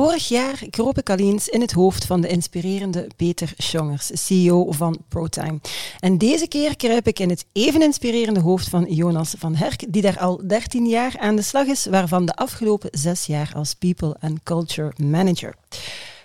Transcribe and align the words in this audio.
Vorig 0.00 0.28
jaar 0.28 0.62
kroop 0.70 0.98
ik 0.98 1.10
al 1.10 1.16
eens 1.16 1.48
in 1.48 1.60
het 1.60 1.72
hoofd 1.72 2.04
van 2.04 2.20
de 2.20 2.28
inspirerende 2.28 3.06
Peter 3.16 3.52
Schongers, 3.56 4.10
CEO 4.12 4.72
van 4.72 4.98
ProTime. 5.08 5.60
En 5.98 6.18
deze 6.18 6.48
keer 6.48 6.76
kruip 6.76 7.06
ik 7.06 7.18
in 7.18 7.30
het 7.30 7.46
even 7.52 7.82
inspirerende 7.82 8.40
hoofd 8.40 8.68
van 8.68 8.84
Jonas 8.88 9.34
van 9.38 9.54
Herk, 9.54 9.92
die 9.92 10.02
daar 10.02 10.18
al 10.18 10.40
13 10.46 10.86
jaar 10.86 11.14
aan 11.18 11.36
de 11.36 11.42
slag 11.42 11.66
is, 11.66 11.86
waarvan 11.86 12.26
de 12.26 12.34
afgelopen 12.34 12.90
zes 12.92 13.26
jaar 13.26 13.52
als 13.54 13.74
People 13.74 14.16
and 14.20 14.42
Culture 14.42 14.92
Manager. 14.96 15.54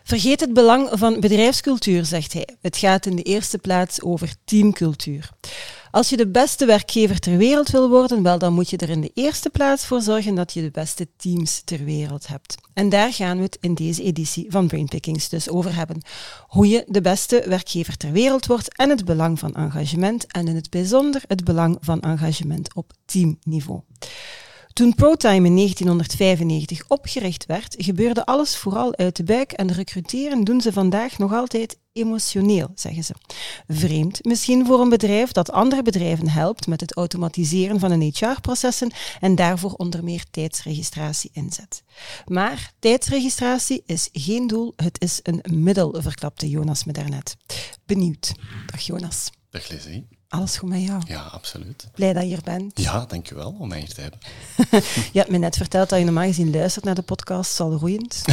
Vergeet 0.04 0.40
het 0.40 0.54
belang 0.54 0.90
van 0.92 1.20
bedrijfscultuur, 1.20 2.06
zegt 2.06 2.34
hij. 2.34 2.48
Het 2.62 2.78
gaat 2.78 3.06
in 3.06 3.16
de 3.16 3.24
eerste 3.24 3.58
plaats 3.58 4.02
over 4.02 4.36
teamcultuur. 4.44 5.30
Als 5.96 6.10
je 6.10 6.18
de 6.18 6.28
beste 6.28 6.66
werkgever 6.66 7.20
ter 7.20 7.38
wereld 7.38 7.70
wil 7.70 7.90
worden, 7.90 8.24
wel, 8.24 8.38
dan 8.38 8.54
moet 8.54 8.70
je 8.70 8.78
er 8.78 8.90
in 8.90 9.02
de 9.02 9.12
eerste 9.14 9.50
plaats 9.50 9.86
voor 9.86 10.02
zorgen 10.02 10.36
dat 10.36 10.54
je 10.54 10.62
de 10.62 10.72
beste 10.72 11.08
teams 11.18 11.62
ter 11.66 11.84
wereld 11.84 12.28
hebt. 12.28 12.56
En 12.74 12.90
daar 12.90 13.14
gaan 13.14 13.38
we 13.38 13.44
het 13.44 13.58
in 13.62 13.74
deze 13.74 14.04
editie 14.04 14.46
van 14.50 14.68
Brainpickings 14.68 15.30
dus 15.30 15.50
over 15.50 15.76
hebben. 15.76 16.02
Hoe 16.48 16.68
je 16.68 16.84
de 16.88 17.02
beste 17.02 17.44
werkgever 17.48 17.98
ter 17.98 18.12
wereld 18.12 18.46
wordt 18.46 18.78
en 18.78 18.90
het 18.90 19.06
belang 19.06 19.40
van 19.40 19.56
engagement 19.56 20.28
en 20.28 20.48
in 20.48 20.56
het 20.56 20.70
bijzonder 20.70 21.22
het 21.28 21.44
belang 21.44 21.78
van 21.82 22.00
engagement 22.00 22.74
op 22.74 22.92
teamniveau. 23.06 23.82
Toen 24.76 24.96
ProTime 24.96 25.48
in 25.48 25.56
1995 25.56 26.84
opgericht 26.88 27.46
werd, 27.46 27.76
gebeurde 27.78 28.26
alles 28.26 28.58
vooral 28.58 28.96
uit 28.96 29.16
de 29.16 29.24
buik 29.24 29.52
en 29.52 29.72
recruteren 29.72 30.44
doen 30.44 30.62
ze 30.62 30.72
vandaag 30.72 31.18
nog 31.18 31.34
altijd 31.34 31.80
emotioneel, 31.94 32.72
zeggen 32.74 33.04
ze. 33.04 33.14
Vreemd 33.68 34.24
misschien 34.26 34.66
voor 34.66 34.82
een 34.82 34.90
bedrijf 34.90 35.32
dat 35.32 35.52
andere 35.52 35.82
bedrijven 35.82 36.30
helpt 36.30 36.68
met 36.68 36.82
het 36.82 36.96
automatiseren 36.96 37.80
van 37.80 37.92
hun 37.92 38.02
HR-processen 38.02 38.92
en 39.20 39.36
daarvoor 39.36 39.74
onder 39.74 40.04
meer 40.04 40.26
tijdsregistratie 40.32 41.30
inzet. 41.34 41.84
Maar 42.26 42.72
tijdsregistratie 42.80 43.84
is 43.86 44.10
geen 44.12 44.48
doel, 44.48 44.74
het 44.76 45.02
is 45.02 45.20
een 45.24 45.64
middel, 45.64 45.96
verklapte 46.02 46.50
Jonas 46.50 46.84
me 46.84 46.92
daarnet. 46.92 47.36
Benieuwd. 47.86 48.34
Dag 48.66 48.82
Jonas. 48.82 49.30
Dag 49.50 49.70
Leslie. 49.70 50.15
Alles 50.36 50.58
goed 50.58 50.70
met 50.70 50.82
jou? 50.82 51.02
Ja, 51.08 51.22
absoluut. 51.22 51.88
Blij 51.94 52.14
dat 52.14 52.22
je 52.22 52.28
hier 52.28 52.42
bent. 52.44 52.82
Ja, 52.82 53.06
dankjewel 53.06 53.56
om 53.60 53.68
mij 53.68 53.80
hier 53.80 53.94
te 53.94 54.02
hebben. 54.02 54.20
je 55.14 55.20
hebt 55.20 55.30
me 55.30 55.38
net 55.38 55.58
verteld 55.58 55.90
dat 55.90 56.00
je 56.00 56.06
normaal 56.06 56.26
gezien 56.26 56.52
luistert 56.52 56.86
naar 56.86 56.96
de 56.96 57.02
podcast, 57.02 57.56
zal 57.56 57.74
roeiend. 57.74 58.22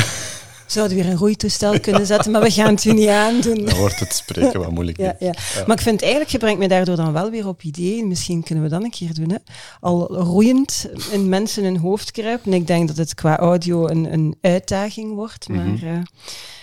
zouden 0.73 0.97
weer 0.97 1.07
een 1.07 1.17
roeitoestel 1.17 1.81
kunnen 1.81 2.07
zetten, 2.07 2.33
maar 2.33 2.43
we 2.43 2.51
gaan 2.51 2.75
het 2.75 2.85
u 2.85 2.93
niet 2.93 3.09
aandoen. 3.09 3.65
Dan 3.65 3.77
wordt 3.77 4.01
het 4.01 4.15
spreken 4.15 4.61
wat 4.61 4.71
moeilijk. 4.71 4.99
ja, 4.99 5.17
ja. 5.19 5.35
Maar 5.67 5.77
ik 5.77 5.83
vind 5.83 6.03
eigenlijk, 6.03 6.31
je 6.31 6.39
brengt 6.39 6.59
me 6.59 6.69
daardoor 6.69 6.97
dan 6.97 7.13
wel 7.13 7.31
weer 7.31 7.47
op 7.47 7.63
ideeën. 7.63 8.09
Misschien 8.09 8.43
kunnen 8.43 8.65
we 8.65 8.71
dat 8.71 8.83
een 8.83 8.91
keer 8.91 9.15
doen. 9.15 9.31
Hè? 9.31 9.37
Al 9.81 10.15
roeiend 10.15 10.89
in 11.11 11.29
mensen 11.29 11.65
hun 11.65 11.77
hoofd 11.77 12.11
kruipen. 12.11 12.53
Ik 12.53 12.67
denk 12.67 12.89
dat 12.89 12.97
het 12.97 13.15
qua 13.15 13.39
audio 13.39 13.89
een, 13.89 14.13
een 14.13 14.37
uitdaging 14.41 15.15
wordt, 15.15 15.49
maar 15.49 15.65
mm 15.65 15.77
-hmm. 15.77 15.89
uh, 15.89 16.03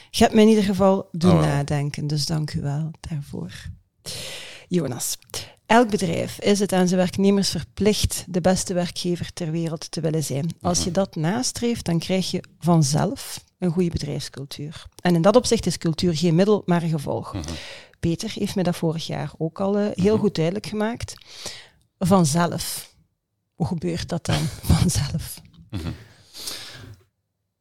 je 0.09 0.23
hebt 0.23 0.33
me 0.33 0.41
in 0.41 0.47
ieder 0.47 0.63
geval 0.63 1.07
doen 1.11 1.31
oh. 1.31 1.41
nadenken. 1.41 2.07
Dus 2.07 2.25
dank 2.25 2.53
u 2.53 2.61
wel 2.61 2.91
daarvoor. 3.09 3.51
Jonas, 4.69 5.17
elk 5.65 5.89
bedrijf 5.89 6.39
is 6.39 6.59
het 6.59 6.73
aan 6.73 6.87
zijn 6.87 6.99
werknemers 6.99 7.49
verplicht 7.49 8.23
de 8.27 8.41
beste 8.41 8.73
werkgever 8.73 9.33
ter 9.33 9.51
wereld 9.51 9.91
te 9.91 10.01
willen 10.01 10.23
zijn. 10.23 10.49
Als 10.61 10.83
je 10.83 10.91
dat 10.91 11.15
nastreeft, 11.15 11.85
dan 11.85 11.99
krijg 11.99 12.31
je 12.31 12.43
vanzelf 12.59 13.43
een 13.59 13.71
goede 13.71 13.89
bedrijfscultuur. 13.89 14.85
En 15.01 15.15
in 15.15 15.21
dat 15.21 15.35
opzicht 15.35 15.65
is 15.65 15.77
cultuur 15.77 16.15
geen 16.17 16.35
middel, 16.35 16.63
maar 16.65 16.83
een 16.83 16.89
gevolg. 16.89 17.33
Mhm. 17.33 17.43
Peter 17.99 18.31
heeft 18.33 18.55
me 18.55 18.63
dat 18.63 18.75
vorig 18.75 19.07
jaar 19.07 19.31
ook 19.37 19.59
al 19.59 19.79
uh, 19.79 19.87
heel 19.93 20.17
goed 20.17 20.35
duidelijk 20.35 20.65
gemaakt. 20.65 21.13
Vanzelf. 21.99 22.93
Hoe 23.53 23.67
gebeurt 23.67 24.09
dat 24.09 24.25
dan 24.25 24.41
vanzelf? 24.73 25.41
Mhm. 25.69 25.91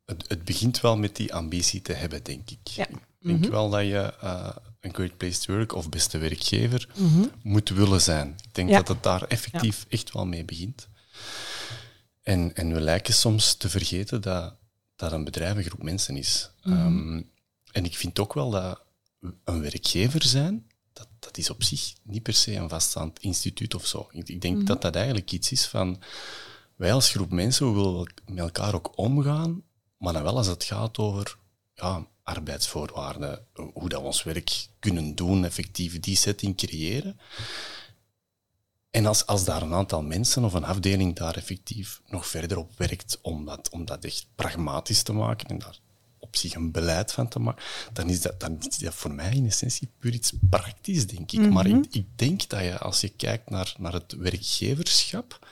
Het, 0.04 0.24
het, 0.28 0.44
begint 0.44 0.80
wel 0.80 0.96
met 0.96 1.16
die 1.16 1.34
ambitie 1.34 1.82
te 1.82 1.92
hebben, 1.92 2.22
denk 2.22 2.50
ik. 2.50 2.58
Ja. 2.68 2.86
Ik 2.88 2.96
denk 3.20 3.40
Mhm. 3.40 3.50
wel 3.50 3.70
dat 3.70 3.80
je 3.80 4.14
uh, 4.24 4.48
een 4.80 4.94
great 4.94 5.16
place 5.16 5.40
to 5.40 5.54
work 5.54 5.72
of 5.74 5.88
beste 5.88 6.18
werkgever 6.18 6.88
Mhm. 6.96 7.24
moet 7.42 7.68
willen 7.68 8.00
zijn. 8.00 8.28
Ik 8.42 8.54
denk 8.54 8.68
Ja. 8.70 8.76
dat 8.76 8.88
het 8.88 9.02
daar 9.02 9.22
effectief 9.22 9.86
echt 9.88 10.12
wel 10.12 10.26
mee 10.26 10.44
begint. 10.44 10.88
En, 12.22 12.54
en 12.54 12.72
we 12.72 12.80
lijken 12.80 13.14
soms 13.14 13.54
te 13.54 13.68
vergeten 13.68 14.20
dat, 14.22 14.54
dat 14.96 15.12
een 15.12 15.24
bedrijf 15.24 15.56
een 15.56 15.62
groep 15.64 15.82
mensen 15.82 16.16
is. 16.16 16.50
Mhm. 16.62 16.76
Ehm, 16.76 17.22
en 17.72 17.84
ik 17.84 17.96
vind 17.96 18.18
ook 18.18 18.34
wel 18.34 18.50
dat 18.50 18.80
een 19.44 19.60
werkgever 19.60 20.22
zijn, 20.24 20.66
dat, 20.92 21.08
dat 21.18 21.38
is 21.38 21.50
op 21.50 21.62
zich 21.62 21.92
niet 22.02 22.22
per 22.22 22.34
se 22.34 22.54
een 22.54 22.68
vaststaand 22.68 23.18
instituut 23.18 23.74
of 23.74 23.86
zo. 23.86 24.08
Ik, 24.12 24.28
ik 24.28 24.40
denk 24.40 24.56
Mhm. 24.56 24.64
dat 24.64 24.82
dat 24.82 24.94
eigenlijk 24.94 25.32
iets 25.32 25.52
is 25.52 25.66
van, 25.66 26.02
wij 26.76 26.92
als 26.92 27.10
groep 27.10 27.30
mensen, 27.30 27.66
we 27.74 27.80
willen 27.80 28.12
met 28.26 28.38
elkaar 28.38 28.74
ook 28.74 28.98
omgaan, 28.98 29.62
maar 29.98 30.12
dan 30.12 30.22
wel 30.22 30.36
als 30.36 30.46
het 30.46 30.64
gaat 30.64 30.98
over 30.98 31.36
ja, 31.74 32.06
arbeidsvoorwaarden, 32.28 33.46
hoe 33.72 33.88
dat 33.88 34.00
we 34.00 34.06
ons 34.06 34.22
werk 34.22 34.66
kunnen 34.78 35.14
doen, 35.14 35.44
effectief 35.44 36.00
die 36.00 36.16
setting 36.16 36.56
creëren. 36.56 37.18
En 38.90 39.06
als, 39.06 39.26
als 39.26 39.44
daar 39.44 39.62
een 39.62 39.74
aantal 39.74 40.02
mensen 40.02 40.44
of 40.44 40.52
een 40.52 40.64
afdeling 40.64 41.16
daar 41.16 41.36
effectief 41.36 42.00
nog 42.06 42.26
verder 42.26 42.58
op 42.58 42.70
werkt 42.76 43.18
om 43.22 43.44
dat, 43.44 43.68
om 43.70 43.84
dat 43.84 44.04
echt 44.04 44.26
pragmatisch 44.34 45.02
te 45.02 45.12
maken 45.12 45.48
en 45.48 45.58
daar 45.58 45.78
op 46.18 46.36
zich 46.36 46.54
een 46.54 46.70
beleid 46.70 47.12
van 47.12 47.28
te 47.28 47.38
maken, 47.38 47.62
dan 47.92 48.08
is 48.08 48.20
dat, 48.20 48.40
dan 48.40 48.58
is 48.68 48.78
dat 48.78 48.94
voor 48.94 49.12
mij 49.12 49.32
in 49.34 49.46
essentie 49.46 49.88
puur 49.98 50.12
iets 50.12 50.32
praktisch, 50.50 51.06
denk 51.06 51.32
ik. 51.32 51.50
Maar 51.50 51.66
ik, 51.66 51.86
ik 51.90 52.06
denk 52.16 52.48
dat 52.48 52.60
je, 52.60 52.78
als 52.78 53.00
je 53.00 53.08
kijkt 53.08 53.50
naar, 53.50 53.74
naar 53.78 53.92
het 53.92 54.12
werkgeverschap, 54.12 55.48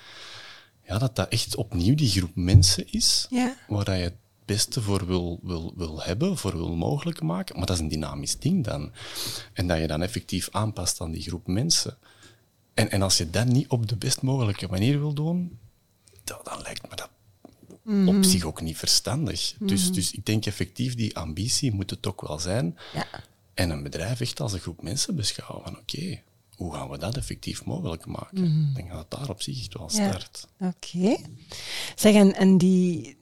ja, 0.87 0.99
dat 0.99 1.17
dat 1.17 1.29
echt 1.29 1.57
opnieuw 1.57 1.95
die 1.95 2.11
groep 2.11 2.35
mensen 2.35 2.93
is 2.93 3.27
Ja. 3.31 3.57
waar 3.69 3.99
je 3.99 4.13
beste 4.47 4.83
voor 4.83 5.07
wil, 5.07 5.41
wil, 5.43 5.73
wil 5.77 6.03
hebben, 6.03 6.37
voor 6.37 6.57
wil 6.57 6.77
mogelijk 6.77 7.23
maken. 7.23 7.57
Maar 7.57 7.67
dat 7.67 7.77
is 7.77 7.83
een 7.83 7.89
dynamisch 7.89 8.39
ding 8.39 8.65
dan. 8.65 8.93
En 9.53 9.67
dat 9.67 9.79
je 9.79 9.87
dan 9.87 10.03
effectief 10.03 10.49
aanpast 10.51 11.01
aan 11.01 11.11
die 11.11 11.23
groep 11.23 11.47
mensen. 11.47 11.97
En, 12.75 12.91
en 12.91 13.03
als 13.03 13.17
je 13.17 13.31
dat 13.31 13.47
niet 13.47 13.69
op 13.69 13.89
de 13.89 13.97
best 13.97 14.23
mogelijke 14.23 14.67
manier 14.69 14.99
wil 14.99 15.13
doen, 15.13 15.59
dan, 16.25 16.39
dan 16.43 16.63
lijkt 16.63 16.91
me 16.91 16.97
dat 16.97 17.09
op 18.07 18.25
zich 18.25 18.45
ook 18.45 18.61
niet 18.61 18.77
verstandig. 18.77 19.55
Dus, 19.59 19.93
dus 19.93 20.13
ik 20.13 20.27
denk 20.27 20.47
effectief, 20.47 20.95
die 20.95 21.17
ambitie 21.17 21.73
moet 21.73 21.91
het 21.91 22.07
ook 22.07 22.21
wel 22.29 22.39
zijn. 22.39 22.79
Ja. 22.95 23.07
En 23.55 23.71
een 23.71 23.83
bedrijf 23.83 24.21
echt 24.21 24.41
als 24.41 24.53
een 24.53 24.61
groep 24.61 24.83
mensen 24.83 25.17
beschouwen 25.17 25.65
van 25.65 25.79
oké, 25.79 26.21
hoe 26.57 26.75
gaan 26.75 26.89
we 26.89 26.99
dat 26.99 27.17
effectief 27.17 27.65
mogelijk 27.65 28.07
maken? 28.07 28.69
Ik 28.69 28.75
denk 28.75 28.89
dat 28.91 28.99
het 28.99 29.11
daar 29.11 29.29
op 29.29 29.43
zich 29.43 29.59
echt 29.61 29.75
wel 29.75 29.91
Ja. 29.93 30.09
start. 30.09 30.47
Oké. 30.61 31.17
Zeg, 31.95 32.15
en, 32.15 32.35
en 32.35 32.59
die, 32.59 33.17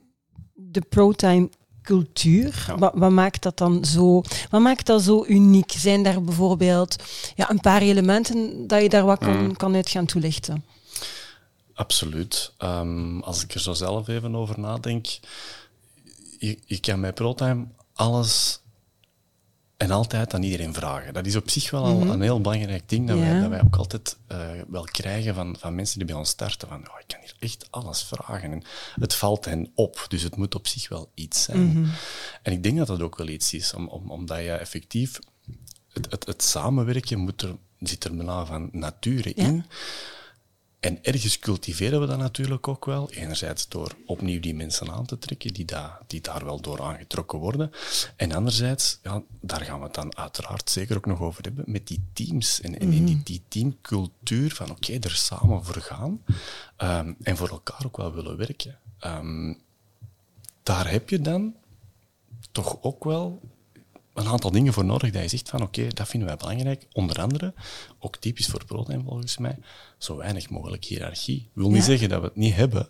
de 0.55 0.81
ProTime 0.81 1.49
cultuur, 1.81 2.63
Ja. 2.67 2.77
wat, 2.77 2.91
wat 2.95 3.11
maakt 3.11 3.43
dat 3.43 3.57
dan 3.57 3.85
zo, 3.85 4.21
wat 4.49 4.61
maakt 4.61 4.85
dat 4.85 5.01
zo 5.01 5.25
uniek? 5.27 5.71
Zijn 5.71 6.03
daar 6.03 6.21
bijvoorbeeld 6.21 6.95
ja, 7.35 7.49
een 7.49 7.59
paar 7.61 7.81
elementen 7.81 8.67
dat 8.67 8.81
je 8.81 8.89
daar 8.89 9.05
wat 9.05 9.19
kan, 9.19 9.55
kan 9.55 9.75
uit 9.75 9.89
gaan 9.89 10.05
toelichten? 10.05 10.63
Absoluut. 11.73 12.53
Ehm, 12.57 13.19
als 13.19 13.43
ik 13.43 13.53
er 13.53 13.59
zo 13.59 13.73
zelf 13.73 14.07
even 14.07 14.35
over 14.35 14.59
nadenk, 14.59 15.05
je, 16.39 16.59
je 16.65 16.79
kan 16.79 17.01
bij 17.01 17.13
ProTime 17.13 17.65
alles 17.93 18.59
en 19.77 19.91
altijd 19.91 20.33
aan 20.33 20.43
iedereen 20.43 20.73
vragen. 20.73 21.13
Dat 21.13 21.25
is 21.25 21.35
op 21.35 21.49
zich 21.49 21.71
wel 21.71 21.83
al 21.83 22.01
een 22.01 22.21
heel 22.21 22.41
belangrijk 22.41 22.89
ding 22.89 23.07
dat, 23.07 23.17
Ja. 23.17 23.23
wij, 23.23 23.39
dat 23.39 23.49
wij 23.49 23.61
ook 23.61 23.75
altijd 23.75 24.17
eh, 24.27 24.49
wel 24.67 24.83
krijgen 24.83 25.35
van, 25.35 25.55
van 25.59 25.75
mensen 25.75 25.97
die 25.97 26.07
bij 26.07 26.15
ons 26.15 26.29
starten. 26.29 26.67
Van, 26.67 26.77
oh, 26.89 26.99
ik 26.99 27.07
kan 27.07 27.19
hier 27.21 27.35
echt 27.39 27.67
alles 27.69 28.03
vragen. 28.03 28.51
En 28.51 28.63
het 28.95 29.15
valt 29.15 29.45
hen 29.45 29.71
op, 29.75 30.05
dus 30.07 30.21
het 30.21 30.35
moet 30.35 30.55
op 30.55 30.67
zich 30.67 30.89
wel 30.89 31.11
iets 31.13 31.43
zijn. 31.43 31.87
En 32.41 32.51
ik 32.51 32.63
denk 32.63 32.77
dat 32.77 32.87
dat 32.87 33.01
ook 33.01 33.17
wel 33.17 33.27
iets 33.27 33.53
is, 33.53 33.73
om, 33.73 33.87
om, 33.87 34.11
omdat 34.11 34.37
je 34.37 34.51
effectief... 34.51 35.19
Het, 35.93 36.11
het, 36.11 36.25
het 36.25 36.43
samenwerken 36.43 37.19
moet 37.19 37.41
er, 37.41 37.55
zit 37.79 38.03
er 38.03 38.15
bijna 38.15 38.45
van 38.45 38.69
nature 38.71 39.33
in. 39.33 39.65
En 40.79 41.03
ergens 41.03 41.39
cultiveren 41.39 41.99
we 41.99 42.07
dat 42.07 42.17
natuurlijk 42.17 42.67
ook 42.67 42.85
wel. 42.85 43.11
Enerzijds 43.11 43.67
door 43.67 43.95
opnieuw 44.05 44.39
die 44.39 44.55
mensen 44.55 44.91
aan 44.91 45.05
te 45.05 45.17
trekken 45.17 45.53
die, 45.53 45.65
daar 45.65 45.99
die 46.07 46.21
daar 46.21 46.45
wel 46.45 46.61
door 46.61 46.81
aangetrokken 46.81 47.39
worden. 47.39 47.71
En 48.15 48.31
anderzijds, 48.31 48.99
ja, 49.03 49.23
daar 49.39 49.61
gaan 49.61 49.79
we 49.79 49.85
het 49.85 49.93
dan 49.93 50.17
uiteraard 50.17 50.69
zeker 50.69 50.97
ook 50.97 51.05
nog 51.05 51.21
over 51.21 51.43
hebben, 51.43 51.63
met 51.67 51.87
die 51.87 52.03
teams 52.13 52.61
en, 52.61 52.79
en 52.79 52.91
in 52.91 53.05
die, 53.05 53.21
die 53.23 53.41
teamcultuur 53.47 54.51
van 54.51 54.71
oké, 54.71 54.93
er 54.93 55.11
samen 55.15 55.63
voor 55.63 55.81
gaan 55.81 56.23
ehm, 56.77 57.13
en 57.21 57.37
voor 57.37 57.49
elkaar 57.49 57.85
ook 57.85 57.97
wel 57.97 58.13
willen 58.13 58.37
werken. 58.37 58.79
Ehm, 58.99 59.53
daar 60.63 60.91
heb 60.91 61.09
je 61.09 61.21
dan 61.21 61.55
toch 62.51 62.77
ook 62.81 63.03
wel 63.03 63.41
een 64.15 64.27
aantal 64.27 64.51
dingen 64.51 64.73
voor 64.73 64.85
nodig 64.85 65.11
dat 65.11 65.21
je 65.21 65.27
zegt 65.27 65.49
van 65.49 65.61
oké, 65.61 65.87
dat 65.87 66.07
vinden 66.07 66.27
wij 66.27 66.37
belangrijk. 66.37 66.87
Onder 66.91 67.21
andere, 67.21 67.53
ook 67.99 68.17
typisch 68.17 68.47
voor 68.47 68.65
ProTime 68.65 69.03
volgens 69.03 69.37
mij, 69.37 69.57
zo 69.97 70.15
weinig 70.15 70.49
mogelijk 70.49 70.85
hiërarchie. 70.85 71.49
wil 71.53 71.69
niet 71.69 71.83
zeggen 71.83 72.09
dat 72.09 72.21
we 72.21 72.25
het 72.25 72.35
niet 72.35 72.53
hebben, 72.53 72.89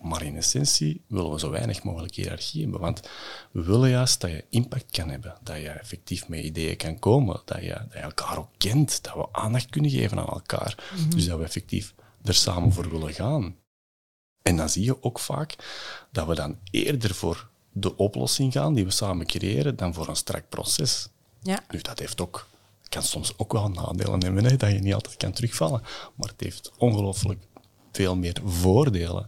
maar 0.00 0.22
in 0.22 0.36
essentie 0.36 1.04
willen 1.08 1.32
we 1.32 1.38
zo 1.38 1.50
weinig 1.50 1.82
mogelijk 1.82 2.14
hiërarchie 2.14 2.62
hebben. 2.62 2.80
Want 2.80 3.08
we 3.52 3.62
willen 3.62 3.88
juist 3.88 4.20
dat 4.20 4.30
je 4.30 4.44
impact 4.50 4.90
kan 4.90 5.08
hebben, 5.08 5.36
dat 5.42 5.56
je 5.56 5.68
effectief 5.68 6.28
met 6.28 6.44
ideeën 6.44 6.76
kan 6.76 6.98
komen, 6.98 7.42
dat 7.44 7.62
je, 7.62 7.68
dat 7.68 7.92
je 7.92 7.98
elkaar 7.98 8.38
ook 8.38 8.50
kent, 8.58 9.02
dat 9.02 9.14
we 9.14 9.28
aandacht 9.32 9.70
kunnen 9.70 9.90
geven 9.90 10.18
aan 10.18 10.28
elkaar. 10.28 10.84
Dus 11.08 11.26
dat 11.26 11.38
we 11.38 11.44
effectief 11.44 11.94
er 12.22 12.34
samen 12.34 12.72
voor 12.72 12.90
willen 12.90 13.14
gaan. 13.14 13.56
En 14.42 14.56
dan 14.56 14.68
zie 14.68 14.84
je 14.84 15.02
ook 15.02 15.18
vaak 15.18 15.56
dat 16.12 16.26
we 16.26 16.34
dan 16.34 16.58
eerder 16.70 17.14
voor 17.14 17.50
de 17.72 17.96
oplossing 17.96 18.52
gaan 18.52 18.74
die 18.74 18.84
we 18.84 18.90
samen 18.90 19.26
creëren 19.26 19.76
dan 19.76 19.94
voor 19.94 20.08
een 20.08 20.16
strak 20.16 20.48
proces. 20.48 21.08
Ja. 21.42 21.58
Nu, 21.70 21.80
dat 21.80 21.98
heeft 21.98 22.20
ook, 22.20 22.46
kan 22.88 23.02
soms 23.02 23.32
ook 23.36 23.52
wel 23.52 23.68
nadelen 23.68 24.22
hebben, 24.24 24.44
hè, 24.44 24.56
dat 24.56 24.70
je 24.70 24.78
niet 24.78 24.94
altijd 24.94 25.16
kan 25.16 25.32
terugvallen. 25.32 25.82
Maar 26.14 26.28
het 26.28 26.40
heeft 26.40 26.70
ongelooflijk 26.78 27.42
veel 27.92 28.16
meer 28.16 28.40
voordelen 28.44 29.26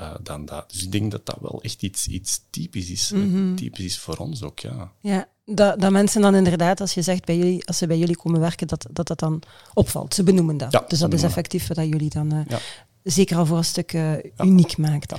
uh, 0.00 0.14
dan 0.22 0.44
dat. 0.44 0.70
Dus 0.70 0.82
ik 0.82 0.92
denk 0.92 1.10
dat 1.10 1.26
dat 1.26 1.38
wel 1.40 1.62
echt 1.62 1.82
iets, 1.82 2.06
iets 2.06 2.40
typisch 2.50 2.90
is. 2.90 3.10
Mhm. 3.10 3.54
Typisch 3.54 3.84
is 3.84 3.98
voor 3.98 4.16
ons 4.16 4.42
ook, 4.42 4.58
ja. 4.58 4.92
Ja, 5.00 5.28
dat, 5.44 5.80
dat 5.80 5.90
mensen 5.90 6.20
dan 6.20 6.34
inderdaad, 6.34 6.80
als 6.80 6.94
je 6.94 7.02
zegt 7.02 7.24
bij 7.24 7.36
jullie, 7.36 7.66
als 7.66 7.78
ze 7.78 7.86
bij 7.86 7.98
jullie 7.98 8.16
komen 8.16 8.40
werken, 8.40 8.66
dat 8.66 8.86
dat, 8.90 9.06
dat 9.06 9.18
dan 9.18 9.42
opvalt. 9.74 10.14
Ze 10.14 10.22
benoemen 10.22 10.56
dat. 10.56 10.72
Ja, 10.72 10.84
dus 10.88 10.98
dat 10.98 11.12
is 11.12 11.22
effectief 11.22 11.66
wat 11.66 11.76
dat 11.76 11.86
jullie 11.88 12.10
dan 12.10 12.34
uh, 12.34 12.40
Ja. 12.48 12.58
zeker 13.02 13.36
al 13.36 13.46
voor 13.46 13.56
een 13.56 13.64
stuk 13.64 13.92
uh, 13.92 14.12
uniek 14.38 14.76
maakt. 14.76 15.12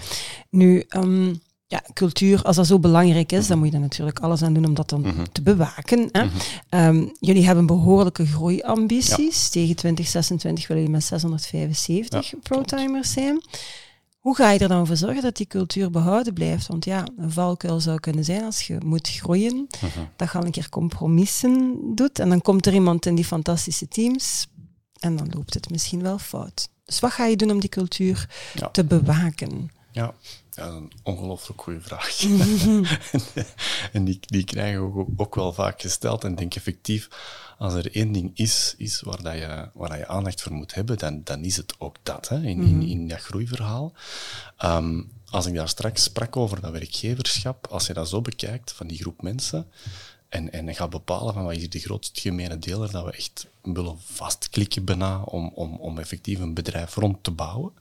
Nu, 0.50 0.86
um, 0.90 1.42
ja, 1.74 1.84
cultuur, 1.94 2.42
als 2.42 2.56
dat 2.56 2.68
zo 2.68 2.80
belangrijk 2.80 3.32
is, 3.32 3.48
dan 3.48 3.58
moet 3.58 3.68
je 3.68 3.74
er 3.74 3.80
natuurlijk 3.80 4.20
alles 4.20 4.42
aan 4.42 4.54
doen 4.54 4.66
om 4.66 4.74
dat 4.74 4.90
dan 4.90 5.02
Mhm. 5.02 5.24
te 5.32 5.42
bewaken. 5.42 6.10
Hè? 6.12 6.28
Um, 6.88 7.12
jullie 7.20 7.46
hebben 7.46 7.66
behoorlijke 7.66 8.26
groeiambities. 8.26 9.50
Tegen 9.50 9.76
2026 9.76 10.68
willen 10.68 10.82
jullie 10.84 10.98
met 10.98 11.06
675 11.06 12.32
Ja, 12.32 12.38
pro-timers 12.44 13.12
zijn. 13.12 13.42
Hoe 14.20 14.36
ga 14.36 14.52
je 14.52 14.60
er 14.60 14.68
dan 14.68 14.88
voor 14.88 14.96
zorgen 14.98 15.22
dat 15.22 15.36
die 15.38 15.48
cultuur 15.48 15.90
behouden 15.90 16.34
blijft? 16.34 16.68
Want 16.68 16.86
ja, 16.86 17.04
een 17.18 17.32
valkuil 17.32 17.80
zou 17.80 18.00
kunnen 18.00 18.24
zijn 18.26 18.44
als 18.44 18.62
je 18.68 18.78
moet 18.86 19.10
groeien, 19.10 19.68
dat 20.16 20.32
je 20.32 20.38
al 20.38 20.46
een 20.46 20.52
keer 20.52 20.70
compromissen 20.70 21.78
doet 21.96 22.20
en 22.20 22.30
dan 22.30 22.42
komt 22.42 22.66
er 22.66 22.74
iemand 22.74 23.06
in 23.06 23.16
die 23.16 23.26
fantastische 23.26 23.88
teams 23.88 24.48
en 25.00 25.16
dan 25.16 25.28
loopt 25.34 25.54
het 25.54 25.70
misschien 25.70 26.02
wel 26.02 26.18
fout. 26.18 26.70
Dus 26.86 27.00
wat 27.00 27.12
ga 27.12 27.26
je 27.26 27.36
doen 27.36 27.52
om 27.52 27.60
die 27.60 27.70
cultuur 27.70 28.30
Ja. 28.54 28.70
te 28.70 28.84
bewaken? 28.84 29.72
Ja, 29.92 30.14
ja 30.56 30.64
dat 30.64 30.74
is 30.74 30.80
een 30.80 30.92
ongelooflijk 31.04 31.62
goede 31.62 31.82
vraag. 31.82 32.22
en 33.96 34.04
die, 34.04 34.20
die 34.26 34.44
krijgen 34.44 34.94
we 34.94 35.00
ook, 35.00 35.10
ook 35.18 35.36
wel 35.36 35.54
vaak 35.54 35.82
gesteld. 35.82 36.24
En 36.24 36.32
ik 36.32 36.38
denk 36.38 36.56
effectief, 36.56 37.08
als 37.58 37.74
er 37.74 37.96
één 37.96 38.12
ding 38.12 38.32
is, 38.34 38.76
is 38.78 39.02
waar, 39.02 39.22
dat 39.22 39.34
je, 39.34 39.70
waar 39.74 39.90
dat 39.90 39.98
je 39.98 40.08
aandacht 40.08 40.42
voor 40.42 40.54
moet 40.54 40.74
hebben, 40.74 40.98
dan, 40.98 41.22
dan 41.24 41.44
is 41.44 41.58
het 41.58 41.76
ook 41.78 41.96
dat, 42.04 42.30
hè, 42.30 42.36
in, 42.36 42.62
in, 42.62 42.82
in 42.82 43.08
dat 43.08 43.20
groeiverhaal. 43.20 43.94
Ehm, 44.58 45.02
als 45.30 45.46
ik 45.46 45.54
daar 45.54 45.70
straks 45.70 46.04
sprak 46.04 46.38
over 46.38 46.62
dat 46.62 46.72
werkgeverschap, 46.72 47.68
als 47.68 47.88
je 47.88 47.94
dat 47.94 48.10
zo 48.10 48.22
bekijkt, 48.22 48.72
van 48.72 48.88
die 48.88 48.98
groep 48.98 49.22
mensen, 49.22 49.68
en, 50.30 50.52
en 50.52 50.76
gaat 50.76 50.90
bepalen 50.90 51.34
van 51.34 51.44
wat 51.44 51.56
is 51.56 51.70
de 51.70 51.80
grootste 51.80 52.22
gemene 52.22 52.60
deler 52.60 52.92
dat 52.92 53.06
we 53.06 53.12
echt 53.12 53.48
willen 53.62 53.98
vastklikken 54.00 54.86
bijna 54.86 55.22
om, 55.22 55.52
om, 55.54 55.76
om 55.76 56.00
effectief 56.00 56.40
een 56.40 56.54
bedrijf 56.54 56.96
rond 56.96 57.24
te 57.24 57.32
bouwen, 57.32 57.72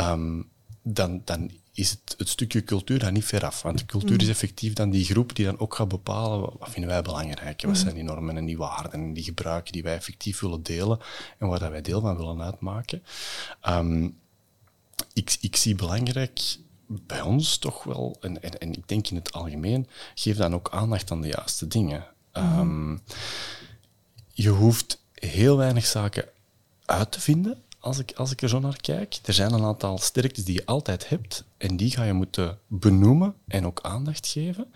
um, 0.00 0.48
dan, 0.82 1.22
dan 1.24 1.50
is 1.74 1.90
het, 1.90 2.14
het 2.18 2.28
stukje 2.28 2.64
cultuur 2.64 2.98
daar 2.98 3.12
niet 3.12 3.24
ver 3.24 3.44
af. 3.44 3.62
Want 3.62 3.78
de 3.78 3.86
cultuur 3.86 4.22
is 4.22 4.28
effectief 4.28 4.72
dan 4.72 4.90
die 4.90 5.04
groep 5.04 5.36
die 5.36 5.44
dan 5.44 5.58
ook 5.58 5.74
gaat 5.74 5.88
bepalen 5.88 6.40
wat, 6.40 6.68
vinden 6.70 6.90
wij 6.90 7.02
belangrijk, 7.02 7.62
wat 7.62 7.78
zijn 7.78 7.94
die 7.94 8.02
normen 8.02 8.36
en 8.36 8.44
die 8.44 8.56
waarden 8.56 8.92
en 8.92 9.12
die 9.12 9.24
gebruiken 9.24 9.72
die 9.72 9.82
wij 9.82 9.94
effectief 9.94 10.40
willen 10.40 10.62
delen 10.62 10.98
en 11.38 11.48
waar 11.48 11.58
dat 11.58 11.70
wij 11.70 11.82
deel 11.82 12.00
van 12.00 12.16
willen 12.16 12.42
uitmaken. 12.42 13.02
Um, 13.68 14.18
ik, 15.12 15.36
ik 15.40 15.56
zie 15.56 15.74
belangrijk 15.74 16.56
bij 16.86 17.20
ons 17.20 17.58
toch 17.58 17.84
wel, 17.84 18.16
en, 18.20 18.42
en, 18.42 18.58
en 18.58 18.72
ik 18.72 18.88
denk 18.88 19.08
in 19.08 19.16
het 19.16 19.32
algemeen, 19.32 19.88
geef 20.14 20.36
dan 20.36 20.54
ook 20.54 20.70
aandacht 20.70 21.10
aan 21.10 21.20
de 21.20 21.28
juiste 21.28 21.66
dingen. 21.66 22.06
Um, 22.32 23.02
je 24.32 24.48
hoeft 24.48 25.04
heel 25.14 25.56
weinig 25.56 25.86
zaken 25.86 26.28
uit 26.84 27.12
te 27.12 27.20
vinden 27.20 27.62
als 27.82 27.98
ik, 27.98 28.12
als 28.12 28.30
ik 28.30 28.42
er 28.42 28.48
zo 28.48 28.60
naar 28.60 28.80
kijk. 28.80 29.18
Er 29.24 29.32
zijn 29.32 29.52
een 29.52 29.64
aantal 29.64 29.98
sterktes 29.98 30.44
die 30.44 30.54
je 30.54 30.66
altijd 30.66 31.08
hebt 31.08 31.44
en 31.56 31.76
die 31.76 31.90
ga 31.90 32.02
je 32.02 32.12
moeten 32.12 32.58
benoemen 32.66 33.34
en 33.46 33.66
ook 33.66 33.80
aandacht 33.80 34.26
geven. 34.26 34.72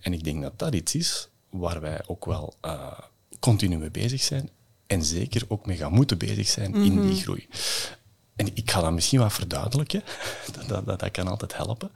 En 0.00 0.12
ik 0.12 0.24
denk 0.24 0.42
dat 0.42 0.58
dat 0.58 0.74
iets 0.74 0.94
is 0.94 1.28
waar 1.50 1.80
wij 1.80 2.00
ook 2.06 2.24
wel 2.24 2.54
uh, 2.64 2.98
continu 3.40 3.78
mee 3.78 3.90
bezig 3.90 4.22
zijn 4.22 4.50
en 4.86 5.04
zeker 5.04 5.44
ook 5.48 5.66
mee 5.66 5.76
gaan 5.76 5.92
moeten 5.92 6.18
bezig 6.18 6.48
zijn 6.48 6.70
mm 6.70 6.76
-hmm. 6.76 6.84
in 6.84 7.08
die 7.08 7.22
groei. 7.22 7.48
En 8.36 8.56
ik 8.56 8.70
ga 8.70 8.80
dat 8.80 8.92
misschien 8.92 9.18
wat 9.18 9.32
verduidelijken, 9.32 10.02
dat, 10.54 10.68
dat, 10.68 10.86
dat, 10.86 11.00
dat 11.00 11.10
kan 11.10 11.28
altijd 11.28 11.56
helpen. 11.56 11.90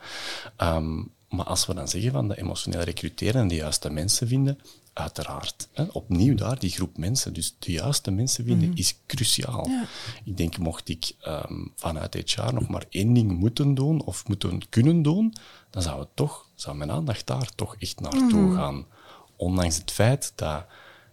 Um, 0.58 1.10
maar 1.32 1.44
als 1.44 1.66
we 1.66 1.74
dan 1.74 1.88
zeggen 1.88 2.12
van 2.12 2.28
de 2.28 2.38
emotioneel 2.38 2.80
recruteren 2.80 3.40
en 3.40 3.48
de 3.48 3.54
juiste 3.54 3.90
mensen 3.90 4.28
vinden, 4.28 4.58
uiteraard. 4.92 5.68
Hè, 5.72 5.82
opnieuw 5.82 6.34
daar, 6.34 6.58
die 6.58 6.70
groep 6.70 6.96
mensen. 6.96 7.32
Dus 7.32 7.54
de 7.58 7.72
juiste 7.72 8.10
mensen 8.10 8.44
vinden 8.44 8.68
mm. 8.68 8.76
is 8.76 8.96
cruciaal. 9.06 9.68
Ja. 9.68 9.84
Ik 10.24 10.36
denk, 10.36 10.58
mocht 10.58 10.88
ik 10.88 11.12
um, 11.26 11.72
vanuit 11.76 12.14
HR 12.14 12.54
nog 12.54 12.68
maar 12.68 12.84
één 12.90 13.12
ding 13.12 13.38
moeten 13.38 13.74
doen 13.74 14.02
of 14.02 14.28
moeten 14.28 14.68
kunnen 14.68 15.02
doen, 15.02 15.34
dan 15.70 15.82
zou 15.82 16.00
het 16.00 16.08
toch, 16.14 16.46
zou 16.54 16.76
mijn 16.76 16.90
aandacht 16.90 17.26
daar 17.26 17.54
toch 17.54 17.76
echt 17.78 18.00
naartoe 18.00 18.40
mm. 18.40 18.54
gaan. 18.54 18.86
Ondanks 19.36 19.76
het 19.76 19.90
feit 19.90 20.32
dat 20.34 20.64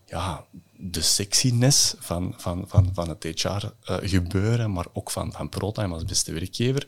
ja, 0.06 0.46
de 0.78 1.02
sexiness 1.02 1.96
van, 2.00 2.34
van, 2.38 2.64
van, 2.68 2.90
van 2.94 3.10
het 3.10 3.24
HR-gebeuren, 3.24 4.70
uh, 4.70 4.76
maar 4.76 4.86
ook 4.94 5.12
van, 5.12 5.32
van 5.32 5.50
ProTime 5.50 5.94
als 5.94 6.06
beste 6.06 6.32
werkgever, 6.32 6.88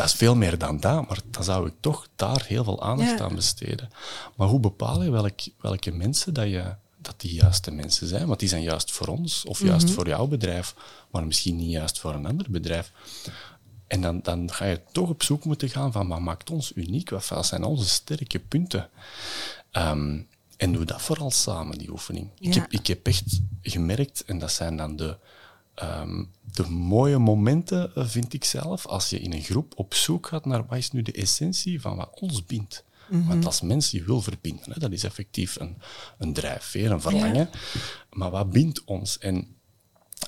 dat 0.00 0.08
is 0.08 0.14
veel 0.14 0.36
meer 0.36 0.58
dan 0.58 0.80
dat, 0.80 1.08
maar 1.08 1.18
dan 1.30 1.44
zou 1.44 1.66
ik 1.66 1.74
toch 1.80 2.08
daar 2.16 2.44
heel 2.46 2.64
veel 2.64 2.82
aandacht 2.82 3.18
ja. 3.18 3.24
aan 3.24 3.34
besteden. 3.34 3.90
Maar 4.36 4.48
hoe 4.48 4.60
bepaal 4.60 5.02
je 5.02 5.10
welk, 5.10 5.40
welke 5.60 5.90
mensen 5.90 6.34
dat, 6.34 6.48
je, 6.48 6.74
dat 6.96 7.20
die 7.20 7.34
juiste 7.34 7.70
mensen 7.70 8.06
zijn? 8.06 8.26
Want 8.26 8.40
die 8.40 8.48
zijn 8.48 8.62
juist 8.62 8.92
voor 8.92 9.06
ons, 9.06 9.44
of 9.44 9.58
juist 9.58 9.80
mm 9.80 9.86
-hmm. 9.86 9.94
voor 9.94 10.08
jouw 10.08 10.26
bedrijf, 10.26 10.74
maar 11.10 11.26
misschien 11.26 11.56
niet 11.56 11.70
juist 11.70 11.98
voor 11.98 12.14
een 12.14 12.26
ander 12.26 12.46
bedrijf. 12.50 12.92
En 13.86 14.00
dan, 14.00 14.20
dan 14.22 14.52
ga 14.52 14.64
je 14.64 14.80
toch 14.92 15.08
op 15.08 15.22
zoek 15.22 15.44
moeten 15.44 15.68
gaan 15.68 15.92
van 15.92 16.08
wat 16.08 16.20
maakt 16.20 16.50
ons 16.50 16.72
uniek? 16.74 17.10
Wat 17.10 17.46
zijn 17.46 17.64
onze 17.64 17.88
sterke 17.88 18.38
punten? 18.38 18.88
Um, 19.72 20.28
en 20.56 20.72
doe 20.72 20.84
dat 20.84 21.02
vooral 21.02 21.30
samen, 21.30 21.78
die 21.78 21.90
oefening. 21.90 22.28
Ja. 22.34 22.48
Ik, 22.48 22.54
heb, 22.54 22.72
ik 22.72 22.86
heb 22.86 23.06
echt 23.06 23.40
gemerkt, 23.62 24.24
en 24.24 24.38
dat 24.38 24.52
zijn 24.52 24.76
dan 24.76 24.96
de, 24.96 25.16
um, 25.82 26.30
de 26.52 26.68
mooie 26.68 27.18
momenten, 27.18 27.92
vind 27.94 28.32
ik 28.32 28.44
zelf, 28.44 28.86
als 28.86 29.10
je 29.10 29.20
in 29.20 29.32
een 29.32 29.42
groep 29.42 29.72
op 29.76 29.94
zoek 29.94 30.26
gaat 30.26 30.44
naar 30.44 30.66
wat 30.66 30.78
is 30.78 30.90
nu 30.90 31.02
de 31.02 31.12
essentie 31.12 31.80
van 31.80 31.96
wat 31.96 32.20
ons 32.20 32.46
bindt. 32.46 32.84
Mm 33.08 33.18
-hmm. 33.18 33.28
Want 33.28 33.46
als 33.46 33.60
mens 33.60 33.90
je 33.90 34.02
wil 34.04 34.20
verbinden, 34.20 34.72
hè, 34.72 34.80
dat 34.80 34.92
is 34.92 35.04
effectief 35.04 35.60
een, 35.60 35.76
een 36.18 36.32
drijfveer, 36.32 36.90
een 36.90 37.00
verlangen. 37.00 37.34
Ja. 37.34 37.50
Maar 38.10 38.30
wat 38.30 38.50
bindt 38.50 38.84
ons? 38.84 39.18
En 39.18 39.56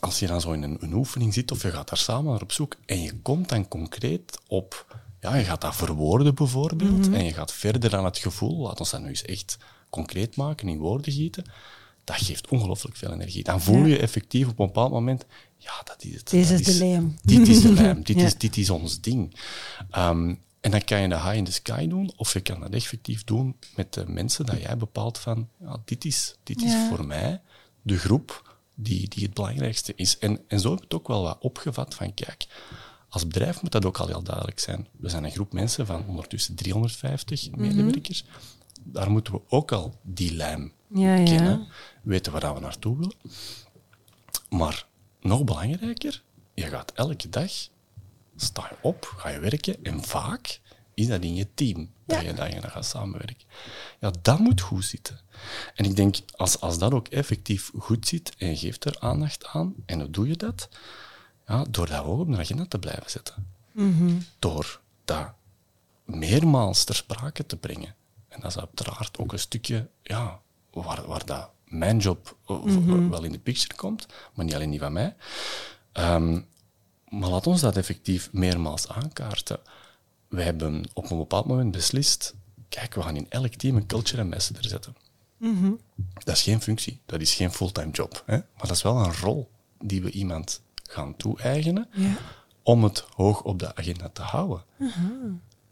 als 0.00 0.18
je 0.18 0.26
dan 0.26 0.40
zo 0.40 0.52
in 0.52 0.62
een, 0.62 0.76
een 0.80 0.92
oefening 0.92 1.34
zit, 1.34 1.50
of 1.50 1.62
je 1.62 1.70
gaat 1.70 1.88
daar 1.88 1.98
samen 1.98 2.32
naar 2.32 2.42
op 2.42 2.52
zoek, 2.52 2.76
en 2.86 3.02
je 3.02 3.20
komt 3.20 3.48
dan 3.48 3.68
concreet 3.68 4.38
op... 4.46 5.00
Ja, 5.20 5.34
je 5.34 5.44
gaat 5.44 5.60
dat 5.60 5.76
verwoorden 5.76 6.34
bijvoorbeeld, 6.34 6.90
mm 6.90 7.02
-hmm. 7.02 7.14
en 7.14 7.24
je 7.24 7.32
gaat 7.32 7.52
verder 7.52 7.90
dan 7.90 8.04
het 8.04 8.18
gevoel, 8.18 8.62
laat 8.62 8.80
ons 8.80 8.90
dat 8.90 9.00
nu 9.00 9.08
eens 9.08 9.22
echt 9.22 9.56
concreet 9.90 10.36
maken, 10.36 10.68
in 10.68 10.78
woorden 10.78 11.12
gieten, 11.12 11.44
dat 12.04 12.16
geeft 12.16 12.48
ongelooflijk 12.48 12.96
veel 12.96 13.12
energie. 13.12 13.44
Dan 13.44 13.60
voel 13.60 13.84
je 13.84 13.98
effectief 13.98 14.48
op 14.48 14.58
een 14.58 14.66
bepaald 14.66 14.90
moment, 14.90 15.24
ja, 15.56 15.72
dat 15.84 16.04
is 16.04 16.14
het. 16.14 16.30
Dit 16.30 16.50
is 16.50 16.64
de 16.64 16.74
lijm. 16.74 17.16
Dit 17.22 17.48
is 17.48 17.62
de 17.62 17.72
lijm, 17.82 18.02
dit, 18.02 18.16
is, 18.16 18.38
dit 18.38 18.56
is 18.56 18.70
ons 18.70 19.00
ding. 19.00 19.36
Um, 19.96 20.40
en 20.60 20.70
dan 20.70 20.84
kan 20.84 21.00
je 21.00 21.08
de 21.08 21.14
high 21.14 21.36
in 21.36 21.44
the 21.44 21.52
sky 21.52 21.86
doen, 21.86 22.12
of 22.16 22.32
je 22.32 22.40
kan 22.40 22.60
dat 22.60 22.70
effectief 22.70 23.24
doen 23.24 23.56
met 23.76 23.94
de 23.94 24.04
mensen 24.06 24.46
dat 24.46 24.60
jij 24.60 24.76
bepaalt 24.76 25.18
van, 25.18 25.48
ja, 25.60 25.76
dit 25.84 26.04
is, 26.04 26.36
dit 26.42 26.62
is 26.62 26.74
voor 26.88 27.06
mij 27.06 27.40
de 27.82 27.98
groep 27.98 28.56
die, 28.74 29.08
die 29.08 29.24
het 29.24 29.34
belangrijkste 29.34 29.92
is. 29.96 30.18
En, 30.18 30.40
en 30.48 30.60
zo 30.60 30.68
heb 30.70 30.78
ik 30.78 30.84
het 30.84 30.94
ook 30.94 31.08
wel 31.08 31.22
wat 31.22 31.38
opgevat 31.40 31.94
van, 31.94 32.14
kijk, 32.14 32.46
als 33.08 33.26
bedrijf 33.26 33.62
moet 33.62 33.72
dat 33.72 33.84
ook 33.84 33.98
al 33.98 34.06
heel 34.06 34.22
duidelijk 34.22 34.60
zijn. 34.60 34.86
We 34.98 35.08
zijn 35.08 35.24
een 35.24 35.30
groep 35.30 35.52
mensen 35.52 35.86
van 35.86 36.06
ondertussen 36.06 36.54
350 36.54 37.46
mm 37.46 37.54
-hmm. 37.54 37.66
medewerkers 37.66 38.24
daar 38.84 39.10
moeten 39.10 39.32
we 39.32 39.40
ook 39.48 39.72
al 39.72 39.98
die 40.02 40.34
lijm 40.34 40.72
ja, 40.88 41.14
kennen, 41.14 41.58
ja. 41.58 41.66
Weten 42.02 42.32
waar 42.32 42.54
we 42.54 42.60
naartoe 42.60 42.98
willen. 42.98 43.16
Maar 44.48 44.86
nog 45.20 45.44
belangrijker, 45.44 46.22
je 46.54 46.66
gaat 46.66 46.92
elke 46.92 47.28
dag, 47.28 47.52
sta 48.36 48.68
je 48.70 48.76
op, 48.80 49.12
ga 49.16 49.28
je 49.28 49.38
werken 49.38 49.84
en 49.84 50.04
vaak 50.04 50.60
is 50.94 51.06
dat 51.06 51.22
in 51.22 51.34
je 51.34 51.54
team 51.54 51.78
ja. 52.06 52.32
dat, 52.32 52.52
je, 52.52 52.60
dan 52.60 52.70
gaat 52.70 52.86
samenwerken. 52.86 53.46
Ja, 54.00 54.12
dat 54.22 54.38
moet 54.38 54.60
goed 54.60 54.84
zitten. 54.84 55.20
En 55.74 55.84
ik 55.84 55.96
denk, 55.96 56.16
als, 56.36 56.60
als 56.60 56.78
dat 56.78 56.92
ook 56.92 57.08
effectief 57.08 57.70
goed 57.78 58.08
zit 58.08 58.34
en 58.36 58.48
je 58.48 58.56
geeft 58.56 58.84
er 58.84 58.96
aandacht 59.00 59.46
aan, 59.46 59.74
en 59.86 60.00
hoe 60.00 60.10
doe 60.10 60.28
je 60.28 60.36
dat? 60.36 60.68
Ja, 61.46 61.64
door 61.70 61.88
dat 61.88 62.04
ook 62.04 62.18
op 62.18 62.32
de 62.32 62.38
agenda 62.38 62.66
te 62.66 62.78
blijven 62.78 63.10
zetten. 63.10 63.50
Mm 63.72 63.96
-hmm. 63.98 64.24
Door 64.38 64.80
dat 65.04 65.32
meermaals 66.04 66.84
ter 66.84 66.94
sprake 66.94 67.46
te 67.46 67.56
brengen. 67.56 67.94
En 68.28 68.40
dat 68.40 68.50
is 68.50 68.58
uiteraard 68.58 69.18
ook 69.18 69.32
een 69.32 69.38
stukje 69.38 69.88
ja, 70.02 70.40
waar, 70.70 71.06
waar 71.06 71.26
dat 71.26 71.50
mijn 71.72 71.98
job 71.98 72.36
eh, 72.46 72.62
Mhm. 72.62 73.08
wel 73.08 73.22
in 73.24 73.32
de 73.32 73.38
picture 73.38 73.74
komt, 73.74 74.06
maar 74.34 74.44
niet 74.44 74.54
alleen 74.54 74.70
die 74.70 74.78
van 74.80 74.92
mij. 74.92 75.14
Ehm, 75.92 76.40
maar 77.08 77.28
laat 77.28 77.46
ons 77.46 77.60
dat 77.60 77.76
effectief 77.76 78.28
meermaals 78.32 78.88
aankaarten. 78.88 79.58
Wij 80.28 80.44
hebben 80.44 80.84
op 80.94 81.10
een 81.10 81.16
bepaald 81.18 81.46
moment 81.46 81.70
beslist, 81.70 82.34
kijk, 82.68 82.94
we 82.94 83.02
gaan 83.02 83.16
in 83.16 83.26
elk 83.28 83.54
team 83.54 83.76
een 83.76 83.86
culture 83.86 84.22
ambassador 84.22 84.64
zetten. 84.64 84.96
Dat 86.24 86.36
is 86.36 86.42
geen 86.42 86.60
functie, 86.60 87.00
dat 87.06 87.20
is 87.20 87.34
geen 87.34 87.52
fulltime 87.52 87.90
job. 87.90 88.22
Hè? 88.26 88.36
Maar 88.36 88.66
dat 88.66 88.70
is 88.70 88.82
wel 88.82 88.96
een 89.04 89.14
rol 89.14 89.50
die 89.80 90.02
we 90.02 90.10
iemand 90.10 90.60
gaan 90.90 91.16
toe-eigenen 91.16 91.88
Ja. 91.92 92.16
om 92.62 92.84
het 92.84 93.04
hoog 93.14 93.42
op 93.42 93.58
de 93.58 93.76
agenda 93.76 94.08
te 94.08 94.22
houden. 94.22 94.62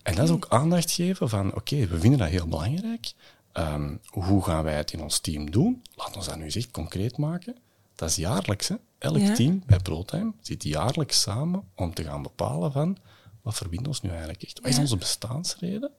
En 0.03 0.15
dat 0.15 0.25
is 0.25 0.31
ook 0.31 0.47
aandacht 0.49 0.91
geven 0.91 1.29
van, 1.29 1.55
oké, 1.55 1.87
we 1.87 1.99
vinden 2.01 2.19
dat 2.19 2.29
heel 2.29 2.47
belangrijk. 2.49 3.13
Ehm, 3.53 3.97
hoe 4.09 4.45
gaan 4.45 4.65
wij 4.65 4.75
het 4.77 4.93
in 4.93 5.03
ons 5.03 5.19
team 5.19 5.51
doen? 5.51 5.83
Laat 5.95 6.17
ons 6.17 6.27
dat 6.27 6.37
nu 6.37 6.45
eens 6.45 6.57
echt 6.57 6.71
concreet 6.71 7.17
maken. 7.17 7.57
Dat 7.95 8.09
is 8.11 8.17
jaarlijks. 8.17 8.69
Hè? 8.69 8.75
Elk 8.99 9.19
Ja. 9.19 9.35
team 9.35 9.63
bij 9.67 9.79
ProTime 9.79 10.33
zit 10.41 10.63
jaarlijks 10.63 11.21
samen 11.21 11.65
om 11.75 11.95
te 11.95 12.05
gaan 12.05 12.23
bepalen 12.23 12.73
van, 12.73 12.97
wat 13.43 13.55
verbindt 13.55 13.87
ons 13.89 14.01
nu 14.03 14.09
eigenlijk 14.11 14.43
echt? 14.43 14.61
Wat 14.61 14.71
is 14.71 14.79
onze 14.79 14.97
bestaansreden? 14.97 15.91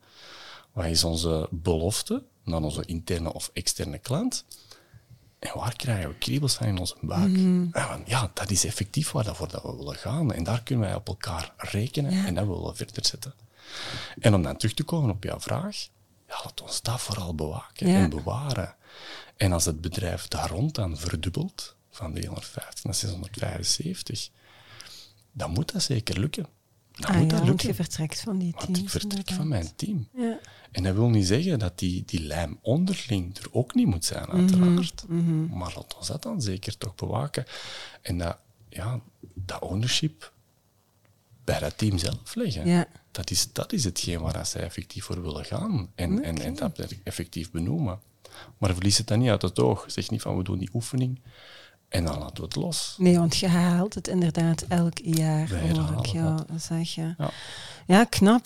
Wat 0.72 0.86
is 0.86 1.03
onze 1.03 1.48
belofte 1.51 2.24
naar 2.43 2.62
onze 2.62 2.86
interne 2.86 3.34
of 3.34 3.50
externe 3.53 3.98
klant? 3.98 4.46
En 5.39 5.51
waar 5.55 5.75
krijgen 5.75 6.10
we 6.10 6.17
kriebels 6.17 6.53
van 6.53 6.67
in 6.67 6.77
onze 6.77 6.96
buik? 7.01 7.36
En 7.36 7.70
van, 7.72 8.01
ja, 8.05 8.31
dat 8.34 8.50
is 8.51 8.65
effectief 8.65 9.12
waar 9.12 9.24
dat 9.24 9.36
voor 9.38 9.48
dat 9.48 9.63
we 9.63 9.75
willen 9.75 9.96
gaan. 9.96 10.34
En 10.34 10.43
daar 10.43 10.63
kunnen 10.63 10.86
wij 10.86 10.96
op 10.96 11.08
elkaar 11.08 11.53
rekenen 11.58 12.12
Ja. 12.13 12.25
en 12.25 12.36
dat 12.36 12.46
willen 12.48 12.63
we 12.70 12.75
verder 12.75 13.05
zetten. 13.05 13.34
En 14.20 14.34
om 14.34 14.41
dan 14.43 14.58
terug 14.58 14.74
te 14.75 14.84
komen 14.84 15.10
op 15.10 15.24
jouw 15.24 15.39
vraag, 15.39 15.88
ja, 16.31 16.41
laat 16.43 16.61
ons 16.61 16.81
dat 16.81 17.01
vooral 17.01 17.35
bewaken 17.35 17.88
Ja. 17.88 17.95
en 17.97 18.09
bewaren. 18.09 18.75
En 19.38 19.51
als 19.51 19.65
het 19.65 19.81
bedrijf 19.81 20.27
daar 20.27 20.50
rond 20.50 20.75
dan 20.75 20.97
verdubbelt, 20.97 21.75
van 21.89 22.13
350 22.13 22.83
naar 22.83 22.93
675, 22.95 24.29
dan 25.31 25.51
moet 25.51 25.71
dat 25.73 25.83
zeker 25.83 26.19
lukken. 26.19 26.47
Dan 26.91 27.09
Ah 27.09 27.15
moet 27.15 27.23
ja, 27.23 27.27
dat 27.29 27.38
want 27.38 27.50
lukken. 27.50 27.67
je 27.67 27.73
vertrekt 27.73 28.19
van 28.19 28.38
die 28.38 28.51
teams. 28.51 28.65
Want 28.65 28.77
ik 28.77 28.89
vertrek 28.89 29.11
inderdaad. 29.11 29.35
van 29.35 29.47
mijn 29.47 29.75
team. 29.75 30.07
Ja. 30.15 30.39
En 30.71 30.83
dat 30.83 30.95
wil 30.95 31.09
niet 31.09 31.27
zeggen 31.27 31.59
dat 31.59 31.79
die, 31.79 32.03
die 32.05 32.19
lijm 32.23 32.57
onderling 32.61 33.38
er 33.38 33.47
ook 33.51 33.73
niet 33.73 33.88
moet 33.88 34.05
zijn, 34.05 34.23
Mhm, 34.29 34.35
uiteraard. 34.38 35.05
Maar 35.50 35.73
laat 35.75 35.95
ons 35.97 36.07
dat 36.07 36.21
dan 36.23 36.41
zeker 36.41 36.77
toch 36.77 36.95
bewaken. 36.95 37.45
En 38.01 38.17
dat, 38.17 38.38
ja, 38.69 39.00
dat 39.33 39.61
ownership 39.61 40.31
bij 41.43 41.59
dat 41.59 41.77
team 41.77 41.97
zelf 41.97 42.35
leggen. 42.35 42.67
Ja. 42.67 42.88
Dat, 43.12 43.32
is, 43.32 43.53
dat 43.53 43.74
is 43.74 43.84
hetgeen 43.84 44.20
waar 44.20 44.46
zij 44.46 44.62
effectief 44.62 45.03
voor 45.06 45.22
willen 45.22 45.46
gaan. 45.46 45.89
En, 45.96 46.24
en, 46.24 46.41
en 46.41 46.56
dat 46.56 46.80
effectief 47.03 47.51
benoemen. 47.51 48.00
Maar 48.58 48.74
verlies 48.74 48.98
het 48.98 49.08
dan 49.08 49.20
niet 49.20 49.30
uit 49.30 49.41
het 49.41 49.60
oog. 49.60 49.84
Zeg 49.88 50.10
niet 50.10 50.22
van, 50.22 50.38
we 50.38 50.44
doen 50.44 50.58
die 50.60 50.70
oefening 50.74 51.22
en 51.89 52.06
dan 52.06 52.20
laten 52.20 52.36
we 52.36 52.41
het 52.41 52.56
los. 52.56 52.96
Nee, 52.98 53.18
want 53.18 53.38
je 53.38 53.48
haalt 53.48 53.94
het 53.94 54.08
inderdaad 54.08 54.65
elk 54.68 54.98
jaar, 55.03 55.50
hoor 55.50 56.00
ik 56.00 56.06
jou 56.06 56.39
zeggen. 56.58 57.15
Ja. 57.18 57.30
Ja, 57.88 58.03
knap. 58.03 58.46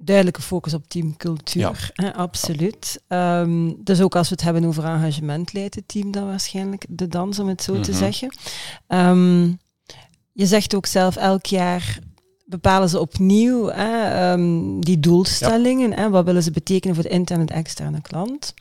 Duidelijke 0.00 0.42
focus 0.42 0.74
op 0.74 0.88
teamcultuur, 0.88 1.90
hè, 1.94 2.14
absoluut. 2.14 3.02
Ehm, 3.08 3.72
dus 3.78 4.00
ook 4.00 4.16
als 4.16 4.28
we 4.28 4.34
het 4.34 4.44
hebben 4.44 4.64
over 4.64 4.84
engagement, 4.84 5.52
leidt 5.52 5.74
het 5.74 5.88
team 5.88 6.10
dan 6.10 6.26
waarschijnlijk 6.26 6.84
de 6.88 7.08
dans, 7.08 7.38
om 7.38 7.48
het 7.48 7.62
zo 7.62 7.80
te 7.80 7.90
Mhm. 7.90 7.98
zeggen. 7.98 8.34
Ehm, 8.86 9.42
je 10.32 10.46
zegt 10.46 10.74
ook 10.74 10.86
zelf, 10.86 11.16
elk 11.16 11.46
jaar 11.46 11.98
bepalen 12.48 12.88
ze 12.88 13.00
opnieuw 13.00 13.66
hè, 13.66 14.02
ehm, 14.32 14.80
die 14.80 15.00
doelstellingen. 15.00 15.92
Hè, 15.92 16.10
wat 16.10 16.24
willen 16.24 16.42
ze 16.42 16.50
betekenen 16.50 16.94
voor 16.94 17.04
de 17.04 17.10
interne 17.10 17.44
en 17.44 17.56
externe 17.56 18.00
klant? 18.00 18.54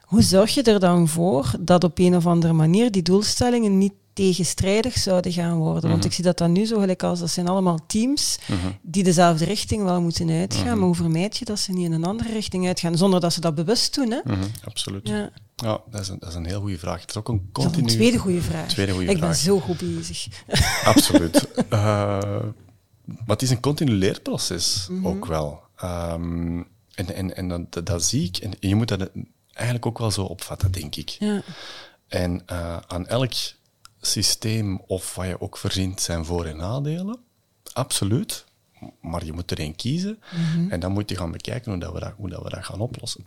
Hoe 0.00 0.22
zorg 0.22 0.54
je 0.54 0.62
er 0.62 0.80
dan 0.80 1.08
voor 1.08 1.52
dat 1.60 1.84
op 1.84 1.98
een 1.98 2.16
of 2.16 2.26
andere 2.26 2.52
manier 2.52 2.90
die 2.90 3.02
doelstellingen 3.02 3.78
niet 3.78 3.92
tegenstrijdig 4.12 4.98
zouden 4.98 5.32
gaan 5.32 5.56
worden? 5.56 5.82
Want 5.90 5.96
Mhm. 5.96 6.06
ik 6.06 6.12
zie 6.12 6.24
dat 6.24 6.38
dan 6.38 6.52
nu 6.52 6.64
zo 6.64 6.78
gelijk 6.78 7.02
als 7.02 7.18
dat 7.20 7.30
zijn 7.30 7.48
allemaal 7.48 7.78
teams 7.86 8.38
Mhm. 8.46 8.58
die 8.82 9.02
dezelfde 9.04 9.44
richting 9.44 9.82
wel 9.82 10.00
moeten 10.00 10.30
uitgaan, 10.30 10.64
Mhm. 10.66 10.74
maar 10.76 10.86
hoe 10.86 10.94
vermijd 10.94 11.36
je 11.36 11.44
dat 11.44 11.58
ze 11.58 11.72
niet 11.72 11.84
in 11.84 11.92
een 11.92 12.04
andere 12.04 12.32
richting 12.32 12.66
uitgaan, 12.66 12.96
zonder 12.96 13.20
dat 13.20 13.32
ze 13.32 13.40
dat 13.40 13.54
bewust 13.54 13.94
doen? 13.94 14.10
Hè? 14.10 14.20
Absoluut. 14.64 15.08
Ja, 15.08 15.30
Ja, 15.56 15.80
dat, 15.90 16.00
is 16.00 16.08
een, 16.08 16.16
dat 16.18 16.28
is 16.28 16.34
een 16.34 16.46
heel 16.46 16.60
goede 16.60 16.78
vraag. 16.78 17.00
Het 17.00 17.10
is 17.10 17.16
ook 17.16 17.28
een 17.28 17.48
continu... 17.52 17.82
een 17.82 17.88
tweede 17.88 18.18
goede 18.18 18.40
vraag. 18.42 18.68
Tweede 18.68 18.92
goede 18.92 19.10
ik 19.10 19.20
ben 19.20 19.34
zo 19.34 19.60
goed 19.60 19.78
bezig. 19.78 20.26
Absoluut. 20.84 21.46
Eh, 21.68 22.18
maar 23.04 23.16
het 23.26 23.42
is 23.42 23.50
een 23.50 23.60
continu 23.60 23.92
leerproces 23.92 24.86
Mhm. 24.90 25.06
ook 25.06 25.26
wel. 25.26 25.62
Ehm, 25.76 26.58
en 26.94 27.14
en, 27.14 27.36
en 27.36 27.68
dat, 27.70 27.86
dat 27.86 28.04
zie 28.04 28.24
ik. 28.26 28.36
En 28.36 28.52
je 28.60 28.74
moet 28.74 28.88
dat 28.88 29.10
eigenlijk 29.52 29.86
ook 29.86 29.98
wel 29.98 30.10
zo 30.10 30.22
opvatten, 30.22 30.72
denk 30.72 30.96
ik. 30.96 31.08
Ja, 31.08 31.42
En 32.08 32.42
eh, 32.46 32.76
aan 32.86 33.06
elk 33.06 33.32
systeem 34.00 34.80
of 34.86 35.14
wat 35.14 35.26
je 35.26 35.40
ook 35.40 35.56
verzint 35.58 36.00
zijn 36.00 36.24
voor- 36.24 36.46
en 36.46 36.56
nadelen. 36.56 37.18
Absoluut. 37.72 38.44
Maar 39.00 39.24
je 39.24 39.32
moet 39.32 39.50
er 39.50 39.58
één 39.58 39.76
kiezen. 39.76 40.18
En 40.68 40.80
dan 40.80 40.92
moet 40.92 41.10
je 41.10 41.16
gaan 41.16 41.30
bekijken 41.32 41.70
hoe, 41.72 41.80
dat 41.80 41.92
we, 41.92 42.00
dat, 42.00 42.12
hoe 42.16 42.28
dat 42.28 42.42
we 42.42 42.50
dat 42.50 42.64
gaan 42.64 42.80
oplossen. 42.80 43.26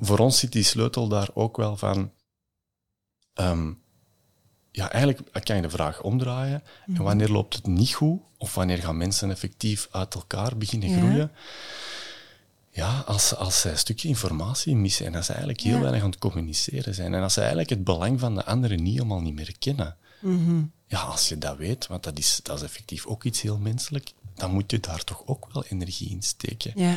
Voor 0.00 0.18
ons 0.18 0.38
zit 0.38 0.52
die 0.52 0.62
sleutel 0.62 1.08
daar 1.08 1.28
ook 1.34 1.56
wel 1.56 1.76
van... 1.76 2.10
ehm, 3.34 3.72
ja, 4.72 4.90
eigenlijk 4.92 5.44
kan 5.44 5.56
je 5.56 5.62
de 5.62 5.70
vraag 5.70 6.02
omdraaien. 6.02 6.62
En 6.86 7.02
wanneer 7.02 7.28
loopt 7.28 7.54
het 7.54 7.66
niet 7.66 7.92
goed? 7.94 8.20
Of 8.38 8.54
wanneer 8.54 8.78
gaan 8.78 8.96
mensen 8.96 9.30
effectief 9.30 9.88
uit 9.90 10.14
elkaar 10.14 10.56
beginnen 10.56 10.88
Ja. 10.90 10.96
groeien? 10.96 11.30
Ja, 12.70 12.98
als, 13.06 13.34
als 13.36 13.60
zij 13.60 13.70
een 13.70 13.78
stukje 13.78 14.08
informatie 14.08 14.76
missen 14.76 15.06
en 15.06 15.14
als 15.14 15.26
ze 15.26 15.30
eigenlijk 15.32 15.60
heel 15.62 15.74
Ja. 15.74 15.80
weinig 15.80 16.02
aan 16.02 16.10
het 16.10 16.18
communiceren 16.18 16.94
zijn 16.94 17.14
en 17.14 17.22
als 17.22 17.32
ze 17.32 17.40
eigenlijk 17.40 17.70
het 17.70 17.84
belang 17.84 18.20
van 18.20 18.34
de 18.34 18.44
anderen 18.44 18.82
niet 18.82 18.92
helemaal 18.94 19.20
niet 19.20 19.34
meer 19.34 19.54
kennen. 19.58 19.96
Mhm. 20.20 20.62
Ja, 20.86 21.00
als 21.00 21.28
je 21.28 21.38
dat 21.38 21.56
weet, 21.56 21.86
want 21.86 22.02
dat 22.02 22.18
is, 22.18 22.40
dat 22.42 22.56
is 22.56 22.62
effectief 22.62 23.06
ook 23.06 23.24
iets 23.24 23.40
heel 23.40 23.58
menselijk, 23.58 24.12
dan 24.34 24.50
moet 24.52 24.70
je 24.70 24.80
daar 24.80 25.04
toch 25.04 25.22
ook 25.26 25.46
wel 25.52 25.64
energie 25.64 26.10
in 26.10 26.22
steken. 26.22 26.72
ja. 26.74 26.96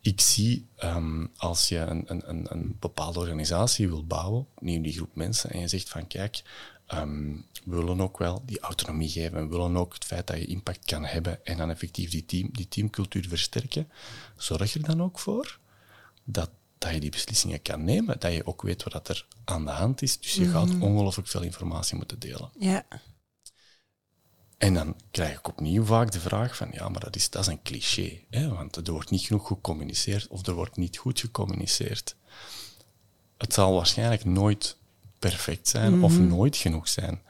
Ik 0.00 0.20
zie, 0.20 0.66
ehm, 0.76 1.26
als 1.36 1.68
je 1.68 1.78
een, 1.78 2.04
een, 2.06 2.22
een, 2.28 2.46
een 2.48 2.76
bepaalde 2.80 3.18
organisatie 3.18 3.88
wil 3.88 4.04
bouwen, 4.06 4.46
nieuw 4.58 4.82
die 4.82 4.92
groep 4.92 5.14
mensen, 5.14 5.50
en 5.50 5.60
je 5.60 5.68
zegt 5.68 5.88
van 5.88 6.06
kijk, 6.06 6.42
ehm, 6.88 7.32
we 7.64 7.76
willen 7.76 8.00
ook 8.00 8.18
wel 8.18 8.42
die 8.44 8.60
autonomie 8.60 9.08
geven, 9.08 9.48
we 9.48 9.56
willen 9.56 9.76
ook 9.76 9.94
het 9.94 10.04
feit 10.04 10.26
dat 10.26 10.36
je 10.36 10.46
impact 10.46 10.84
kan 10.84 11.04
hebben 11.04 11.46
en 11.46 11.56
dan 11.56 11.70
effectief 11.70 12.10
die, 12.10 12.26
team, 12.26 12.48
die 12.52 12.68
teamcultuur 12.68 13.28
versterken, 13.28 13.90
zorg 14.36 14.74
er 14.74 14.82
dan 14.82 15.02
ook 15.02 15.18
voor 15.18 15.58
dat, 16.24 16.50
dat 16.78 16.92
je 16.92 17.00
die 17.00 17.10
beslissingen 17.10 17.62
kan 17.62 17.84
nemen, 17.84 18.20
dat 18.20 18.32
je 18.32 18.46
ook 18.46 18.62
weet 18.62 18.82
wat 18.82 18.92
dat 18.92 19.08
er 19.08 19.26
aan 19.44 19.64
de 19.64 19.70
hand 19.70 20.02
is. 20.02 20.20
Dus 20.20 20.34
je 20.34 20.48
gaat 20.48 20.78
ongelooflijk 20.80 21.28
veel 21.28 21.42
informatie 21.42 21.96
moeten 21.96 22.18
delen. 22.18 22.50
ja. 22.58 22.86
En 24.58 24.74
dan 24.74 24.96
krijg 25.10 25.38
ik 25.38 25.48
opnieuw 25.48 25.84
vaak 25.84 26.10
de 26.12 26.20
vraag 26.20 26.56
van, 26.56 26.68
ja, 26.72 26.88
maar 26.88 27.00
dat 27.00 27.16
is, 27.16 27.30
dat 27.30 27.42
is 27.42 27.46
een 27.46 27.62
cliché, 27.62 28.20
hè? 28.30 28.48
want 28.48 28.76
er 28.76 28.92
wordt 28.92 29.10
niet 29.10 29.26
genoeg 29.26 29.46
gecommuniceerd 29.46 30.28
of 30.28 30.46
er 30.46 30.54
wordt 30.54 30.76
niet 30.76 30.96
goed 30.96 31.20
gecommuniceerd. 31.20 32.16
Het 33.36 33.52
zal 33.54 33.74
waarschijnlijk 33.74 34.24
nooit 34.24 34.76
perfect 35.18 35.68
zijn 35.68 36.02
of 36.02 36.18
nooit 36.18 36.56
genoeg 36.56 36.88
zijn. 36.88 37.20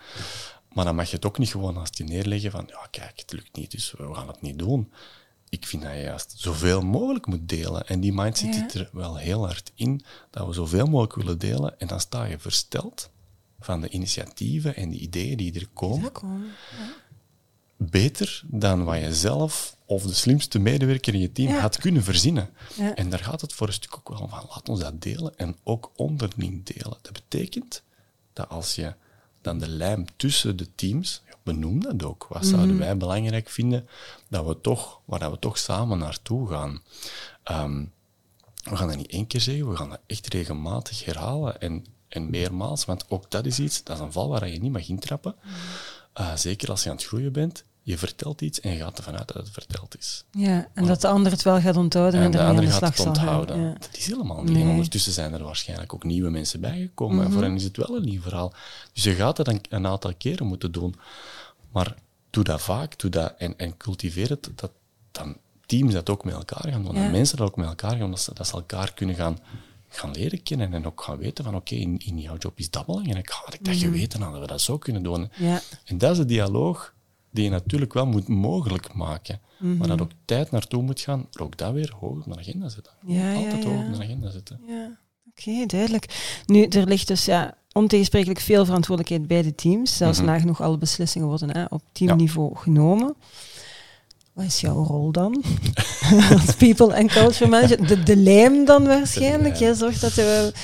Maar 0.73 0.85
dan 0.85 0.95
mag 0.95 1.09
je 1.11 1.16
het 1.16 1.26
ook 1.26 1.38
niet 1.38 1.50
gewoon 1.50 1.76
als 1.76 1.88
je 1.92 2.04
neerleggen 2.04 2.50
van, 2.50 2.64
ja, 2.68 2.87
kijk, 2.90 3.18
het 3.18 3.33
lukt 3.33 3.57
niet, 3.57 3.71
dus 3.71 3.95
we 3.99 4.14
gaan 4.14 4.28
het 4.28 4.42
niet 4.42 4.59
doen. 4.59 4.92
Ik 5.49 5.66
vind 5.66 5.83
dat 5.83 5.92
je 5.92 5.99
juist 6.00 6.35
zoveel 6.37 6.80
mogelijk 6.80 7.26
moet 7.26 7.49
delen. 7.49 7.87
En 7.87 8.00
die 8.00 8.12
mindset 8.12 8.54
Ja. 8.54 8.61
zit 8.61 8.75
er 8.75 8.88
wel 8.92 9.16
heel 9.16 9.47
hard 9.47 9.73
in, 9.75 10.04
dat 10.30 10.47
we 10.47 10.52
zoveel 10.52 10.87
mogelijk 10.87 11.14
willen 11.14 11.38
delen. 11.38 11.80
En 11.80 11.87
dan 11.87 12.00
sta 12.00 12.25
je 12.25 12.38
versteld 12.38 13.11
van 13.61 13.80
de 13.80 13.88
initiatieven 13.88 14.76
en 14.76 14.90
de 14.90 14.97
ideeën 14.99 15.37
die 15.37 15.54
er 15.61 15.68
komen. 15.73 16.12
beter 17.76 18.42
dan 18.47 18.85
wat 18.85 19.00
je 19.00 19.14
zelf 19.14 19.76
of 19.88 20.02
de 20.02 20.14
slimste 20.14 20.59
medewerker 20.59 21.14
in 21.14 21.21
je 21.21 21.33
team 21.33 21.49
Ja. 21.52 21.61
had 21.61 21.76
kunnen 21.76 22.02
verzinnen. 22.02 22.50
Ja. 22.76 22.95
En 22.95 23.11
daar 23.11 23.18
gaat 23.18 23.40
het 23.40 23.52
voor 23.52 23.66
een 23.66 23.73
stuk 23.73 23.97
ook 23.97 24.09
wel 24.09 24.28
van. 24.28 24.47
Laat 24.49 24.68
ons 24.68 24.80
dat 24.80 25.02
delen 25.02 25.37
en 25.37 25.57
ook 25.64 25.90
onderling 25.97 26.64
delen. 26.64 26.99
Dat 27.02 27.12
betekent 27.12 27.83
dat 28.33 28.49
als 28.49 28.75
je 28.75 28.95
dan 29.42 29.59
de 29.59 29.68
lijm 29.68 30.04
tussen 30.16 30.57
de 30.57 30.75
teams, 30.75 31.23
benoem 31.42 31.80
dat 31.83 32.02
ook. 32.02 32.26
Wat 32.28 32.47
zouden 32.47 32.78
wij 32.78 32.97
belangrijk 32.97 33.49
vinden 33.49 33.88
dat 34.28 34.47
we 34.47 34.61
toch, 34.61 35.00
waar 35.04 35.18
dat 35.18 35.30
we 35.30 35.38
toch 35.38 35.59
samen 35.59 35.99
naartoe 35.99 36.49
gaan? 36.49 36.83
Ehm, 37.42 37.85
we 38.62 38.76
gaan 38.76 38.88
dat 38.88 38.97
niet 38.97 39.11
één 39.11 39.26
keer 39.26 39.40
zeggen, 39.40 39.71
we 39.71 39.76
gaan 39.76 39.90
dat 39.90 40.00
echt 40.07 40.26
regelmatig 40.26 41.04
herhalen 41.04 41.61
en, 41.61 41.85
en 42.09 42.30
meermaals, 42.30 42.85
want 42.85 43.11
ook 43.11 43.30
dat 43.30 43.47
is 43.47 43.59
iets, 43.59 43.83
dat 43.85 43.97
is 43.97 44.02
een 44.02 44.12
val 44.12 44.28
waar 44.28 44.49
je 44.49 44.61
niet 44.61 44.73
mag 44.73 44.88
intrappen. 44.88 45.35
Uh, 46.21 46.37
zeker 46.37 46.71
als 46.71 46.83
je 46.83 46.90
aan 46.90 46.97
het 46.97 47.04
groeien 47.04 47.33
bent, 47.33 47.64
je 47.88 47.99
vertelt 47.99 48.40
iets 48.40 48.61
en 48.61 48.71
je 48.73 48.78
gaat 48.78 48.99
ervan 48.99 49.18
uit 49.18 49.28
dat 49.28 49.37
het 49.37 49.50
verteld 49.52 49.99
is. 49.99 50.25
Ja, 50.30 50.68
en 50.75 50.87
dat 50.87 51.00
de 51.00 51.09
ander 51.09 51.33
het 51.33 51.42
wel 51.42 51.61
gaat 51.61 51.76
onthouden 51.76 52.21
en, 52.21 52.26
En 52.26 52.33
de 52.33 52.42
ander 52.42 52.64
de 52.64 52.71
gaat 52.71 52.76
slag 52.78 52.97
het 52.97 53.07
onthouden. 53.07 53.61
Ja. 53.61 53.73
Dat 53.73 53.97
is 53.97 54.07
helemaal 54.07 54.42
niet. 54.42 54.52
Nee. 54.52 54.62
En 54.62 54.68
ondertussen 54.68 55.12
zijn 55.12 55.33
er 55.33 55.42
waarschijnlijk 55.45 55.95
ook 55.95 56.04
nieuwe 56.04 56.30
mensen 56.30 56.61
bijgekomen. 56.61 57.16
Mhm. 57.16 57.26
En 57.26 57.33
voor 57.33 57.42
hen 57.42 57.54
is 57.54 57.64
het 57.64 57.76
wel 57.76 57.97
een 57.97 58.04
nieuw 58.04 58.21
verhaal. 58.21 58.52
Dus 58.92 59.02
je 59.02 59.14
gaat 59.14 59.37
het 59.37 59.49
een, 59.49 59.61
een 59.68 59.87
aantal 59.87 60.12
keren 60.18 60.47
moeten 60.47 60.73
doen. 60.73 60.95
Maar 61.73 61.95
doe 62.30 62.45
dat 62.45 62.62
vaak, 62.62 62.99
doe 62.99 63.11
dat 63.11 63.35
en, 63.38 63.59
en 63.59 63.76
cultiveer 63.76 64.28
het. 64.28 64.50
Dat, 64.54 64.71
dan, 65.12 65.37
teams 65.66 65.92
dat 65.92 66.11
ook 66.11 66.25
met 66.25 66.35
elkaar 66.35 66.73
gaan 66.73 66.83
doen. 66.85 66.95
Dat 66.95 67.11
mensen 67.11 67.37
dat 67.37 67.47
ook 67.47 67.57
met 67.57 67.66
elkaar 67.68 67.90
gaan 67.90 67.99
doen. 67.99 68.11
Dat 68.11 68.21
ze, 68.21 68.35
dat 68.35 68.47
ze 68.47 68.52
elkaar 68.52 68.92
kunnen 68.95 69.14
gaan, 69.14 69.38
gaan 69.88 70.11
leren 70.11 70.42
kennen 70.42 70.75
en 70.75 70.87
ook 70.87 71.02
gaan 71.02 71.18
weten 71.18 71.45
van 71.45 71.54
oké, 71.54 71.75
in, 71.75 71.99
in 71.99 72.18
jouw 72.18 72.37
job 72.37 72.59
is 72.59 72.71
dat 72.71 72.87
belangrijk. 72.87 73.30
Had 73.30 73.54
ik 73.54 73.64
dat 73.64 73.75
Mhm. 73.75 73.85
geweten, 73.85 74.21
hadden 74.21 74.40
we 74.40 74.47
dat 74.47 74.61
zo 74.61 74.78
kunnen 74.78 75.02
doen. 75.02 75.30
Ja. 75.37 75.61
En 75.85 75.99
dat 75.99 76.11
is 76.11 76.16
de 76.16 76.25
dialoog 76.25 76.97
die 77.38 77.47
je 77.47 77.52
natuurlijk 77.52 77.92
wel 77.92 78.07
moet 78.07 78.28
mogelijk 78.28 78.95
maken. 78.95 79.40
Maar 79.59 79.71
Mhm. 79.76 79.88
dat 79.88 80.00
ook 80.00 80.11
tijd 80.25 80.50
naartoe 80.50 80.83
moet 80.83 81.00
gaan, 81.00 81.26
ook 81.40 81.57
dat 81.57 81.73
weer 81.73 81.92
hoog 82.00 82.16
op 82.26 82.33
de 82.33 82.38
agenda 82.38 82.68
zetten. 82.68 82.92
Ja, 83.07 83.35
Altijd 83.35 83.62
ja. 83.62 83.68
hoog 83.68 83.87
op 83.87 83.95
de 83.95 84.02
agenda 84.02 84.30
zetten. 84.30 84.61
Ja, 84.66 84.99
oké, 85.30 85.66
duidelijk. 85.66 86.33
Nu, 86.47 86.64
er 86.64 86.87
ligt 86.87 87.07
dus 87.09 87.25
ja, 87.25 87.54
ontegensprekelijk 87.73 88.40
veel 88.40 88.64
verantwoordelijkheid 88.64 89.28
bij 89.28 89.42
de 89.42 89.54
teams. 89.54 89.97
Zelfs 89.97 90.18
Mhm. 90.18 90.26
nagenoeg 90.26 90.61
alle 90.61 90.78
beslissingen 90.78 91.28
worden 91.28 91.50
hè, 91.57 91.64
op 91.68 91.83
teamniveau 91.92 92.57
genomen. 92.57 93.14
Wat 94.33 94.45
is 94.47 94.61
jouw 94.61 94.85
rol 94.85 95.12
dan? 95.12 95.42
Als 96.33 96.54
people 96.57 96.97
and 96.97 97.11
culture 97.12 97.50
manager? 97.50 97.87
De, 97.87 98.02
de 98.02 98.16
lijm 98.16 98.64
dan 98.64 98.85
waarschijnlijk. 98.87 99.57
Jij 99.57 99.75
zorgt 99.75 100.00
dat 100.00 100.16
er... 100.16 100.54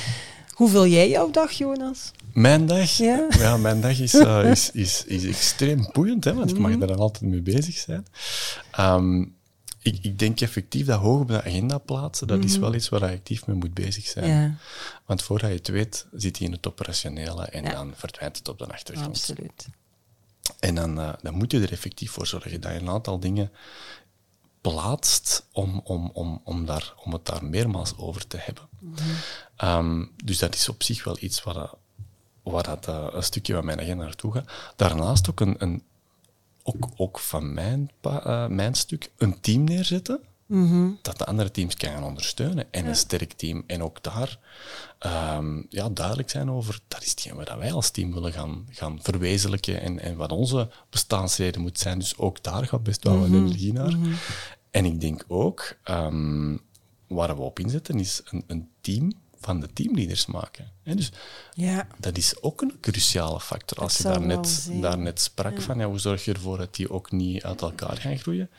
Hoe 0.55 0.69
vul 0.69 0.87
jij 0.87 1.09
jouw 1.09 1.31
dag, 1.31 1.53
Jonas? 1.53 2.11
Mijn 2.35 2.67
dag, 2.67 2.91
Ja? 2.97 3.27
ja? 3.39 3.57
mijn 3.57 3.81
dag 3.81 3.99
is, 3.99 4.15
eh, 4.15 4.51
is, 4.51 4.71
is, 4.71 5.05
is 5.05 5.25
extreem 5.25 5.89
boeiend, 5.93 6.25
hè, 6.25 6.35
want 6.35 6.51
ik 6.51 6.59
Mhm. 6.59 6.69
mag 6.71 6.79
daar 6.79 6.89
dan 6.89 6.99
altijd 6.99 7.31
mee 7.31 7.43
bezig 7.43 7.77
zijn. 7.77 8.07
Ehm, 8.71 9.21
ik, 9.83 9.99
ik 10.03 10.19
denk 10.19 10.41
effectief 10.41 10.87
dat 10.87 11.01
hoog 11.01 11.21
op 11.21 11.29
de 11.29 11.43
agenda 11.45 11.79
plaatsen, 11.79 12.27
dat 12.27 12.45
is 12.45 12.57
wel 12.59 12.75
iets 12.75 12.89
waar 12.89 13.11
je 13.11 13.17
actief 13.17 13.47
mee 13.47 13.57
moet 13.57 13.75
bezig 13.75 14.07
zijn. 14.07 14.31
Mhm. 14.31 14.41
Ja, 14.41 14.57
Want 15.07 15.23
voordat 15.23 15.51
je 15.51 15.57
het 15.57 15.69
weet, 15.69 16.07
zit 16.13 16.39
hij 16.39 16.47
in 16.47 16.53
het 16.53 16.67
operationele 16.67 17.45
en 17.45 17.63
Ja. 17.65 17.71
dan 17.73 17.93
verdwijnt 17.97 18.37
het 18.39 18.49
op 18.49 18.59
de 18.59 18.67
achtergrond. 18.67 19.09
absoluut. 19.09 19.67
En 20.61 20.75
dan, 20.75 21.01
eh, 21.01 21.13
dan 21.23 21.35
moet 21.35 21.53
je 21.53 21.61
er 21.61 21.73
effectief 21.73 22.11
voor 22.11 22.27
zorgen 22.27 22.61
dat 22.61 22.73
je 22.73 22.79
een 22.79 22.89
aantal 22.89 23.19
dingen 23.21 23.51
plaatst 24.61 25.47
om, 25.53 25.81
om, 25.85 26.11
om, 26.13 26.41
om, 26.45 26.67
daar, 26.67 26.95
om 27.05 27.13
het 27.13 27.27
daar 27.27 27.45
meermaals 27.45 27.97
over 27.97 28.27
te 28.27 28.37
hebben. 28.41 28.69
Ehm, 29.57 30.05
dus 30.25 30.39
dat 30.39 30.55
is 30.55 30.69
op 30.69 30.83
zich 30.83 31.05
wel 31.05 31.17
iets 31.21 31.43
waar, 31.43 31.55
dat- 31.55 31.77
waar 32.45 32.63
dat, 32.63 32.89
eh, 32.89 33.07
een 33.11 33.23
stukje 33.23 33.55
van 33.55 33.65
mijn 33.65 33.81
agenda 33.81 34.05
naartoe 34.05 34.33
gaat. 34.33 34.51
Daarnaast 34.77 35.31
ook, 35.31 35.41
een, 35.41 35.55
een, 35.59 35.83
ook, 36.63 36.89
ook 36.97 37.19
van 37.19 37.55
mijn, 37.55 37.91
eh, 38.01 38.47
mijn 38.47 38.75
stuk 38.75 39.11
een 39.17 39.41
team 39.41 39.65
neerzetten 39.65 40.21
dat 41.03 41.19
de 41.19 41.25
andere 41.25 41.51
teams 41.51 41.77
kan 41.77 41.91
gaan 41.91 42.05
ondersteunen. 42.05 42.67
En 42.71 42.87
een 42.87 42.97
sterk 42.97 43.33
team. 43.33 43.65
En 43.67 43.83
ook 43.83 44.03
daar 44.03 44.39
ehm, 44.99 45.63
ja, 45.69 45.89
duidelijk 45.89 46.31
zijn 46.31 46.51
over, 46.51 46.81
dat 46.89 47.03
is 47.03 47.11
hetgeen 47.11 47.35
wat 47.35 47.55
wij 47.55 47.73
als 47.73 47.91
team 47.91 48.13
willen 48.13 48.33
gaan, 48.33 48.67
gaan 48.71 48.99
verwezenlijken 49.03 49.81
en, 49.81 49.99
en 49.99 50.17
wat 50.17 50.33
onze 50.33 50.71
bestaansreden 50.91 51.61
moet 51.61 51.79
zijn. 51.79 51.99
Dus 51.99 52.19
ook 52.19 52.43
daar 52.43 52.67
gaat 52.67 52.83
best 52.83 53.05
wel 53.05 53.19
wat 53.19 53.29
energie 53.29 53.73
naar. 53.73 53.95
En 54.71 54.85
ik 54.85 55.01
denk 55.01 55.25
ook, 55.29 55.77
ehm, 55.83 56.57
waar 57.07 57.37
we 57.37 57.43
op 57.43 57.59
inzetten, 57.59 57.99
is 58.01 58.23
een, 58.25 58.45
een 58.47 58.69
team 58.81 59.13
van 59.45 59.61
de 59.61 59.73
teamleaders 59.73 60.27
maken. 60.27 60.71
Hè, 60.83 60.95
dus 60.95 61.11
Ja, 61.55 61.87
dat 61.99 62.17
is 62.17 62.43
ook 62.43 62.63
een 62.63 62.75
cruciale 62.81 63.41
factor. 63.41 63.79
Als 63.79 63.97
je 63.97 64.03
zou 64.03 64.19
daar 64.19 64.27
wel 64.27 64.37
net, 64.37 64.49
zijn. 64.49 64.81
daar 64.81 64.99
net 64.99 65.21
sprak 65.21 65.61
van, 65.61 65.79
ja, 65.79 65.87
hoe 65.87 65.99
zorg 65.99 66.25
je 66.25 66.33
ervoor 66.33 66.59
dat 66.59 66.75
die 66.75 66.91
ook 66.91 67.13
niet 67.13 67.43
uit 67.43 67.61
elkaar 67.61 67.97
gaan 67.97 68.19
groeien? 68.19 68.51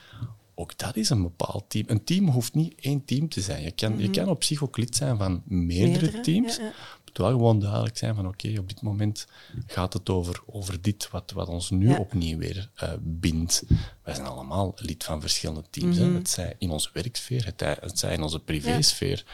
Ook 0.57 0.77
dat 0.77 0.95
is 0.95 1.09
een 1.09 1.21
bepaald 1.21 1.63
team. 1.67 1.85
Een 1.87 2.03
team 2.03 2.29
hoeft 2.29 2.53
niet 2.53 2.73
één 2.79 3.05
team 3.05 3.29
te 3.29 3.41
zijn. 3.41 3.61
Je 3.63 3.71
kan, 3.71 3.97
je 3.99 4.09
kan 4.09 4.27
op 4.29 4.43
zich 4.43 4.63
ook 4.63 4.77
lid 4.77 4.95
zijn 4.95 5.17
van 5.17 5.41
meerdere, 5.45 5.89
Meerdere, 6.01 6.21
teams. 6.21 6.55
ja, 6.55 6.63
ja. 6.63 6.67
Het 6.69 7.05
moet 7.05 7.17
wel 7.17 7.37
gewoon 7.37 7.59
duidelijk 7.59 7.97
zijn 7.97 8.15
van, 8.15 8.27
oké, 8.27 8.55
op 8.59 8.67
dit 8.67 8.81
moment 8.81 9.27
gaat 9.67 9.93
het 9.93 10.09
over, 10.09 10.41
over 10.45 10.81
dit 10.81 11.09
wat, 11.11 11.31
wat 11.31 11.47
ons 11.47 11.69
nu 11.69 11.89
Ja. 11.89 11.97
opnieuw 11.97 12.37
weer 12.37 12.69
eh, 12.75 12.91
bindt. 13.01 13.63
Wij 14.03 14.13
zijn 14.13 14.27
allemaal 14.27 14.73
lid 14.75 15.03
van 15.03 15.21
verschillende 15.21 15.63
teams. 15.69 15.97
Mhm. 15.97 16.07
hè. 16.09 16.13
Het 16.17 16.29
zij 16.29 16.55
in 16.57 16.69
onze 16.69 16.89
werksfeer, 16.93 17.45
het, 17.45 17.53
zij- 17.57 17.77
het 17.81 17.99
zij 17.99 18.13
in 18.13 18.21
onze 18.21 18.39
privésfeer. 18.39 19.25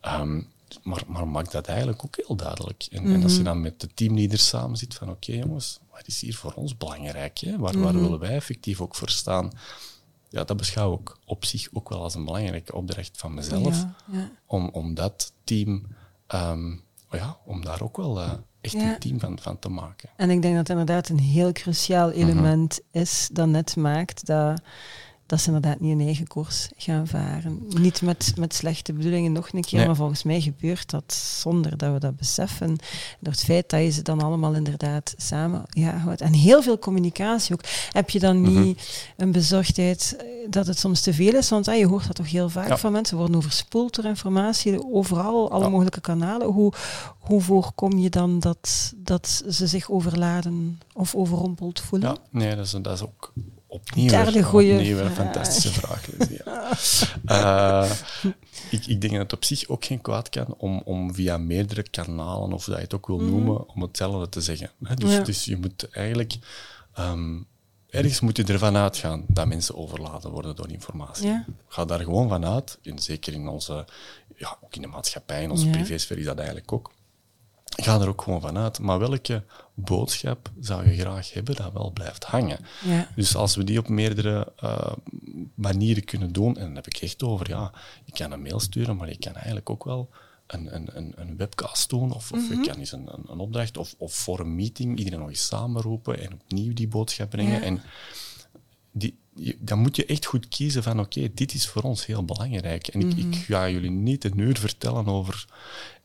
Ehm, 0.00 0.40
maar, 0.82 1.02
maar 1.06 1.28
maak 1.28 1.50
dat 1.50 1.66
eigenlijk 1.66 2.04
ook 2.04 2.16
heel 2.16 2.36
duidelijk. 2.36 2.86
En, 2.90 3.04
en 3.04 3.10
Mhm. 3.10 3.22
als 3.22 3.36
je 3.36 3.42
dan 3.42 3.60
met 3.60 3.80
de 3.80 3.88
teamleaders 3.94 4.48
samen 4.48 4.76
zit 4.76 4.94
van 4.94 5.10
oké 5.10 5.32
jongens, 5.32 5.78
wat 5.90 6.06
is 6.06 6.20
hier 6.20 6.34
voor 6.36 6.52
ons 6.52 6.76
belangrijk? 6.76 7.38
Hè? 7.38 7.58
Waar, 7.58 7.78
waar 7.80 7.92
Mhm. 7.94 8.02
willen 8.02 8.18
wij 8.18 8.34
effectief 8.34 8.80
ook 8.80 8.94
voor 8.94 9.10
staan? 9.10 9.50
Ja, 10.28 10.44
dat 10.44 10.56
beschouw 10.56 10.94
ik 10.94 11.16
op 11.24 11.44
zich 11.44 11.68
ook 11.72 11.88
wel 11.88 12.02
als 12.02 12.14
een 12.14 12.24
belangrijke 12.24 12.74
opdracht 12.74 13.10
van 13.18 13.34
mezelf. 13.34 13.76
Ja, 13.76 13.94
ja. 14.12 14.30
Om, 14.46 14.68
om 14.72 14.94
dat 14.94 15.32
team, 15.44 15.86
ehm, 16.26 16.70
ja, 17.10 17.38
om 17.44 17.64
daar 17.64 17.82
ook 17.82 17.96
wel 17.96 18.20
eh, 18.20 18.32
echt 18.60 18.74
Ja. 18.74 18.92
een 18.92 18.98
team 18.98 19.20
van, 19.20 19.38
van 19.38 19.58
te 19.58 19.68
maken. 19.68 20.08
En 20.16 20.30
ik 20.30 20.42
denk 20.42 20.54
dat 20.56 20.68
het 20.68 20.78
inderdaad 20.78 21.08
een 21.08 21.18
heel 21.18 21.52
cruciaal 21.52 22.10
element 22.10 22.80
is 22.90 23.28
dat 23.32 23.48
net 23.48 23.76
maakt 23.76 24.26
dat, 24.26 24.60
dat 25.30 25.40
ze 25.40 25.46
inderdaad 25.46 25.80
niet 25.80 25.92
een 25.92 26.06
eigen 26.06 26.26
koers 26.26 26.68
gaan 26.76 27.06
varen. 27.06 27.62
Niet 27.68 28.02
met, 28.02 28.32
met 28.36 28.54
slechte 28.54 28.92
bedoelingen 28.92 29.32
nog 29.32 29.52
een 29.52 29.60
keer, 29.62 29.78
Nee. 29.78 29.86
maar 29.86 29.96
volgens 29.96 30.22
mij 30.22 30.40
gebeurt 30.40 30.90
dat 30.90 31.12
zonder 31.40 31.76
dat 31.76 31.92
we 31.92 31.98
dat 31.98 32.16
beseffen. 32.16 32.76
Door 33.20 33.32
het 33.32 33.44
feit 33.44 33.70
dat 33.70 33.80
je 33.80 33.90
ze 33.90 34.02
dan 34.02 34.20
allemaal 34.22 34.54
inderdaad 34.54 35.14
samen 35.16 35.62
ja, 35.68 35.96
houdt. 35.96 36.20
En 36.20 36.32
heel 36.32 36.62
veel 36.62 36.78
communicatie 36.78 37.54
ook. 37.54 37.64
Heb 37.92 38.10
je 38.10 38.18
dan 38.18 38.62
niet 38.62 39.04
een 39.16 39.32
bezorgdheid 39.32 40.16
dat 40.48 40.66
het 40.66 40.78
soms 40.78 41.00
te 41.00 41.14
veel 41.14 41.34
is? 41.34 41.48
Want 41.48 41.68
ah, 41.68 41.76
je 41.78 41.86
hoort 41.86 42.06
dat 42.06 42.16
toch 42.16 42.30
heel 42.30 42.48
vaak 42.48 42.68
Ja. 42.68 42.76
van 42.78 42.92
mensen, 42.92 43.16
worden 43.16 43.36
overspoeld 43.36 43.94
door 43.94 44.04
informatie, 44.04 44.92
overal, 44.92 45.50
alle 45.50 45.64
Ja. 45.64 45.70
mogelijke 45.70 46.00
kanalen. 46.00 46.46
Hoe, 46.46 46.72
hoe 47.18 47.40
voorkom 47.40 47.98
je 47.98 48.10
dan 48.10 48.38
dat, 48.40 48.92
dat 48.96 49.42
ze 49.50 49.66
zich 49.66 49.90
overladen 49.90 50.80
of 50.94 51.14
overrompeld 51.14 51.80
voelen? 51.80 52.08
Ja, 52.08 52.16
nee, 52.30 52.56
dat 52.56 52.64
is, 52.64 52.70
dat 52.70 52.92
is 52.92 53.02
ook 53.02 53.32
opnieuw, 53.70 54.08
Derde 54.08 54.46
opnieuw 54.46 54.96
weer 54.96 55.00
een 55.00 55.10
fantastische 55.10 55.72
vraag. 55.72 56.06
Ja. 56.30 56.68
Eh, 57.24 57.90
ik, 58.70 58.86
ik 58.86 59.00
denk 59.00 59.12
dat 59.12 59.22
het 59.22 59.32
op 59.32 59.44
zich 59.44 59.68
ook 59.68 59.84
geen 59.84 60.00
kwaad 60.00 60.28
kan 60.28 60.54
om, 60.56 60.82
om 60.84 61.14
via 61.14 61.36
meerdere 61.38 61.82
kanalen, 61.82 62.52
of 62.52 62.64
dat 62.64 62.76
je 62.76 62.82
het 62.82 62.94
ook 62.94 63.06
wil 63.06 63.20
noemen, 63.20 63.68
om 63.68 63.82
hetzelfde 63.82 64.28
te 64.28 64.40
zeggen. 64.40 64.70
Dus, 64.78 64.96
Mhm. 64.98 65.08
Ja. 65.08 65.20
dus 65.22 65.44
je 65.44 65.56
moet 65.56 65.88
eigenlijk... 65.90 66.34
ehm, 66.94 67.38
ergens 67.90 68.20
moet 68.20 68.36
je 68.36 68.44
ervan 68.44 68.76
uitgaan 68.76 69.24
dat 69.28 69.46
mensen 69.46 69.76
overladen 69.76 70.30
worden 70.30 70.56
door 70.56 70.70
informatie. 70.70 71.26
Ja. 71.26 71.44
Ga 71.68 71.84
daar 71.84 72.00
gewoon 72.00 72.28
van 72.28 72.46
uit, 72.46 72.78
en 72.82 72.98
zeker 72.98 73.32
in 73.32 73.48
onze... 73.48 73.84
Ja, 74.36 74.56
ook 74.60 74.74
in 74.74 74.82
de 74.82 74.88
maatschappij, 74.88 75.42
in 75.42 75.50
onze 75.50 75.68
privésfeer 75.70 76.18
is 76.18 76.24
dat 76.24 76.36
eigenlijk 76.36 76.72
ook. 76.72 76.90
Ga 77.82 78.00
er 78.00 78.08
ook 78.08 78.22
gewoon 78.22 78.40
van 78.40 78.58
uit. 78.58 78.78
Maar 78.78 78.98
welke 78.98 79.42
boodschap 79.80 80.50
zou 80.60 80.88
je 80.88 80.98
graag 80.98 81.32
hebben 81.32 81.56
dat 81.56 81.72
wel 81.72 81.90
blijft 81.90 82.24
hangen? 82.24 82.58
Ja. 82.84 83.08
Dus 83.16 83.36
als 83.36 83.56
we 83.56 83.64
die 83.64 83.78
op 83.78 83.88
meerdere 83.88 84.52
eh, 84.56 84.92
manieren 85.54 86.04
kunnen 86.04 86.32
doen, 86.32 86.56
en 86.56 86.64
dan 86.64 86.74
heb 86.74 86.86
ik 86.86 86.96
echt 86.96 87.22
over, 87.22 87.48
ja, 87.48 87.72
je 88.04 88.12
kan 88.12 88.32
een 88.32 88.42
mail 88.42 88.60
sturen, 88.60 88.96
maar 88.96 89.08
je 89.08 89.18
kan 89.18 89.34
eigenlijk 89.34 89.70
ook 89.70 89.84
wel 89.84 90.10
een, 90.46 90.74
een, 90.74 90.88
een, 90.92 91.12
een 91.16 91.36
webcast 91.36 91.88
doen, 91.88 92.12
of, 92.12 92.32
of 92.32 92.48
je 92.48 92.60
kan 92.60 92.76
eens 92.76 92.92
een, 92.92 93.08
een, 93.12 93.24
een 93.26 93.38
opdracht, 93.38 93.76
of, 93.76 93.94
of 93.98 94.14
voor 94.14 94.40
een 94.40 94.54
meeting 94.54 94.98
iedereen 94.98 95.18
nog 95.18 95.28
eens 95.28 95.46
samenroepen 95.46 96.20
en 96.20 96.32
opnieuw 96.32 96.72
die 96.72 96.88
boodschap 96.88 97.30
brengen. 97.30 97.60
Ja. 97.60 97.62
En 97.62 97.82
die, 98.92 99.18
je- 99.42 99.56
dan 99.60 99.78
moet 99.78 99.96
je 99.96 100.06
echt 100.06 100.24
goed 100.26 100.48
kiezen 100.48 100.82
van 100.82 101.00
oké, 101.00 101.34
dit 101.34 101.54
is 101.54 101.68
voor 101.68 101.82
ons 101.82 102.06
heel 102.06 102.24
belangrijk. 102.24 102.88
En 102.88 103.00
ik, 103.00 103.16
ik 103.16 103.34
ga 103.36 103.68
jullie 103.68 103.90
niet 103.90 104.24
een 104.24 104.38
uur 104.38 104.58
vertellen 104.58 105.06
over 105.06 105.46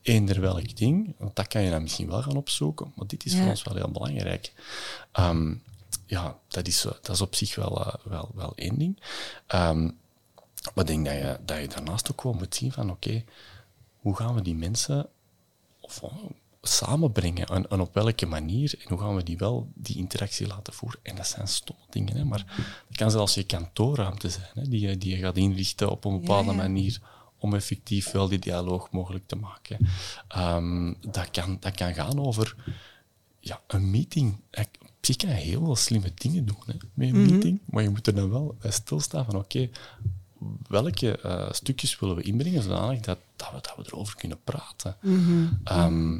eender 0.02 0.42
welk 0.42 0.76
ding, 0.78 1.16
want 1.18 1.36
dat 1.36 1.48
kan 1.48 1.62
je 1.62 1.70
dan 1.70 1.82
misschien 1.82 2.08
wel 2.08 2.22
gaan 2.22 2.36
opzoeken, 2.36 2.92
maar 2.96 3.08
dit 3.08 3.26
is 3.26 3.32
Ja. 3.34 3.40
voor 3.40 3.50
ons 3.50 3.64
wel 3.64 3.76
heel 3.76 3.92
belangrijk. 3.92 4.54
Ehm, 5.12 5.54
ja, 6.06 6.38
dat 6.48 6.68
is, 6.68 6.86
eh, 6.86 6.92
dat 7.02 7.10
is 7.16 7.22
op 7.22 7.36
zich 7.36 7.56
wel, 7.56 7.86
eh, 7.86 7.94
wel, 8.04 8.32
wel 8.36 8.54
één 8.56 8.78
ding. 8.80 9.00
Ehm, 9.48 9.84
maar 10.74 10.84
ik 10.84 10.88
denk 10.88 11.06
dat 11.06 11.14
je, 11.14 11.40
dat 11.46 11.60
je 11.62 11.68
daarnaast 11.68 12.12
ook 12.12 12.22
gewoon 12.22 12.38
moet 12.38 12.56
zien 12.56 12.72
van 12.72 12.92
oké, 12.92 13.24
hoe 14.00 14.16
gaan 14.16 14.36
we 14.36 14.42
die 14.42 14.56
mensen 14.56 15.08
of, 15.82 16.02
samenbrengen 16.68 17.48
en, 17.48 17.70
en 17.70 17.80
op 17.80 17.94
welke 17.94 18.26
manier 18.26 18.76
en 18.80 18.90
hoe 18.90 19.00
gaan 19.00 19.16
we 19.16 19.24
die 19.24 19.38
wel 19.38 19.72
die 19.74 19.98
interactie 19.98 20.48
laten 20.48 20.74
voeren. 20.74 21.00
En 21.04 21.16
dat 21.16 21.28
zijn 21.28 21.48
stomme 21.48 21.84
dingen, 21.90 22.18
hè, 22.18 22.24
maar 22.24 22.46
het 22.88 22.98
kan 22.98 23.12
zelfs 23.12 23.34
je 23.34 23.44
kantoorruimte 23.44 24.30
zijn 24.30 24.50
hè, 24.54 24.68
die, 24.68 24.88
je, 24.88 24.98
die 24.98 25.16
je 25.16 25.22
gaat 25.22 25.38
inrichten 25.38 25.90
op 25.90 26.06
een 26.06 26.20
bepaalde 26.20 26.52
ja. 26.52 26.58
manier 26.58 27.02
om 27.38 27.54
effectief 27.54 28.12
wel 28.12 28.28
die 28.28 28.40
dialoog 28.40 28.92
mogelijk 28.92 29.28
te 29.28 29.36
maken. 29.36 29.88
Ehm, 30.28 30.94
dat, 31.12 31.32
kan, 31.32 31.58
dat 31.60 31.76
kan 31.76 31.94
gaan 31.94 32.20
over 32.20 32.56
ja, 33.40 33.62
een 33.68 33.90
meeting. 33.92 34.40
Zich 35.02 35.16
kan 35.16 35.30
je 35.30 35.36
heel 35.36 35.66
veel 35.66 35.76
slimme 35.76 36.12
dingen 36.16 36.46
doen 36.46 36.58
hè, 36.66 36.74
met 36.94 37.10
een 37.10 37.26
meeting, 37.26 37.60
maar 37.66 37.84
je 37.84 37.90
moet 37.90 38.08
er 38.08 38.16
dan 38.16 38.30
wel 38.30 38.56
bij 38.60 38.72
stilstaan 38.72 39.26
van 39.26 39.36
oké, 39.36 39.70
welke 40.68 41.18
eh, 41.18 41.52
stukjes 41.52 42.00
willen 42.00 42.16
we 42.16 42.22
inbrengen 42.22 42.64
zodanig 42.64 43.00
dat, 43.00 43.18
dat, 43.36 43.52
we, 43.52 43.62
dat 43.62 43.74
we 43.78 43.84
erover 43.86 44.16
kunnen 44.16 44.40
praten. 44.44 44.98
Ehm, 45.64 46.20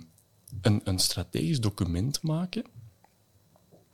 een, 0.62 0.82
een 0.84 1.00
strategisch 1.00 1.60
document 1.60 2.22
maken, 2.22 2.64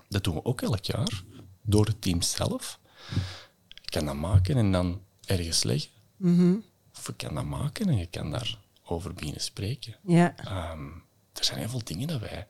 dat 0.09 0.23
doen 0.23 0.33
we 0.33 0.45
ook 0.45 0.61
elk 0.61 0.83
jaar, 0.85 1.23
door 1.61 1.85
het 1.85 2.01
team 2.01 2.21
zelf. 2.21 2.79
Je 3.67 3.89
kan 3.89 4.05
dat 4.05 4.15
maken 4.15 4.57
en 4.57 4.71
dan 4.71 5.01
ergens 5.25 5.63
leggen. 5.63 5.91
Of 6.97 7.07
je 7.07 7.13
kan 7.15 7.35
dat 7.35 7.45
maken 7.45 7.89
en 7.89 7.97
je 7.97 8.05
kan 8.05 8.31
daarover 8.31 9.13
beginnen 9.13 9.41
spreken. 9.41 9.95
Ja. 10.03 10.35
Ehm, 10.37 10.85
er 11.33 11.43
zijn 11.43 11.59
heel 11.59 11.69
veel 11.69 11.83
dingen 11.83 12.07
dat 12.07 12.19
wij 12.19 12.45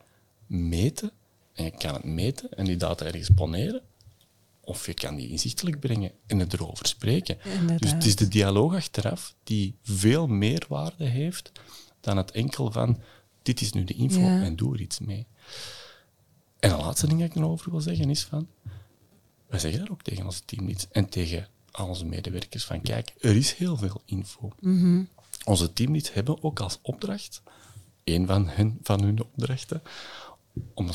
meten. 0.46 1.10
En 1.52 1.64
je 1.64 1.70
kan 1.70 1.94
het 1.94 2.04
meten 2.04 2.50
en 2.52 2.64
die 2.64 2.76
data 2.76 3.04
ergens 3.04 3.30
poneren. 3.34 3.82
of 4.64 4.86
je 4.86 4.94
kan 4.94 5.16
die 5.16 5.28
inzichtelijk 5.28 5.80
brengen 5.80 6.12
en 6.26 6.38
het 6.38 6.52
erover 6.52 6.86
spreken. 6.86 7.38
Inderdaad. 7.44 7.80
Dus 7.80 7.90
het 7.90 8.04
is 8.04 8.16
de 8.16 8.28
dialoog 8.28 8.74
achteraf 8.74 9.34
die 9.44 9.76
veel 9.82 10.26
meer 10.26 10.64
waarde 10.68 11.04
heeft 11.04 11.52
dan 12.00 12.16
het 12.16 12.30
enkel 12.30 12.70
van 12.70 13.00
dit 13.42 13.60
is 13.60 13.72
nu 13.72 13.84
de 13.84 13.94
info 13.94 14.20
Ja. 14.20 14.42
en 14.42 14.56
doe 14.56 14.74
er 14.74 14.80
iets 14.80 14.98
mee. 14.98 15.26
En 16.58 16.70
de 16.70 16.76
laatste 16.76 17.06
ding 17.06 17.20
dat 17.20 17.28
ik 17.28 17.36
erover 17.36 17.70
wil 17.70 17.80
zeggen 17.80 18.10
is 18.10 18.22
van, 18.24 18.46
wij 19.46 19.58
zeggen 19.58 19.80
dat 19.80 19.90
ook 19.90 20.02
tegen 20.02 20.24
onze 20.24 20.44
teamleads 20.44 20.86
en 20.90 21.08
tegen 21.08 21.48
al 21.70 21.88
onze 21.88 22.04
medewerkers 22.04 22.64
van 22.64 22.80
kijk, 22.82 23.14
er 23.20 23.36
is 23.36 23.52
heel 23.52 23.76
veel 23.76 24.02
info. 24.04 24.52
Mhm. 24.60 25.02
Onze 25.44 25.72
teamleads 25.72 26.12
hebben 26.12 26.42
ook 26.42 26.60
als 26.60 26.78
opdracht, 26.82 27.42
een 28.04 28.26
van 28.26 28.48
hun, 28.48 28.78
van 28.82 29.02
hun 29.02 29.20
opdrachten, 29.22 29.82
om, 30.74 30.88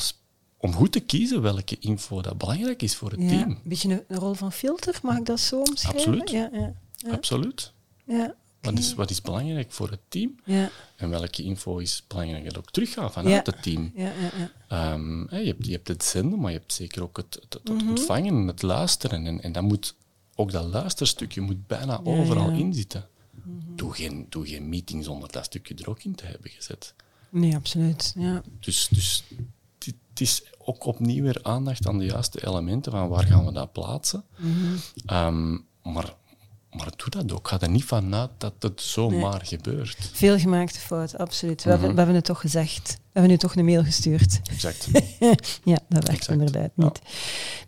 om 0.56 0.72
goed 0.72 0.92
te 0.92 1.00
kiezen 1.00 1.42
welke 1.42 1.76
info 1.78 2.22
dat 2.22 2.38
belangrijk 2.38 2.82
is 2.82 2.96
voor 2.96 3.10
het 3.10 3.20
Ja, 3.20 3.28
team. 3.28 3.50
een 3.50 3.60
beetje 3.64 3.90
een, 3.92 4.04
een 4.08 4.18
rol 4.18 4.34
van 4.34 4.52
filter, 4.52 4.98
mag 5.02 5.16
ik 5.16 5.26
dat 5.26 5.40
zo 5.40 5.60
omschrijven? 5.60 6.00
Absoluut. 6.00 6.30
Ja, 6.30 6.50
ja. 6.52 6.74
Absoluut. 7.10 7.72
ja. 8.04 8.34
Wat, 8.60 8.78
is, 8.78 8.94
wat 8.94 9.10
is 9.10 9.22
belangrijk 9.22 9.72
voor 9.72 9.90
het 9.90 10.00
team? 10.08 10.34
Ja, 10.44 10.70
En 10.96 11.10
welke 11.10 11.42
info 11.42 11.78
is 11.78 12.02
belangrijk 12.08 12.44
dat 12.44 12.58
ook 12.58 12.70
teruggaat 12.70 13.12
vanuit 13.12 13.46
Ja. 13.46 13.52
het 13.52 13.62
team? 13.62 13.92
ja, 13.94 14.04
ja, 14.12 14.30
ja. 14.38 14.50
Ehm, 14.92 15.20
je, 15.36 15.46
hebt, 15.46 15.66
je 15.66 15.72
hebt 15.72 15.88
het 15.88 16.04
zenden, 16.04 16.40
maar 16.40 16.52
je 16.52 16.58
hebt 16.58 16.72
zeker 16.72 17.02
ook 17.02 17.16
het, 17.16 17.34
het, 17.40 17.52
het 17.52 17.68
Mhm. 17.68 17.88
ontvangen 17.88 18.34
en 18.34 18.46
het 18.46 18.62
luisteren. 18.62 19.26
En, 19.26 19.42
en 19.42 19.52
dat 19.52 19.62
moet, 19.62 19.94
ook 20.34 20.50
dat 20.50 20.64
luisterstukje 20.64 21.40
moet 21.40 21.66
bijna 21.66 22.00
overal. 22.04 22.50
Mhm. 22.50 22.58
in 22.60 22.74
zitten. 22.74 23.08
Doe, 23.74 23.94
geen, 23.94 24.26
doe 24.28 24.46
geen 24.46 24.68
meeting 24.68 25.04
zonder 25.04 25.32
dat 25.32 25.44
stukje 25.44 25.74
er 25.74 25.90
ook 25.90 26.02
in 26.02 26.14
te 26.14 26.26
hebben 26.26 26.50
gezet. 26.50 26.94
Nee, 27.30 27.54
absoluut. 27.54 28.12
Ja. 28.16 28.42
Dus, 28.60 28.88
dus 28.90 29.24
het 29.78 29.94
het 30.10 30.20
is 30.20 30.42
ook 30.58 30.84
opnieuw 30.84 31.22
weer 31.22 31.38
aandacht 31.42 31.86
aan 31.86 31.98
de 31.98 32.04
juiste 32.04 32.46
elementen 32.46 32.92
van 32.92 33.08
waar 33.08 33.24
gaan 33.26 33.44
we 33.44 33.52
dat 33.52 33.72
plaatsen. 33.72 34.24
Mhm. 34.36 34.74
Ehm, 35.06 35.58
maar, 35.82 36.14
maar 36.70 36.88
doe 36.96 37.10
dat 37.10 37.32
ook. 37.32 37.48
Ga 37.48 37.60
er 37.60 37.70
niet 37.70 37.84
vanuit 37.84 38.30
dat 38.38 38.52
het 38.58 38.80
zomaar 38.80 39.40
gebeurt. 39.44 40.10
Veel 40.12 40.38
gemaakte 40.38 40.78
fout, 40.78 41.18
absoluut. 41.18 41.56
Mhm. 41.58 41.64
We, 41.64 41.70
hebben, 41.70 41.90
we 41.90 41.96
hebben 41.96 42.14
het 42.14 42.24
toch 42.24 42.40
gezegd. 42.40 42.88
We 42.88 42.98
hebben 43.12 43.30
nu 43.30 43.36
toch 43.38 43.56
een 43.56 43.64
mail 43.64 43.84
gestuurd. 43.84 44.40
Exact. 44.50 44.88
ja, 45.64 45.78
dat 45.88 46.04
werkt 46.04 46.08
Exact. 46.08 46.28
inderdaad 46.30 46.70
Ja. 46.74 46.84
niet. 46.84 47.00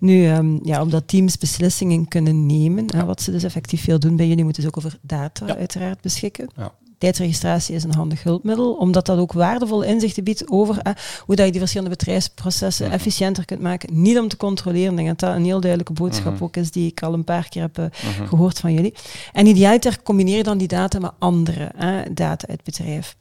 Nu, 0.01 0.27
ehm, 0.29 0.59
ja, 0.63 0.83
omdat 0.83 1.09
teams 1.09 1.39
beslissingen 1.39 2.09
kunnen 2.09 2.47
nemen, 2.47 2.85
hè, 2.97 3.05
wat 3.05 3.23
ze 3.23 3.31
dus 3.31 3.43
effectief 3.45 3.83
veel 3.85 3.99
doen 3.99 4.17
bij 4.17 4.27
jullie, 4.29 4.45
moeten 4.45 4.63
ze 4.63 4.69
ook 4.69 4.77
over 4.77 4.99
data 5.03 5.47
Ja. 5.47 5.57
uiteraard 5.57 6.01
beschikken. 6.01 6.51
Ja. 6.57 6.73
Tijdsregistratie 7.01 7.75
is 7.75 7.85
een 7.85 7.95
handig 7.95 8.23
hulpmiddel, 8.23 8.73
omdat 8.73 9.07
dat 9.07 9.19
ook 9.19 9.33
waardevol 9.33 9.83
inzichten 9.83 10.25
biedt 10.25 10.51
over 10.51 10.79
eh, 10.79 10.93
hoe 11.27 11.35
dat 11.37 11.45
je 11.45 11.51
die 11.51 11.61
verschillende 11.61 11.97
bedrijfsprocessen 11.97 12.87
Mhm. 12.87 12.95
efficiënter 12.95 13.45
kunt 13.45 13.61
maken. 13.61 14.03
Niet 14.03 14.19
om 14.19 14.29
te 14.29 14.37
controleren, 14.37 14.91
ik 14.91 14.97
denk 14.97 15.09
dat 15.09 15.19
dat 15.19 15.35
een 15.37 15.45
heel 15.45 15.61
duidelijke 15.61 15.93
boodschap 15.93 16.33
Mhm. 16.35 16.43
ook 16.43 16.57
is, 16.57 16.71
die 16.71 16.87
ik 16.91 17.03
al 17.03 17.13
een 17.13 17.25
paar 17.25 17.49
keer 17.49 17.63
heb 17.63 17.79
eh, 17.79 17.85
Mhm. 17.85 18.27
gehoord 18.29 18.59
van 18.59 18.73
jullie. 18.73 18.95
En 19.33 19.47
idealiter 19.47 20.03
combineer 20.03 20.37
je 20.37 20.43
dan 20.43 20.59
die 20.59 20.69
data 20.69 20.99
met 20.99 21.11
andere 21.19 21.71
hè, 21.77 22.03
data 22.13 22.47
uit 22.49 22.61
het 22.65 22.77
bedrijf. 22.77 23.17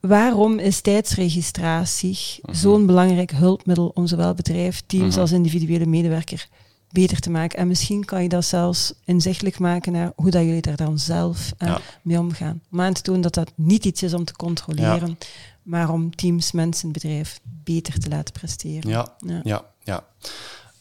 Waarom 0.00 0.58
is 0.58 0.80
tijdsregistratie 0.80 2.18
zo'n 2.50 2.86
belangrijk 2.86 3.30
hulpmiddel 3.30 3.90
om 3.94 4.06
zowel 4.06 4.34
bedrijf, 4.34 4.82
teams 4.86 5.16
als 5.18 5.32
individuele 5.32 5.86
medewerker 5.86 6.48
beter 6.90 7.20
te 7.20 7.30
maken? 7.30 7.58
En 7.58 7.68
misschien 7.68 8.04
kan 8.04 8.22
je 8.22 8.28
dat 8.28 8.44
zelfs 8.44 8.92
inzichtelijk 9.04 9.58
maken 9.58 9.92
naar 9.92 10.12
hoe 10.16 10.30
dat 10.30 10.42
jullie 10.42 10.60
daar 10.62 10.76
dan 10.76 10.98
zelf 10.98 11.52
eh, 11.58 11.68
Ja. 11.68 11.80
mee 12.02 12.18
omgaan. 12.18 12.62
Om 12.70 12.80
aan 12.80 12.92
te 12.92 13.02
tonen 13.02 13.20
dat 13.20 13.34
dat 13.34 13.52
niet 13.54 13.84
iets 13.84 14.02
is 14.02 14.14
om 14.14 14.24
te 14.24 14.32
controleren, 14.36 15.18
maar 15.62 15.90
om 15.92 16.14
teams, 16.16 16.52
mensen, 16.52 16.92
bedrijf 16.92 17.40
beter 17.44 17.98
te 17.98 18.08
laten 18.08 18.32
presteren. 18.34 18.90
Ja, 18.90 19.14
Ja. 19.26 19.40
ja, 19.44 19.64
ja. 19.82 20.06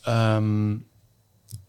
Ehm, 0.04 0.72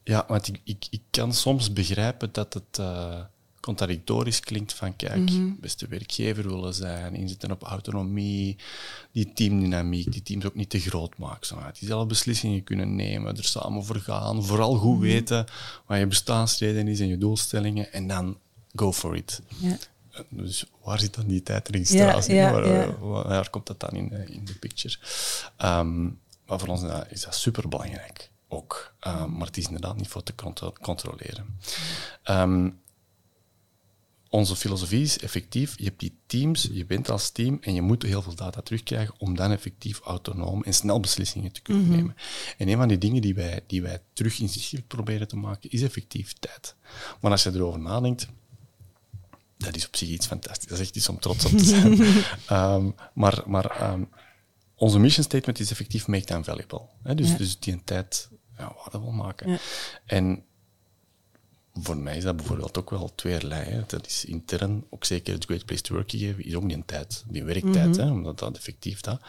ja, 0.05 0.25
want 0.29 0.49
ik, 0.49 0.61
ik, 0.65 0.87
ik 0.91 1.03
kan 1.11 1.33
soms 1.35 1.73
begrijpen 1.73 2.29
dat 2.33 2.55
het 2.55 2.79
eh, 2.79 3.21
contradictorisch 3.69 4.41
klinkt 4.41 4.73
van 4.73 4.97
kijk, 4.97 5.31
Mhm. 5.31 5.51
beste 5.61 5.87
werkgever 5.87 6.49
willen 6.49 6.75
zijn, 6.75 7.15
inzetten 7.15 7.51
op 7.51 7.63
autonomie, 7.63 8.57
die 9.13 9.33
teamdynamiek, 9.33 10.13
die 10.13 10.23
teams 10.23 10.45
ook 10.45 10.55
niet 10.55 10.71
te 10.71 10.81
groot 10.81 11.19
maken. 11.19 11.73
Die 11.79 11.89
zelf 11.89 12.07
beslissingen 12.07 12.65
kunnen 12.65 12.97
nemen, 12.97 13.37
er 13.37 13.45
samen 13.45 13.85
voor 13.85 13.97
gaan, 13.97 14.45
vooral 14.45 14.75
goed 14.77 14.93
Mhm. 14.93 15.01
weten 15.03 15.47
wat 15.87 15.99
je 15.99 16.07
bestaansreden 16.07 16.89
is 16.89 17.01
en 17.01 17.09
je 17.09 17.19
doelstellingen 17.19 17.93
en 17.93 18.07
dan 18.07 18.39
go 18.75 18.93
for 18.93 19.17
it. 19.17 19.41
Ja. 19.59 19.77
Dus 20.29 20.65
waar 20.85 21.01
zit 21.01 21.15
dan 21.15 21.27
die 21.27 21.43
tijdregistratie? 21.43 22.35
Ja, 22.35 22.59
ja, 22.67 22.99
waar, 22.99 23.51
komt 23.51 23.67
dat 23.67 23.81
dan 23.81 23.91
in, 23.91 24.13
in 24.29 24.45
de 24.45 24.55
picture? 24.55 24.97
Ehm, 25.57 26.03
maar 26.47 26.59
voor 26.59 26.69
ons 26.69 26.83
is 26.83 26.89
dat, 26.89 27.07
is 27.11 27.23
dat 27.23 27.35
superbelangrijk 27.35 28.31
ook. 28.49 28.93
Ehm, 29.01 29.33
maar 29.37 29.47
het 29.47 29.57
is 29.57 29.67
inderdaad 29.67 29.97
niet 29.97 30.09
voor 30.09 30.23
te 30.23 30.35
contro- 30.35 30.73
controleren. 30.83 31.59
Ehm, 32.23 32.71
onze 34.31 34.57
filosofie 34.57 35.03
is 35.03 35.19
effectief, 35.19 35.75
je 35.79 35.85
hebt 35.85 36.01
die 36.01 36.17
teams, 36.27 36.69
je 36.73 36.85
bent 36.87 37.11
als 37.11 37.31
team 37.31 37.59
en 37.61 37.75
je 37.75 37.83
moet 37.83 38.03
heel 38.03 38.23
veel 38.23 38.35
data 38.35 38.61
terugkrijgen 38.61 39.15
om 39.19 39.37
dan 39.37 39.51
effectief 39.51 40.01
autonoom 40.01 40.63
en 40.63 40.75
snel 40.75 41.01
beslissingen 41.01 41.53
te 41.53 41.61
kunnen 41.61 41.89
nemen. 41.91 42.17
En 42.59 42.69
een 42.69 42.77
van 42.77 42.89
die 42.89 42.99
dingen 42.99 43.23
die 43.23 43.35
wij, 43.35 43.61
die 43.67 43.83
wij 43.83 44.01
terug 44.13 44.41
inzichtelijk 44.41 44.87
proberen 44.87 45.29
te 45.29 45.37
maken, 45.37 45.71
is 45.71 45.83
effectief 45.83 46.33
tijd. 46.33 46.75
Maar 47.21 47.31
als 47.31 47.43
je 47.43 47.51
erover 47.55 47.81
nadenkt, 47.81 48.29
dat 49.57 49.77
is 49.77 49.87
op 49.87 49.97
zich 49.97 50.09
iets 50.09 50.27
fantastisch. 50.27 50.69
Dat 50.69 50.79
is 50.79 50.85
echt 50.87 50.97
iets 50.97 51.09
om 51.09 51.21
trots 51.21 51.45
op 51.45 51.51
te 51.51 51.65
zijn. 51.75 52.01
Ehm, 52.47 52.91
maar 53.15 53.43
maar 53.47 53.71
ehm, 53.81 54.03
onze 54.75 54.99
mission 54.99 55.25
statement 55.25 55.59
is 55.61 55.71
effectief 55.71 56.07
make 56.07 56.25
time 56.25 56.45
valuable. 56.45 56.83
Hè? 57.03 57.15
Dus, 57.15 57.31
Ja. 57.31 57.37
dus 57.37 57.59
die 57.59 57.73
een 57.73 57.85
tijd 57.85 58.29
ja, 58.59 58.73
waardevol 58.77 59.11
maken. 59.13 59.51
Ja. 59.51 59.59
En 60.07 60.43
voor 61.83 61.97
mij 61.97 62.17
is 62.17 62.23
dat 62.23 62.37
bijvoorbeeld 62.37 62.79
ook 62.79 62.91
wel 62.91 63.15
tweerlei. 63.15 63.71
Hè. 63.71 63.83
Dat 63.87 64.07
is 64.07 64.25
intern 64.25 64.85
ook 64.91 65.05
zeker 65.05 65.35
het 65.35 65.45
Great 65.45 65.65
Place 65.65 65.83
to 65.83 65.95
Work 65.95 66.11
gegeven, 66.11 66.45
is 66.45 66.55
ook 66.55 66.63
niet 66.63 66.77
een 66.77 66.85
tijd, 66.85 67.25
die 67.29 67.45
werktijd, 67.45 67.97
hè, 67.97 68.11
omdat 68.11 68.39
dat 68.39 68.57
effectief 68.57 69.01
dat. 69.01 69.21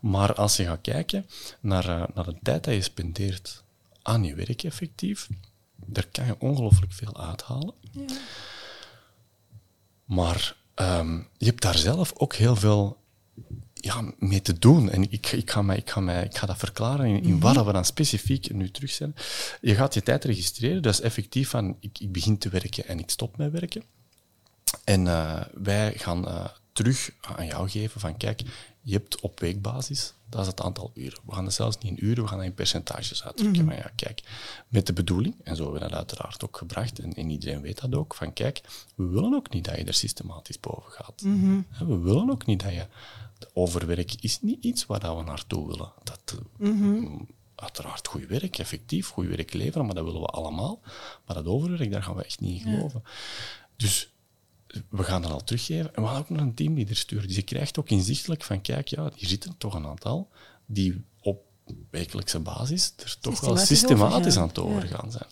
Maar 0.00 0.34
als 0.34 0.56
je 0.56 0.64
gaat 0.64 0.80
kijken 0.80 1.26
naar, 1.60 1.88
eh, 1.88 2.04
naar 2.14 2.24
de 2.24 2.36
tijd 2.42 2.64
dat 2.64 2.74
je 2.74 2.82
spendeert 2.82 3.64
aan 4.02 4.24
je 4.24 4.34
werk 4.34 4.62
effectief, 4.62 5.28
daar 5.76 6.06
kan 6.06 6.26
je 6.26 6.36
ongelooflijk 6.38 6.92
veel 6.92 7.20
uithalen. 7.20 7.74
Maar 10.04 10.56
ehm, 10.74 11.16
je 11.36 11.46
hebt 11.46 11.62
daar 11.62 11.78
zelf 11.78 12.12
ook 12.16 12.34
heel 12.34 12.56
veel 12.56 12.96
ja, 13.80 14.12
mee 14.18 14.42
te 14.42 14.58
doen. 14.58 14.90
En 14.90 15.10
ik, 15.10 15.32
ik, 15.32 15.50
ga, 15.50 15.62
mij, 15.62 15.76
ik, 15.76 15.90
ga, 15.90 16.00
mij, 16.00 16.24
ik 16.24 16.36
ga 16.36 16.46
dat 16.46 16.56
verklaren 16.56 17.06
in, 17.06 17.22
in 17.22 17.40
waar 17.40 17.66
we 17.66 17.72
dan 17.72 17.84
specifiek 17.84 18.52
nu 18.52 18.70
terug 18.70 18.90
zijn. 18.90 19.14
Je 19.60 19.74
gaat 19.74 19.94
je 19.94 20.02
tijd 20.02 20.24
registreren, 20.24 20.82
dat 20.82 20.92
is 20.92 21.00
effectief 21.00 21.48
van 21.48 21.76
ik, 21.80 21.98
ik 21.98 22.12
begin 22.12 22.38
te 22.38 22.48
werken 22.48 22.88
en 22.88 22.98
ik 22.98 23.10
stop 23.10 23.36
met 23.36 23.52
werken. 23.52 23.82
En 24.84 25.06
eh, 25.06 25.40
wij 25.54 25.92
gaan 25.96 26.28
eh, 26.28 26.44
terug 26.72 27.10
aan 27.20 27.46
jou 27.46 27.68
geven 27.68 28.00
van 28.00 28.16
kijk, 28.16 28.42
je 28.80 28.92
hebt 28.92 29.20
op 29.20 29.40
weekbasis, 29.40 30.14
dat 30.28 30.40
is 30.40 30.46
het 30.46 30.60
aantal 30.60 30.90
uren. 30.94 31.18
We 31.26 31.34
gaan 31.34 31.44
dat 31.44 31.52
zelfs 31.54 31.78
niet 31.78 31.98
in 31.98 32.04
uren, 32.06 32.22
we 32.22 32.28
gaan 32.28 32.38
dat 32.38 32.46
in 32.46 32.54
percentages 32.54 33.24
uitdrukken. 33.24 33.64
Maar 33.64 33.76
ja, 33.76 33.90
kijk, 33.96 34.22
met 34.68 34.86
de 34.86 34.92
bedoeling, 34.92 35.34
en 35.44 35.56
zo 35.56 35.62
hebben 35.62 35.82
we 35.82 35.88
dat 35.88 35.98
uiteraard 35.98 36.44
ook 36.44 36.56
gebracht, 36.56 36.98
en, 36.98 37.14
en 37.14 37.30
iedereen 37.30 37.60
weet 37.60 37.80
dat 37.80 37.94
ook, 37.94 38.14
van 38.14 38.32
kijk, 38.32 38.60
we 38.94 39.06
willen 39.06 39.34
ook 39.34 39.50
niet 39.50 39.64
dat 39.64 39.76
je 39.76 39.84
er 39.84 39.94
systematisch 39.94 40.60
boven 40.60 40.92
gaat. 40.92 41.22
Hè, 41.68 41.86
We 41.86 41.98
willen 41.98 42.30
ook 42.30 42.46
niet 42.46 42.62
dat 42.62 42.72
je... 42.72 42.86
Overwerk 43.52 44.14
is 44.20 44.40
niet 44.40 44.64
iets 44.64 44.86
waar 44.86 45.00
dat 45.00 45.16
we 45.16 45.22
naartoe 45.22 45.66
willen. 45.66 45.92
Dat, 46.02 46.38
eh, 46.58 46.68
mm, 46.68 47.26
Uiteraard 47.54 48.06
goed 48.06 48.26
werk, 48.26 48.58
effectief, 48.58 49.08
goed 49.08 49.26
werk 49.26 49.52
leveren, 49.52 49.86
maar 49.86 49.94
dat 49.94 50.04
willen 50.04 50.20
we 50.20 50.26
allemaal. 50.26 50.80
Maar 51.26 51.36
dat 51.36 51.46
overwerk, 51.46 51.90
daar 51.90 52.02
gaan 52.02 52.16
we 52.16 52.24
echt 52.24 52.40
niet 52.40 52.64
in 52.64 52.72
geloven. 52.72 53.02
Dus 53.76 54.10
we 54.88 55.02
gaan 55.02 55.22
dat 55.22 55.30
al 55.30 55.44
teruggeven. 55.44 55.94
En 55.94 56.02
we 56.02 56.08
gaan 56.08 56.18
ook 56.18 56.28
naar 56.28 56.40
een 56.40 56.54
teamleader 56.54 56.96
sturen. 56.96 57.26
Dus 57.26 57.36
je 57.36 57.42
krijgt 57.42 57.78
ook 57.78 57.88
inzichtelijk 57.88 58.42
van, 58.44 58.60
kijk, 58.60 58.88
ja, 58.88 59.10
hier 59.14 59.28
zitten 59.28 59.54
toch 59.58 59.74
een 59.74 59.86
aantal 59.86 60.28
die 60.66 61.04
op 61.20 61.44
wekelijkse 61.90 62.38
basis 62.40 62.92
er 62.96 63.16
toch 63.20 63.40
wel 63.40 63.56
Systematisch 63.56 64.36
aan 64.36 64.48
het 64.48 64.58
overgaan 64.58 65.12
zijn. 65.12 65.28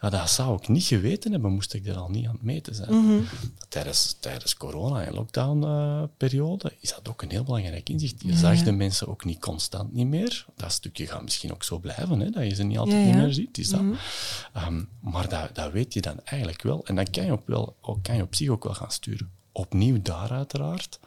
Ja, 0.00 0.10
dat 0.10 0.30
zou 0.30 0.56
ik 0.56 0.68
niet 0.68 0.84
geweten 0.84 1.32
hebben, 1.32 1.52
moest 1.52 1.74
ik 1.74 1.86
er 1.86 1.96
al 1.96 2.08
niet 2.08 2.26
aan 2.26 2.32
het 2.32 2.42
meten 2.42 2.74
zijn. 2.74 2.94
Mhm. 2.94 3.22
Tijdens, 3.68 4.16
tijdens 4.20 4.56
corona- 4.56 5.04
en 5.04 5.14
lockdown-periode 5.14 6.76
is 6.80 6.90
dat 6.94 7.08
ook 7.08 7.22
een 7.22 7.30
heel 7.30 7.44
belangrijk 7.44 7.88
inzicht. 7.88 8.22
Je 8.22 8.36
zag 8.36 8.62
de 8.62 8.72
mensen 8.72 9.08
ook 9.08 9.24
niet 9.24 9.38
constant 9.40 9.92
niet 9.92 10.06
meer. 10.06 10.46
Dat 10.56 10.72
stukje 10.72 11.06
gaat 11.06 11.22
misschien 11.22 11.52
ook 11.52 11.62
zo 11.64 11.78
blijven, 11.78 12.20
hè, 12.20 12.30
dat 12.30 12.42
je 12.44 12.54
ze 12.54 12.62
niet 12.62 12.78
altijd 12.78 13.08
Ja, 13.08 13.16
meer 13.16 13.32
ziet. 13.32 13.58
Is 13.58 13.68
dat. 13.68 13.80
Ehm, 14.52 14.82
maar 15.00 15.28
dat, 15.28 15.54
dat 15.54 15.72
weet 15.72 15.94
je 15.94 16.00
dan 16.00 16.20
eigenlijk 16.24 16.62
wel. 16.62 16.86
En 16.86 16.94
dan 16.94 17.10
kan 17.10 17.24
je, 17.24 17.32
ook 17.32 17.46
wel, 17.46 17.76
ook, 17.80 18.02
kan 18.02 18.16
je 18.16 18.22
op 18.22 18.34
zich 18.34 18.48
ook 18.48 18.64
wel 18.64 18.74
gaan 18.74 18.90
sturen. 18.92 19.30
Opnieuw 19.52 20.02
daar 20.02 20.30
uiteraard. 20.30 20.98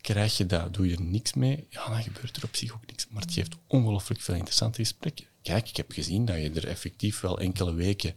Krijg 0.00 0.36
je 0.36 0.46
dat, 0.46 0.74
doe 0.74 0.88
je 0.88 0.96
er 0.96 1.02
niks 1.02 1.32
mee, 1.34 1.66
ja, 1.68 1.88
dan 1.88 2.02
gebeurt 2.02 2.36
er 2.36 2.44
op 2.44 2.56
zich 2.56 2.72
ook 2.72 2.86
niks. 2.86 3.06
Maar 3.08 3.22
het 3.22 3.32
geeft 3.32 3.56
ongelooflijk 3.66 4.20
veel 4.20 4.34
interessante 4.34 4.80
gesprekken. 4.80 5.24
Kijk, 5.42 5.68
ik 5.68 5.76
heb 5.76 5.92
gezien 5.92 6.24
dat 6.24 6.36
je 6.36 6.50
er 6.50 6.68
effectief 6.68 7.20
wel 7.20 7.38
enkele 7.38 7.74
weken... 7.74 8.14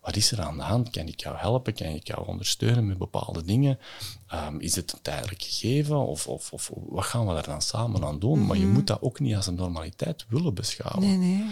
Wat 0.00 0.16
is 0.16 0.32
er 0.32 0.40
aan 0.40 0.56
de 0.56 0.62
hand? 0.62 0.90
Kan 0.90 1.06
ik 1.06 1.20
jou 1.20 1.36
helpen? 1.36 1.74
Kan 1.74 1.86
ik 1.86 2.06
jou 2.06 2.26
ondersteunen 2.26 2.86
met 2.86 2.98
bepaalde 2.98 3.44
dingen? 3.44 3.78
Ehm, 4.26 4.58
is 4.58 4.76
het 4.76 4.92
een 4.92 5.02
tijdelijk 5.02 5.42
gegeven 5.42 5.96
of, 5.96 6.26
of, 6.26 6.52
of 6.52 6.70
wat 6.74 7.04
gaan 7.04 7.26
we 7.26 7.34
daar 7.34 7.46
dan 7.46 7.62
samen 7.62 8.04
aan 8.04 8.18
doen? 8.18 8.46
Maar 8.46 8.56
je 8.56 8.66
moet 8.66 8.86
dat 8.86 9.02
ook 9.02 9.20
niet 9.20 9.36
als 9.36 9.46
een 9.46 9.54
normaliteit 9.54 10.24
willen 10.28 10.54
beschouwen. 10.54 11.08
Nee, 11.08 11.16
nee. 11.16 11.44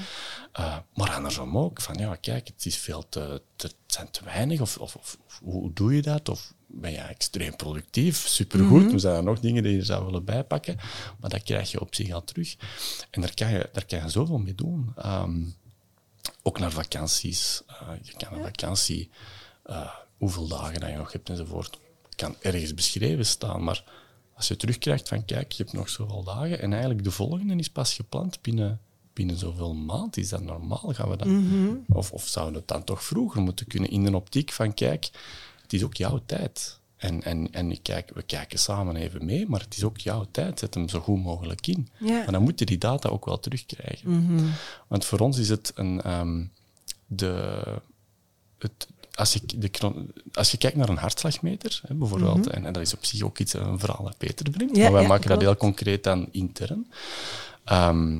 Uh, 0.59 0.76
maar 0.94 1.11
andersom 1.11 1.59
ook, 1.59 1.80
van 1.80 1.94
ja, 1.94 2.16
kijk, 2.16 2.48
het 2.48 2.66
is 2.66 2.76
veel 2.76 3.09
te, 3.09 3.42
te, 3.56 3.66
het 3.66 3.76
zijn 3.87 4.11
te 4.11 4.24
weinig, 4.24 4.61
of, 4.61 4.76
of, 4.76 4.96
of, 4.96 5.18
hoe 5.42 5.72
doe 5.72 5.94
je 5.94 6.02
dat? 6.02 6.28
Of 6.28 6.54
ben 6.66 6.90
je 6.90 6.98
extreem 6.98 7.56
productief, 7.56 8.26
supergoed, 8.26 8.83
mm 8.83 8.92
er 8.92 9.00
zijn 9.00 9.16
er 9.16 9.22
nog 9.22 9.40
dingen 9.40 9.62
die 9.62 9.76
je 9.76 9.85
zou 9.85 10.04
willen 10.04 10.24
bijpakken, 10.24 10.76
maar 11.20 11.30
dat 11.30 11.42
krijg 11.42 11.70
je 11.70 11.80
op 11.80 11.94
zich 11.94 12.11
al 12.12 12.24
terug. 12.24 12.56
En 13.11 13.20
daar 13.20 13.35
kan 13.35 13.50
je, 13.50 13.68
daar 13.72 13.87
kan 13.87 14.02
je 14.02 14.09
zoveel 14.09 14.38
mee 14.38 14.54
doen. 14.54 14.92
Um, 15.10 15.54
ook 16.42 16.58
naar 16.58 16.72
vakanties. 16.72 17.62
Uh, 17.68 17.88
je 18.02 18.12
kan 18.16 18.32
een 18.38 18.42
vakantie, 18.44 19.10
uh, 19.66 19.90
hoeveel 20.18 20.48
dagen 20.48 20.80
dat 20.80 20.90
je 20.90 20.96
nog 20.96 21.12
hebt 21.12 21.28
enzovoort, 21.28 21.78
kan 22.16 22.36
ergens 22.40 22.74
beschreven 22.74 23.26
staan, 23.26 23.64
maar 23.64 23.84
als 24.34 24.48
je 24.48 24.56
terugkrijgt 24.56 25.08
van 25.08 25.24
kijk, 25.24 25.52
je 25.52 25.62
hebt 25.62 25.74
nog 25.74 25.88
zoveel 25.88 26.24
dagen 26.24 26.60
en 26.60 26.72
eigenlijk 26.72 27.04
de 27.04 27.10
volgende 27.10 27.56
is 27.56 27.70
pas 27.70 27.94
gepland 27.94 28.42
binnen 28.42 28.80
binnen 29.12 29.36
zoveel 29.36 29.74
maand? 29.74 30.16
Is 30.16 30.28
dat 30.28 30.42
normaal? 30.42 30.92
Gaan 30.94 31.08
we 31.08 31.16
dat, 31.16 31.26
Mhm. 31.26 31.74
of, 31.88 32.12
of 32.12 32.26
zouden 32.26 32.54
we 32.54 32.60
het 32.60 32.68
dan 32.68 32.84
toch 32.84 33.04
vroeger 33.04 33.40
moeten 33.42 33.66
kunnen 33.66 33.90
in 33.90 34.04
de 34.04 34.16
optiek 34.16 34.52
van 34.52 34.74
kijk, 34.74 35.10
het 35.62 35.72
is 35.72 35.84
ook 35.84 35.94
jouw 35.94 36.20
tijd. 36.26 36.79
En, 37.00 37.22
en, 37.22 37.52
en 37.52 37.70
ik 37.70 37.82
kijk, 37.82 38.10
we 38.14 38.22
kijken 38.22 38.58
samen 38.58 38.96
even 38.96 39.24
mee, 39.24 39.48
maar 39.48 39.60
het 39.60 39.76
is 39.76 39.84
ook 39.84 39.98
jouw 39.98 40.26
tijd. 40.30 40.58
Zet 40.58 40.74
hem 40.74 40.88
zo 40.88 41.00
goed 41.00 41.22
mogelijk 41.22 41.66
in. 41.66 41.88
Ja. 41.98 42.16
Maar 42.16 42.32
dan 42.32 42.42
moet 42.42 42.58
je 42.58 42.64
die 42.64 42.78
data 42.78 43.08
ook 43.08 43.24
wel 43.24 43.40
terugkrijgen. 43.40 44.10
Mhm. 44.10 44.44
Want 44.86 45.04
voor 45.04 45.18
ons 45.18 45.38
is 45.38 45.48
het 45.48 45.72
een. 45.74 46.02
ehm, 46.02 46.44
de, 47.06 47.62
het, 48.58 48.88
als, 49.14 49.32
je, 49.32 49.40
de, 49.58 49.70
als 50.32 50.50
je 50.50 50.56
kijkt 50.56 50.76
naar 50.76 50.88
een 50.88 50.96
hartslagmeter, 50.96 51.80
hè, 51.86 51.94
bijvoorbeeld, 51.94 52.46
en, 52.46 52.64
en 52.64 52.72
dat 52.72 52.82
is 52.82 52.94
op 52.94 53.04
zich 53.04 53.22
ook 53.22 53.38
iets, 53.38 53.52
een 53.52 53.78
verhaal 53.78 54.04
dat 54.04 54.18
Peter 54.18 54.50
brengt, 54.50 54.76
Ja, 54.76 54.82
maar 54.82 54.92
wij 54.92 55.02
ja, 55.02 55.08
maken 55.08 55.28
dat 55.28 55.40
heel 55.40 55.56
concreet 55.56 56.04
dan 56.04 56.28
intern. 56.30 56.92
Ehm, 57.64 58.18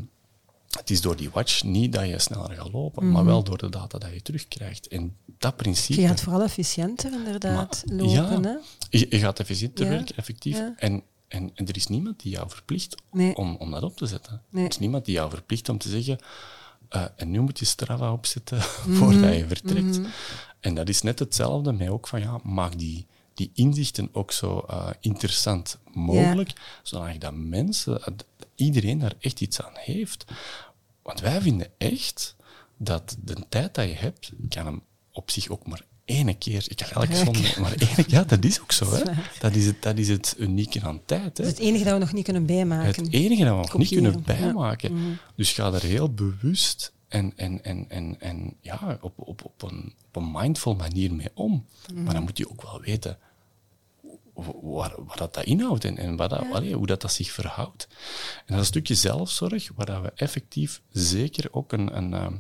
het 0.79 0.91
is 0.91 1.01
door 1.01 1.17
die 1.17 1.31
watch 1.31 1.63
niet 1.65 1.93
dat 1.93 2.07
je 2.09 2.19
sneller 2.19 2.51
gaat 2.51 2.73
lopen, 2.73 3.11
maar 3.11 3.25
wel 3.25 3.43
door 3.45 3.59
de 3.59 3.69
data 3.69 3.99
dat 3.99 4.13
je 4.13 4.23
terugkrijgt. 4.23 4.89
En 4.89 5.17
dat 5.39 5.57
principe... 5.57 5.93
Mhm. 5.93 6.01
Je 6.03 6.09
gaat 6.09 6.21
vooral 6.21 6.43
efficiënter 6.43 7.13
inderdaad 7.13 7.83
Maar- 7.87 7.97
lopen. 7.97 8.43
ja. 8.43 8.49
Hè? 8.49 8.57
Je, 8.99 9.07
je 9.11 9.19
gaat 9.19 9.41
efficiënter 9.41 9.85
Ja, 9.85 9.91
werken, 9.91 10.17
effectief. 10.17 10.57
ja. 10.57 10.75
En, 10.77 11.03
en, 11.29 11.51
en 11.55 11.67
er 11.67 11.77
is 11.77 11.87
niemand 11.87 12.21
die 12.23 12.33
jou 12.33 12.51
verplicht 12.51 12.95
Nee. 13.13 13.37
om, 13.37 13.57
om 13.57 13.71
dat 13.71 13.83
op 13.83 13.97
te 13.97 14.07
zetten. 14.07 14.43
Nee. 14.51 14.65
Er 14.65 14.71
is 14.71 14.79
niemand 14.79 15.05
die 15.05 15.15
jou 15.15 15.31
verplicht 15.31 15.69
om 15.69 15.79
te 15.79 15.89
zeggen... 15.89 16.19
eh, 16.89 17.05
en 17.17 17.31
nu 17.31 17.41
moet 17.41 17.59
je 17.59 17.65
Strava 17.65 18.13
opzetten 18.13 18.59
Mhm. 18.87 18.95
voordat 18.97 19.35
je 19.37 19.47
vertrekt. 19.47 20.01
En 20.61 20.75
dat 20.75 20.89
is 20.89 21.03
net 21.03 21.19
hetzelfde 21.19 21.73
met 21.73 21.89
ook 21.89 22.07
van, 22.09 22.21
ja, 22.21 22.41
maak 22.43 22.79
die, 22.79 23.07
die 23.41 23.51
inzichten 23.55 24.09
ook 24.13 24.33
zo 24.33 24.65
eh, 24.69 24.89
interessant 25.01 25.79
mogelijk, 25.93 26.53
zodat 26.83 27.21
dat 27.21 27.35
mensen, 27.35 28.03
eh, 28.05 28.15
iedereen 28.55 28.99
daar 28.99 29.15
echt 29.21 29.41
iets 29.41 29.63
aan 29.63 29.73
heeft. 29.75 30.25
Want 31.03 31.21
wij 31.21 31.41
vinden 31.41 31.69
echt 31.79 32.37
dat 32.77 33.17
de 33.25 33.37
tijd 33.49 33.75
dat 33.75 33.89
je 33.89 33.95
hebt, 33.95 34.33
kan 34.49 34.67
hem 34.67 34.83
op 35.13 35.31
zich 35.31 35.49
ook 35.49 35.67
maar 35.67 35.83
één 36.05 36.39
keer, 36.39 36.65
ik 36.69 36.77
kan 36.77 37.03
elke 37.03 37.17
zondag 37.17 37.59
maar 37.59 37.75
één 37.75 38.05
Ja, 38.07 38.25
dat 38.25 38.45
is 38.45 38.61
ook 38.61 38.73
zo. 38.73 38.91
Dat 38.91 39.01
is 39.01 39.07
Hè? 39.07 39.23
Dat, 39.41 39.55
is 39.55 39.67
het, 39.67 39.83
dat 39.83 39.99
is 39.99 40.09
het 40.09 40.35
unieke 40.39 40.81
aan 40.83 41.01
tijd. 41.05 41.39
Hè? 41.39 41.45
Dat 41.45 41.53
is 41.53 41.59
het 41.59 41.59
enige 41.59 41.85
dat 41.85 41.93
we 41.93 41.99
nog 41.99 42.13
niet 42.13 42.25
kunnen 42.25 42.47
bijmaken. 42.47 43.05
Het 43.05 43.13
enige 43.13 43.45
dat 43.45 43.55
we 43.55 43.61
nog 43.61 43.79
niet 43.79 43.89
kunnen 43.89 44.13
ja. 44.13 44.21
bijmaken. 44.21 44.93
Mhm. 44.93 45.13
Dus 45.37 45.53
ga 45.53 45.73
er 45.73 45.83
heel 45.83 46.15
bewust 46.15 46.93
en, 47.09 47.33
en, 47.37 47.65
en, 47.65 47.87
en, 47.89 48.17
en 48.21 48.57
ja, 48.61 48.99
op, 49.01 49.13
op, 49.17 49.45
op, 49.45 49.63
een, 49.63 49.95
op 50.07 50.17
een 50.17 50.31
mindful 50.33 50.75
manier 50.75 51.15
mee 51.15 51.31
om. 51.35 51.67
Mhm. 51.93 52.03
Maar 52.03 52.15
dan 52.15 52.23
moet 52.23 52.39
je 52.39 52.51
ook 52.51 52.63
wel 52.63 52.81
weten 52.81 53.19
waar, 54.63 54.95
wat 55.05 55.19
dat, 55.19 55.35
dat 55.35 55.45
inhoudt 55.45 55.85
en, 55.85 55.97
en 55.97 56.17
wat 56.17 56.31
dat, 56.31 56.45
allee, 56.53 56.75
hoe 56.75 56.87
dat, 56.87 57.01
dat 57.01 57.13
zich 57.13 57.31
verhoudt. 57.31 57.89
En 57.91 58.45
dat 58.47 58.55
is 58.55 58.59
een 58.59 58.65
stukje 58.65 58.95
zelfzorg 58.95 59.71
waar 59.75 59.87
dat 59.87 60.03
we 60.03 60.13
effectief 60.15 60.83
zeker 60.91 61.49
ook 61.51 61.73
een, 61.73 61.97
een, 61.97 62.15
ehm, 62.15 62.35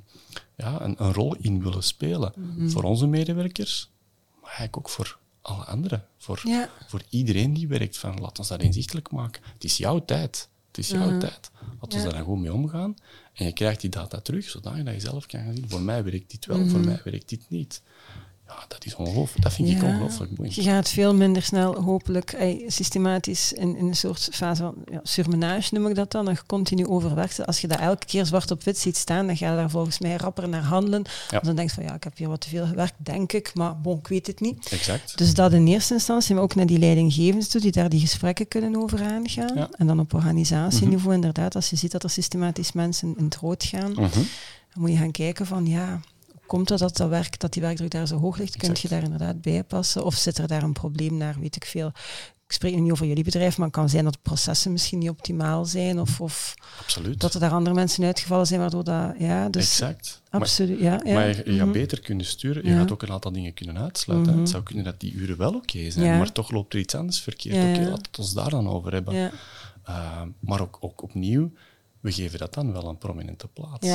ja, 0.56 0.80
een, 0.80 0.94
een 1.04 1.12
rol 1.12 1.36
in 1.36 1.62
willen 1.62 1.82
spelen. 1.82 2.32
Mhm. 2.36 2.68
Voor 2.68 2.82
onze 2.82 3.06
medewerkers, 3.06 3.90
maar 4.40 4.50
eigenlijk 4.50 4.76
ook 4.76 4.88
voor 4.88 5.18
alle 5.42 5.64
anderen. 5.64 6.06
Voor, 6.18 6.40
Ja. 6.44 6.68
voor 6.86 7.02
iedereen 7.08 7.54
die 7.54 7.68
werkt. 7.68 7.98
Van, 7.98 8.20
laat 8.20 8.38
ons 8.38 8.48
dat 8.48 8.62
inzichtelijk 8.62 9.10
maken. 9.10 9.42
Het 9.54 9.64
is 9.64 9.76
jouw 9.76 10.04
tijd. 10.04 10.48
Het 10.66 10.78
is 10.78 10.88
jouw 10.88 11.18
tijd. 11.18 11.50
Laat 11.80 11.94
ons 11.94 11.94
Ja. 11.94 12.02
daar 12.02 12.12
dan 12.12 12.24
goed 12.24 12.38
mee 12.38 12.52
omgaan. 12.52 12.94
En 13.32 13.44
je 13.44 13.52
krijgt 13.52 13.80
die 13.80 13.90
data 13.90 14.20
terug, 14.20 14.48
zodat 14.48 14.76
je 14.76 15.00
zelf 15.00 15.26
kan 15.26 15.40
gaan 15.40 15.54
zien. 15.54 15.68
Voor 15.68 15.80
mij 15.80 16.04
werkt 16.04 16.30
dit 16.30 16.46
wel, 16.46 16.68
voor 16.68 16.80
mij 16.80 17.00
werkt 17.04 17.28
dit 17.28 17.44
niet. 17.48 17.82
Ja, 18.56 18.64
dat 18.68 18.84
is 18.84 18.94
ongelooflijk. 18.94 19.42
Dat 19.42 19.52
vind 19.52 19.68
ik 19.68 19.82
ongelooflijk 19.82 20.34
boeiend. 20.34 20.54
Je 20.56 20.62
gaat 20.62 20.88
veel 20.88 21.14
minder 21.14 21.42
snel, 21.42 21.82
hopelijk, 21.82 22.36
systematisch 22.66 23.52
in, 23.52 23.76
in 23.76 23.86
een 23.86 23.96
soort 23.96 24.28
fase 24.32 24.62
van 24.62 24.74
ja, 24.90 25.00
surmenage 25.02 25.74
noem 25.74 25.86
ik 25.86 25.94
dat 25.94 26.10
dan, 26.10 26.24
nog 26.24 26.46
continu 26.46 26.86
overwerken. 26.86 27.46
Als 27.46 27.60
je 27.60 27.68
dat 27.68 27.78
elke 27.78 28.06
keer 28.06 28.26
zwart 28.26 28.50
op 28.50 28.62
wit 28.62 28.78
ziet 28.78 28.96
staan, 28.96 29.26
dan 29.26 29.36
ga 29.36 29.50
je 29.50 29.56
daar 29.56 29.70
volgens 29.70 29.98
mij 29.98 30.16
rapper 30.16 30.48
naar 30.48 30.62
handelen. 30.62 31.04
Ja. 31.30 31.40
Dan 31.40 31.54
denk 31.56 31.68
je 31.68 31.74
van 31.74 31.84
ja, 31.84 31.94
ik 31.94 32.04
heb 32.04 32.16
hier 32.16 32.28
wat 32.28 32.40
te 32.40 32.48
veel 32.48 32.66
gewerkt, 32.66 32.94
denk 32.96 33.32
ik, 33.32 33.50
maar 33.54 33.80
bon, 33.80 33.98
ik 33.98 34.08
weet 34.08 34.26
het 34.26 34.40
niet. 34.40 34.68
Exact. 34.70 35.18
Dus 35.18 35.34
dat 35.34 35.52
in 35.52 35.66
eerste 35.66 35.94
instantie, 35.94 36.34
maar 36.34 36.42
ook 36.44 36.54
naar 36.54 36.66
die 36.66 36.78
leidinggevenden 36.78 37.48
toe, 37.48 37.60
die 37.60 37.72
daar 37.72 37.88
die 37.88 38.00
gesprekken 38.00 38.48
kunnen 38.48 38.76
over 38.76 39.02
aangaan. 39.02 39.54
Ja. 39.56 39.68
En 39.76 39.86
dan 39.86 40.00
op 40.00 40.14
organisatieniveau 40.14 41.14
inderdaad, 41.14 41.54
als 41.54 41.70
je 41.70 41.76
ziet 41.76 41.92
dat 41.92 42.02
er 42.02 42.10
systematisch 42.10 42.72
mensen 42.72 43.14
in 43.18 43.24
het 43.24 43.36
rood 43.36 43.64
gaan, 43.64 43.90
Mhm. 43.90 44.10
dan 44.10 44.82
moet 44.82 44.90
je 44.90 44.96
gaan 44.96 45.10
kijken 45.10 45.46
van 45.46 45.66
ja, 45.66 46.00
komt 46.50 46.68
het 46.68 46.78
dat 46.78 46.96
dat 46.96 47.08
werk, 47.08 47.38
dat 47.40 47.52
die 47.52 47.62
werkdruk 47.62 47.90
daar 47.90 48.06
zo 48.06 48.18
hoog 48.18 48.36
ligt? 48.38 48.56
Kun 48.56 48.76
je 48.80 48.88
daar 48.88 49.02
inderdaad 49.02 49.40
bij 49.40 49.64
passen? 49.64 50.04
Of 50.04 50.14
zit 50.14 50.38
er 50.38 50.46
daar 50.48 50.62
een 50.62 50.72
probleem 50.72 51.16
naar, 51.16 51.36
weet 51.40 51.56
ik 51.56 51.64
veel. 51.64 51.86
Ik 52.46 52.52
spreek 52.56 52.74
nu 52.74 52.80
niet 52.80 52.92
over 52.92 53.06
jullie 53.06 53.24
bedrijf, 53.24 53.56
maar 53.56 53.66
het 53.66 53.76
kan 53.76 53.88
zijn 53.88 54.04
dat 54.04 54.12
de 54.12 54.18
processen 54.22 54.72
misschien 54.72 54.98
niet 54.98 55.08
optimaal 55.10 55.64
zijn. 55.64 56.00
Of, 56.00 56.20
of 56.20 56.54
Absoluut. 56.80 57.20
dat 57.20 57.34
er 57.34 57.40
daar 57.40 57.50
andere 57.50 57.74
mensen 57.74 58.04
uitgevallen 58.04 58.46
zijn, 58.46 58.60
waardoor 58.60 58.84
dat... 58.84 59.14
Ja, 59.18 59.48
dus 59.48 59.62
exact. 59.64 60.22
Maar- 60.30 60.40
absoluut, 60.40 60.80
ja. 60.80 61.00
ja. 61.04 61.14
Maar 61.14 61.28
je, 61.28 61.34
je 61.36 61.56
gaat 61.56 61.64
Mhm. 61.66 61.72
beter 61.72 62.00
kunnen 62.00 62.26
sturen. 62.26 62.64
Je 62.64 62.70
Ja. 62.70 62.78
gaat 62.78 62.92
ook 62.92 63.02
een 63.02 63.10
aantal 63.12 63.32
dingen 63.32 63.54
kunnen 63.54 63.78
uitsluiten. 63.78 64.30
Mhm. 64.32 64.40
Het 64.40 64.50
zou 64.50 64.62
kunnen 64.62 64.84
dat 64.84 65.00
die 65.00 65.12
uren 65.12 65.36
wel 65.36 65.54
oké 65.54 65.90
zijn, 65.90 66.06
Ja. 66.06 66.16
maar 66.18 66.32
toch 66.32 66.50
loopt 66.50 66.72
er 66.74 66.80
iets 66.80 66.94
anders 66.94 67.20
verkeerd. 67.20 67.54
Oké, 67.56 67.80
ja. 67.82 67.88
laat 67.88 68.06
het 68.06 68.18
ons 68.18 68.32
daar 68.34 68.50
dan 68.50 68.68
over 68.68 68.92
hebben. 68.92 69.14
Ja, 69.14 69.30
Uh, 69.88 70.22
maar 70.40 70.60
ook, 70.60 70.76
ook 70.80 71.02
opnieuw, 71.02 71.52
we 72.00 72.12
geven 72.12 72.38
dat 72.38 72.54
dan 72.54 72.72
wel 72.72 72.88
een 72.88 72.98
prominente 72.98 73.48
plaats. 73.48 73.88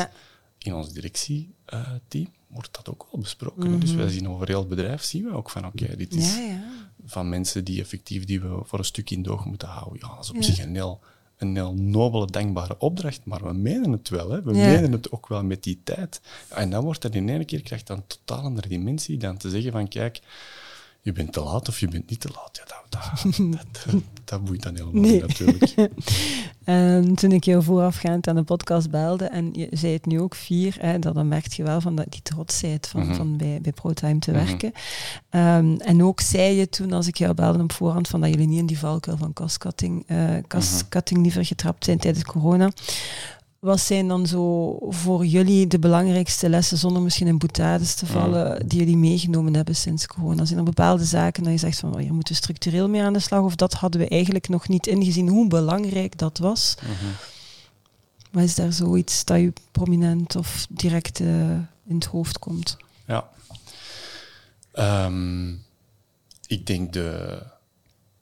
In 0.58 0.74
ons 0.74 0.92
directieteam 0.94 2.28
wordt 2.56 2.74
dat 2.76 2.90
ook 2.90 3.08
wel 3.12 3.22
besproken. 3.22 3.80
Dus 3.80 3.94
wij 3.94 4.10
zien 4.10 4.30
over 4.30 4.48
heel 4.48 4.60
het 4.60 4.70
bedrijf 4.70 5.04
zien 5.04 5.24
we 5.24 5.32
ook 5.34 5.50
van 5.50 5.66
oké, 5.66 5.96
dit 5.96 6.14
is 6.14 6.34
Mhm. 6.36 6.42
ja, 6.42 6.48
ja. 6.48 6.64
van 7.06 7.30
mensen 7.30 7.64
die 7.64 7.82
effectief 7.82 8.26
die 8.26 8.42
we 8.42 8.60
voor 8.64 8.80
een 8.80 8.86
stuk 8.86 9.10
in 9.10 9.24
doog 9.24 9.46
moeten 9.46 9.68
houden. 9.68 10.00
Ja, 10.02 10.16
dat 10.16 10.24
is 10.24 10.30
op 10.32 10.44
zich 10.44 10.60
een 10.60 10.76
heel, 10.76 11.00
een 11.38 11.56
heel 11.56 11.74
nobele, 11.74 12.26
dankbare 12.26 12.78
opdracht, 12.78 13.22
maar 13.24 13.44
we 13.44 13.54
menen 13.54 13.92
het 13.92 14.10
wel. 14.10 14.30
Hè. 14.32 14.42
We 14.42 14.52
menen 14.52 14.92
het 14.92 15.12
ook 15.12 15.28
wel 15.28 15.44
met 15.44 15.64
die 15.64 15.82
tijd. 15.84 16.22
En 16.50 16.70
dan 16.70 16.84
wordt 16.84 17.02
dat 17.02 17.16
in 17.16 17.30
één 17.30 17.46
keer, 17.46 17.62
krijgt 17.62 17.88
dan 17.88 17.98
een 17.98 18.08
totaal 18.08 18.44
andere 18.44 18.68
dimensie 18.68 19.18
dan 19.18 19.38
te 19.38 19.50
zeggen 19.50 19.72
van 19.72 19.88
kijk, 19.88 20.22
je 21.06 21.12
bent 21.12 21.34
te 21.34 21.40
laat 21.44 21.68
of 21.70 21.80
je 21.80 21.88
bent 21.88 22.10
niet 22.10 22.20
te 22.20 22.30
laat. 22.34 22.62
Ja, 22.68 22.76
dat, 22.90 23.02
dat, 23.14 23.34
dat, 23.86 24.02
dat 24.24 24.44
boeit 24.46 24.64
dan 24.64 24.76
helemaal 24.76 25.02
Nee. 25.02 25.12
niet 25.12 25.22
natuurlijk. 25.28 25.74
En 26.64 27.16
toen 27.16 27.32
ik 27.32 27.44
jou 27.44 27.64
voorafgaand 27.64 28.28
aan 28.28 28.36
de 28.36 28.44
podcast 28.44 28.90
belde, 28.90 29.26
en 29.26 29.50
je 29.54 29.68
zei 29.72 29.94
het 29.94 30.06
nu 30.06 30.20
ook 30.20 30.36
vier, 30.36 30.76
hè, 30.80 31.00
dat 31.00 31.14
dan 31.14 31.28
merk 31.28 31.54
je 31.54 31.64
wel 31.64 31.82
van 31.82 31.96
dat, 31.96 32.06
die 32.10 32.22
trotsheid 32.22 32.88
van, 32.88 33.06
Mhm. 33.06 33.16
van 33.16 33.38
bij, 33.38 33.60
bij 33.62 33.72
ProTime 33.72 34.20
te 34.20 34.32
Mhm. 34.32 34.46
werken. 34.46 34.72
Ehm, 35.30 35.76
en 35.78 36.04
ook 36.04 36.20
zei 36.22 36.56
je 36.56 36.70
toen, 36.70 36.92
als 36.94 37.08
ik 37.08 37.18
jou 37.18 37.34
belde 37.34 37.64
op 37.64 37.72
voorhand, 37.72 38.08
van 38.08 38.22
dat 38.22 38.30
jullie 38.30 38.48
niet 38.48 38.60
in 38.60 38.66
die 38.66 38.80
valkuil 38.80 39.18
van 39.18 39.34
cost-cutting 39.34 40.04
eh, 40.08 40.30
cost-cutting 40.48 41.22
liever 41.22 41.46
getrapt 41.46 41.86
zijn 41.86 41.98
tijdens 41.98 42.26
corona. 42.26 42.72
Wat 43.66 43.80
zijn 43.80 44.08
dan 44.08 44.28
zo 44.28 44.78
voor 44.90 45.26
jullie 45.26 45.68
de 45.68 45.80
belangrijkste 45.80 46.50
lessen, 46.50 46.78
zonder 46.78 47.02
misschien 47.02 47.28
in 47.28 47.38
boetades 47.38 47.96
te 47.96 48.06
vallen, 48.06 48.68
die 48.68 48.80
jullie 48.80 48.98
meegenomen 48.98 49.54
hebben 49.54 49.76
sinds 49.76 50.08
corona? 50.08 50.46
Zijn 50.46 50.60
er 50.60 50.66
bepaalde 50.66 51.06
zaken 51.06 51.44
dat 51.44 51.52
je 51.52 51.58
zegt 51.58 51.80
van, 51.80 51.94
oh, 51.94 52.00
hier 52.00 52.14
moeten 52.14 52.34
we 52.34 52.40
structureel 52.40 52.90
mee 52.90 53.02
aan 53.02 53.14
de 53.14 53.20
slag, 53.20 53.44
of 53.44 53.56
dat 53.56 53.74
hadden 53.74 54.02
we 54.02 54.08
eigenlijk 54.08 54.50
nog 54.50 54.68
niet 54.68 54.88
ingezien, 54.88 55.28
hoe 55.28 55.48
belangrijk 55.48 56.18
dat 56.18 56.38
was? 56.38 56.76
Mhm. 56.82 57.12
Maar 58.32 58.44
is 58.44 58.56
daar 58.56 58.74
zoiets 58.74 59.26
dat 59.26 59.40
je 59.40 59.54
prominent 59.72 60.36
of 60.36 60.68
direct 60.70 61.20
eh, 61.20 61.50
in 61.86 61.96
het 61.96 62.06
hoofd 62.06 62.40
komt? 62.40 62.78
Ja. 63.08 63.30
Ehm, 64.72 65.50
ik 66.48 66.66
denk 66.66 66.94
de, 66.94 67.42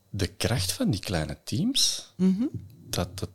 de 0.10 0.28
kracht 0.28 0.72
van 0.72 0.90
die 0.90 1.00
kleine 1.00 1.38
teams, 1.44 2.14
dat 2.90 3.20
dat 3.20 3.30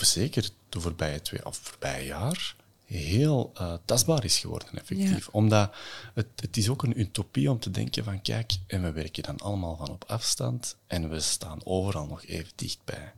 zeker 0.00 0.48
de 0.68 0.80
voorbije 0.80 1.22
twee 1.22 1.46
of 1.46 1.56
voorbije 1.56 2.06
jaar 2.06 2.54
heel 2.84 3.50
eh, 3.54 3.74
tastbaar 3.84 4.24
is 4.24 4.38
geworden, 4.38 4.68
effectief. 4.68 5.28
Omdat 5.28 5.74
het, 6.14 6.26
het 6.36 6.56
is 6.56 6.68
ook 6.68 6.82
een 6.82 7.00
utopie 7.00 7.50
om 7.50 7.58
te 7.58 7.70
denken 7.70 8.04
van 8.04 8.22
kijk, 8.22 8.52
en 8.66 8.82
we 8.82 8.92
werken 8.92 9.22
dan 9.22 9.38
allemaal 9.38 9.76
van 9.76 9.88
op 9.88 10.04
afstand 10.06 10.76
en 10.86 11.10
we 11.10 11.20
staan 11.20 11.60
overal 11.64 12.06
nog 12.06 12.24
even 12.24 12.52
dichtbij. 12.54 13.12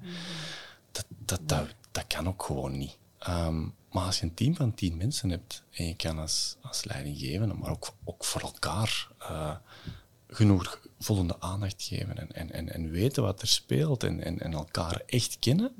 Dat, 0.92 1.07
dat, 1.09 1.40
dat, 1.49 1.66
dat 1.90 2.07
kan 2.07 2.29
ook 2.29 2.42
gewoon 2.42 2.79
niet. 2.79 2.97
Ehm, 3.19 3.61
maar 3.90 4.05
als 4.05 4.19
je 4.19 4.25
een 4.25 4.35
team 4.35 4.57
van 4.57 4.75
tien 4.75 4.97
mensen 4.97 5.31
hebt 5.31 5.62
en 5.71 5.87
je 5.87 5.97
kan 5.97 6.19
als, 6.19 6.57
als 6.62 6.85
leidinggevende, 6.85 7.55
maar 7.55 7.71
ook, 7.71 7.95
ook 8.05 8.25
voor 8.25 8.40
elkaar 8.40 9.09
eh, 9.19 9.57
genoeg, 10.29 10.81
voldoende 10.99 11.41
aandacht 11.41 11.83
geven 11.83 12.19
en, 12.19 12.33
en, 12.33 12.53
en, 12.53 12.73
en 12.73 12.91
weten 12.91 13.23
wat 13.23 13.43
er 13.43 13.49
speelt 13.49 14.03
en, 14.03 14.25
en, 14.25 14.41
en 14.41 14.53
elkaar 14.53 15.03
echt 15.07 15.37
kennen, 15.39 15.73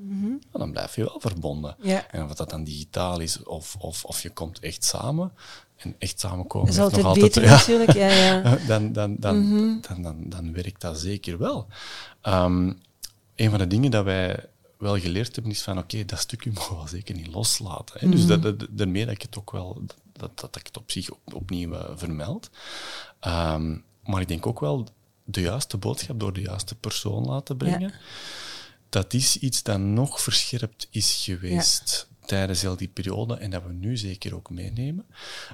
ja, 0.53 0.59
dan 0.59 0.71
blijf 0.71 0.97
je 0.97 1.05
wel 1.05 1.21
verbonden. 1.21 1.77
Ja. 1.81 2.11
En 2.11 2.25
of 2.25 2.35
dat 2.35 2.51
dan 2.51 2.65
digitaal 2.65 3.21
is 3.21 3.43
of, 3.43 3.77
of, 3.79 4.05
of 4.05 4.23
je 4.23 4.31
komt 4.31 4.59
echt 4.59 4.85
samen, 4.85 5.33
en 5.77 5.95
echt 5.99 6.21
samenkomen 6.21 6.69
is 6.69 6.79
altijd 6.79 7.03
nog 7.03 7.11
altijd... 7.11 7.35
beter 7.35 7.51
natuurlijk, 7.59 7.93
ja, 7.93 8.09
ja. 8.09 8.59
dan, 8.69 8.93
dan, 8.93 9.17
dan, 9.19 9.81
dan, 9.81 10.03
dan, 10.03 10.29
dan 10.29 10.53
werkt 10.53 10.81
dat 10.81 10.99
zeker 10.99 11.39
wel. 11.39 11.67
Ehm, 12.21 12.73
een 13.35 13.51
van 13.51 13.59
de 13.59 13.67
dingen 13.67 13.91
dat 13.91 14.05
wij 14.05 14.45
wel 14.79 14.99
geleerd 14.99 15.35
hebben 15.35 15.53
is 15.53 15.63
van 15.63 15.79
oké, 15.79 16.05
dat 16.05 16.19
stukje 16.19 16.51
mogen 16.55 16.71
we 16.71 16.77
wel 16.77 16.89
zeker 16.89 17.15
niet 17.15 17.33
loslaten. 17.35 18.01
Hè. 18.01 18.09
Dus 18.09 18.27
dat, 18.27 18.43
dat, 18.43 18.67
daarmee 18.71 19.05
dat 19.05 19.15
ik 19.15 19.23
het 19.23 19.39
ook 19.39 19.51
wel, 19.51 19.83
dat, 20.13 20.41
dat 20.41 20.57
ik 20.57 20.67
het 20.67 20.77
op 20.77 20.91
zich 20.91 21.11
op, 21.11 21.35
opnieuw 21.35 21.73
uh, 21.73 21.85
vermeld. 21.95 22.51
Ehm, 23.21 23.77
maar 24.05 24.21
ik 24.21 24.29
denk 24.29 24.47
ook 24.47 24.61
wel 24.61 24.89
de 25.27 25.41
juiste 25.41 25.77
boodschap 25.77 26.21
door 26.21 26.33
de 26.33 26.41
juiste 26.41 26.75
persoon 26.75 27.25
laten 27.25 27.57
brengen. 27.57 27.81
Ja. 27.81 27.99
Dat 28.89 29.15
is 29.15 29.39
iets 29.39 29.63
dat 29.63 29.79
nog 29.79 30.21
verscherpt 30.21 30.89
is 30.91 31.23
geweest 31.25 32.09
tijdens 32.27 32.63
heel 32.63 32.77
die 32.77 32.89
periode 32.89 33.35
en 33.37 33.51
dat 33.51 33.63
we 33.63 33.73
nu 33.73 33.97
zeker 33.97 34.35
ook 34.35 34.51
meenemen. 34.51 35.07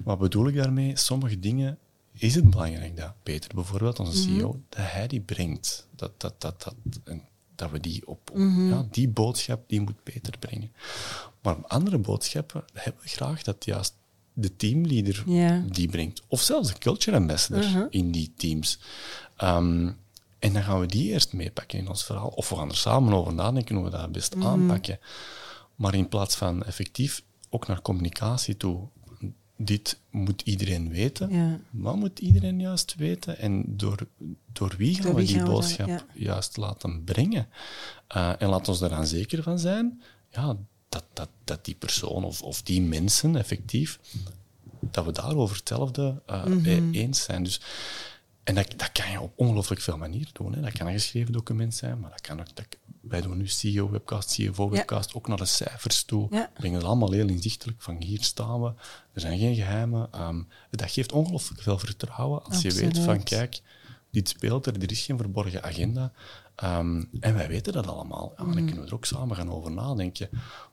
Wat 0.05 0.19
bedoel 0.19 0.49
ik 0.49 0.55
daarmee? 0.55 0.97
Sommige 0.97 1.39
dingen 1.39 1.79
is 2.13 2.35
het 2.35 2.51
belangrijk 2.51 2.97
dat 2.97 3.13
Peter 3.23 3.55
bijvoorbeeld, 3.55 3.99
onze 3.99 4.23
CEO, 4.23 4.61
dat 4.69 4.85
hij 4.91 5.07
die 5.07 5.21
brengt. 5.21 5.89
Dat, 5.97 6.21
dat, 6.21 6.41
dat, 6.41 6.63
dat, 6.63 6.75
en 7.05 7.23
dat 7.55 7.71
we 7.71 7.81
die 7.81 8.07
op, 8.07 8.31
op 8.31 8.39
ja, 8.39 8.87
die 8.91 9.09
boodschap, 9.09 9.69
die 9.69 9.81
moet 9.81 10.03
Peter 10.03 10.39
brengen. 10.39 10.73
Maar 11.43 11.57
andere 11.67 11.99
boodschappen 11.99 12.65
hebben 12.73 13.03
we 13.03 13.09
graag 13.09 13.43
dat 13.43 13.65
juist 13.65 13.95
de 14.33 14.57
teamleader 14.57 15.25
die 15.73 15.89
brengt. 15.89 16.23
Of 16.29 16.41
zelfs 16.41 16.69
de 16.73 16.79
culture 16.79 17.17
ambassador 17.17 17.87
in 17.91 18.11
die 18.11 18.33
teams. 18.37 18.79
Ehm, 19.43 19.91
en 20.39 20.53
dan 20.53 20.63
gaan 20.63 20.81
we 20.81 20.87
die 20.87 21.11
eerst 21.13 21.33
meepakken 21.33 21.79
in 21.79 21.89
ons 21.89 22.05
verhaal. 22.05 22.29
Of 22.29 22.49
we 22.49 22.57
gaan 22.57 22.69
er 22.69 22.77
samen 22.77 23.13
over 23.13 23.35
nadenken 23.35 23.75
hoe 23.75 23.85
we 23.85 23.91
dat 23.91 24.13
best 24.13 24.37
aanpakken. 24.37 24.99
Maar 25.75 25.95
in 25.95 26.09
plaats 26.09 26.35
van 26.37 26.63
effectief 26.65 27.23
ook 27.51 27.67
naar 27.67 27.83
communicatie 27.83 28.57
toe, 28.57 28.89
dit 29.57 29.99
moet 30.11 30.43
iedereen 30.43 30.89
weten. 30.89 31.31
Ja. 31.31 31.59
Wat 31.71 31.97
moet 31.97 32.19
iedereen 32.19 32.61
juist 32.61 32.95
weten? 32.95 33.39
En 33.39 33.65
door, 33.77 33.99
door 34.53 34.75
wie 34.77 34.95
gaan 34.95 35.03
Door 35.05 35.15
we 35.15 35.21
die 35.25 35.29
gaan 35.35 35.45
we 35.45 35.51
dat- 35.51 35.55
boodschap 35.61 35.87
ja. 35.89 36.05
juist 36.15 36.57
laten 36.57 37.05
brengen? 37.05 37.49
Eh, 38.09 38.33
en 38.43 38.49
laat 38.49 38.69
ons 38.69 38.81
er 38.81 38.89
dan 38.89 39.07
zeker 39.07 39.43
van 39.43 39.59
zijn 39.59 40.03
ja, 40.31 40.57
dat, 40.89 41.05
dat, 41.13 41.29
dat 41.45 41.65
die 41.65 41.75
persoon 41.75 42.25
of, 42.25 42.43
of 42.43 42.63
die 42.63 42.83
mensen 42.83 43.37
effectief, 43.37 43.99
dat 44.81 45.05
we 45.05 45.13
daarover 45.13 45.57
hetzelfde 45.57 46.23
Mhm. 46.27 46.67
e- 46.69 46.91
eens 47.01 47.23
zijn. 47.23 47.43
Dus, 47.45 47.61
en 48.45 48.55
dat, 48.55 48.75
dat 48.77 48.93
kan 48.93 49.11
je 49.11 49.21
op 49.21 49.33
ongelooflijk 49.37 49.81
veel 49.81 49.97
manieren 49.97 50.33
doen. 50.33 50.55
Hè. 50.55 50.61
Dat 50.61 50.73
kan 50.73 50.87
een 50.87 50.93
geschreven 50.93 51.33
document 51.33 51.75
zijn, 51.75 52.01
maar 52.01 52.11
dat 52.11 52.21
kan 52.21 52.41
ook... 52.41 52.57
Dat, 52.57 52.67
wij 53.01 53.21
doen 53.21 53.37
nu 53.37 53.49
CEO-webcast, 53.49 54.31
CFO-webcast, 54.31 55.15
ook 55.15 55.29
naar 55.29 55.37
de 55.37 55.45
cijfers 55.45 56.05
toe. 56.05 56.27
Ja. 56.31 56.51
Brengen 56.55 56.79
het 56.79 56.87
allemaal 56.87 57.13
heel 57.13 57.29
inzichtelijk 57.29 57.83
van 57.83 58.03
hier 58.03 58.23
staan 58.23 58.63
we. 58.63 58.73
Er 59.13 59.21
zijn 59.21 59.39
geen 59.39 59.55
geheimen. 59.55 60.09
Ehm, 60.13 60.43
dat 60.71 60.91
geeft 60.91 61.13
ongelooflijk 61.13 61.63
veel 61.63 61.79
vertrouwen 61.79 62.45
als 62.45 62.63
je 62.63 62.73
weet 62.73 62.99
van 62.99 63.23
kijk, 63.23 63.61
dit 64.11 64.29
speelt 64.29 64.67
er, 64.67 64.83
er 64.83 64.91
is 64.91 65.05
geen 65.05 65.19
verborgen 65.19 65.63
agenda. 65.63 66.13
Ehm, 66.55 67.05
en 67.21 67.35
wij 67.35 67.49
weten 67.49 67.73
dat 67.73 67.87
allemaal. 67.87 68.33
Ja, 68.37 68.45
Mm. 68.45 68.55
Dan 68.55 68.65
kunnen 68.65 68.83
we 68.83 68.89
er 68.89 68.95
ook 68.95 69.05
samen 69.05 69.37
gaan 69.37 69.51
over 69.51 69.71
nadenken. 69.71 70.29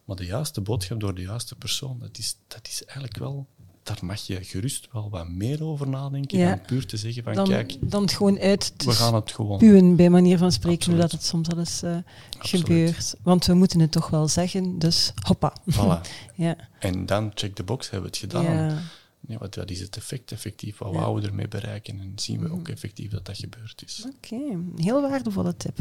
Maar 0.06 0.16
de 0.16 0.26
juiste 0.26 0.62
boodschap 0.62 1.00
door 1.00 1.16
de 1.16 1.22
juiste 1.22 1.56
persoon, 1.56 2.00
dat 2.00 2.18
is, 2.18 2.38
dat 2.48 2.68
is 2.68 2.84
eigenlijk 2.84 3.18
wel... 3.18 3.48
Daar 3.90 4.06
mag 4.06 4.22
je 4.22 4.44
gerust 4.44 4.88
wel 4.92 5.10
wat 5.10 5.30
meer 5.30 5.64
over 5.64 5.88
nadenken 5.90 6.38
Ja. 6.38 6.50
dan 6.50 6.62
puur 6.66 6.86
te 6.86 6.98
zeggen 6.98 7.24
van 7.24 7.34
Dan, 7.34 7.48
kijk, 7.48 7.76
dan 7.82 8.02
het 8.02 8.12
gewoon 8.14 8.40
uit 8.40 8.74
te 8.80 8.86
we 8.86 8.92
gaan 8.92 9.16
het 9.16 9.32
gewoon... 9.32 9.60
spuwen, 9.60 9.96
bij 9.96 10.10
manier 10.10 10.38
van 10.38 10.52
spreken, 10.52 10.78
Absoluut. 10.80 11.00
hoe 11.00 11.10
dat 11.10 11.20
het 11.20 11.30
soms 11.30 11.50
al 11.50 11.58
eens 11.60 11.82
eh, 11.84 11.98
gebeurt. 12.40 13.16
Want 13.22 13.46
we 13.46 13.54
moeten 13.54 13.80
het 13.80 13.92
toch 13.92 14.10
wel 14.10 14.28
zeggen, 14.28 14.80
dus 14.80 15.14
hoppa. 15.24 15.54
Voilà. 15.72 16.02
Ja. 16.36 16.56
En 16.80 17.06
dan 17.06 17.32
check 17.34 17.56
the 17.56 17.64
box, 17.64 17.90
hebben 17.90 18.12
we 18.12 18.18
het 18.18 18.32
gedaan. 18.32 18.44
Ja. 18.56 18.82
Ja, 19.28 19.38
wat, 19.38 19.56
wat 19.56 19.70
is 19.72 19.80
het 19.80 19.98
effect 19.98 20.32
effectief? 20.32 20.78
Wat 20.78 20.94
Ja. 20.94 21.00
Wouden 21.00 21.24
we 21.24 21.30
ermee 21.30 21.48
bereiken? 21.48 22.00
En 22.00 22.12
zien 22.16 22.40
we 22.40 22.52
ook 22.52 22.68
effectief 22.68 23.12
dat 23.12 23.26
dat 23.26 23.38
gebeurd 23.38 23.84
is. 23.86 24.06
Oké, 24.16 24.36
heel 24.76 25.02
waardevolle 25.02 25.58
tip. 25.58 25.80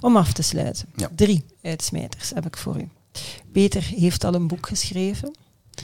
Om 0.00 0.16
af 0.16 0.32
te 0.32 0.42
sluiten. 0.42 0.88
Drie 1.14 1.44
uitsmijters 1.62 2.30
heb 2.30 2.46
ik 2.46 2.56
voor 2.56 2.80
u. 2.80 2.88
Peter 3.52 3.82
heeft 3.82 4.24
al 4.24 4.34
een 4.34 4.46
boek 4.46 4.66
geschreven. 4.68 5.34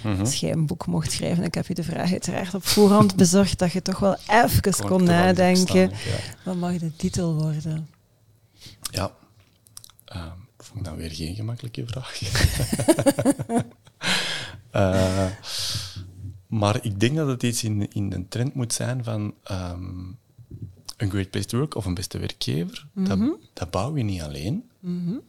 Mhm. 0.04 0.20
Als 0.20 0.34
jij 0.34 0.52
een 0.52 0.66
boek 0.66 0.86
mocht 0.86 1.12
schrijven, 1.12 1.44
ik 1.44 1.54
heb 1.54 1.66
je 1.66 1.74
de 1.74 1.82
vraag 1.82 2.12
uiteraard 2.12 2.54
op 2.54 2.66
voorhand 2.66 3.16
bezorgd 3.16 3.58
dat 3.58 3.72
je 3.72 3.82
toch 3.82 3.98
wel 3.98 4.16
even 4.28 4.72
kon 4.72 4.88
lang 4.90 5.02
nadenken. 5.02 5.66
staan, 5.66 5.88
ja. 5.88 6.18
Wat 6.44 6.56
mag 6.56 6.78
de 6.78 6.96
titel 6.96 7.34
worden? 7.34 7.88
Ja. 8.90 9.12
Vond 10.58 10.78
ik 10.78 10.84
dan 10.84 10.96
weer 10.96 11.10
geen 11.10 11.34
gemakkelijke 11.34 11.86
vraag. 11.86 12.20
Eh, 14.70 15.26
maar 16.46 16.84
ik 16.84 17.00
denk 17.00 17.16
dat 17.16 17.28
het 17.28 17.42
iets 17.42 17.64
in, 17.64 17.92
in 17.92 18.08
de 18.08 18.28
trend 18.28 18.54
moet 18.54 18.72
zijn 18.72 19.04
van 19.04 19.34
ehm, 19.42 20.06
een 20.96 21.10
great 21.10 21.30
place 21.30 21.46
to 21.46 21.58
work 21.58 21.74
of 21.74 21.84
een 21.84 21.94
beste 21.94 22.18
werkgever. 22.18 22.86
dat, 22.94 23.18
dat 23.52 23.70
bouw 23.70 23.96
je 23.96 24.02
niet 24.02 24.22
alleen, 24.22 24.70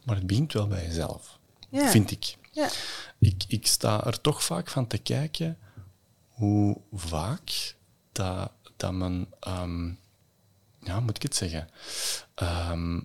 maar 0.04 0.16
het 0.16 0.28
begint 0.28 0.54
wel 0.54 0.68
bij 0.68 0.86
jezelf. 0.86 1.40
Ja. 1.70 1.90
Vind 1.90 2.12
ik. 2.12 2.38
Ja. 2.52 2.70
ik. 3.20 3.44
Ik 3.48 3.68
sta 3.68 4.06
er 4.06 4.22
toch 4.22 4.44
vaak 4.44 4.70
van 4.70 4.88
te 4.88 4.98
kijken 4.98 5.58
hoe 6.28 6.78
vaak 6.94 7.76
dat, 8.12 8.52
dat 8.78 8.94
men, 8.94 9.28
ehm, 9.40 9.88
ja, 10.80 11.00
moet 11.00 11.16
ik 11.16 11.22
het 11.22 11.36
zeggen, 11.36 11.70
ehm, 12.36 13.00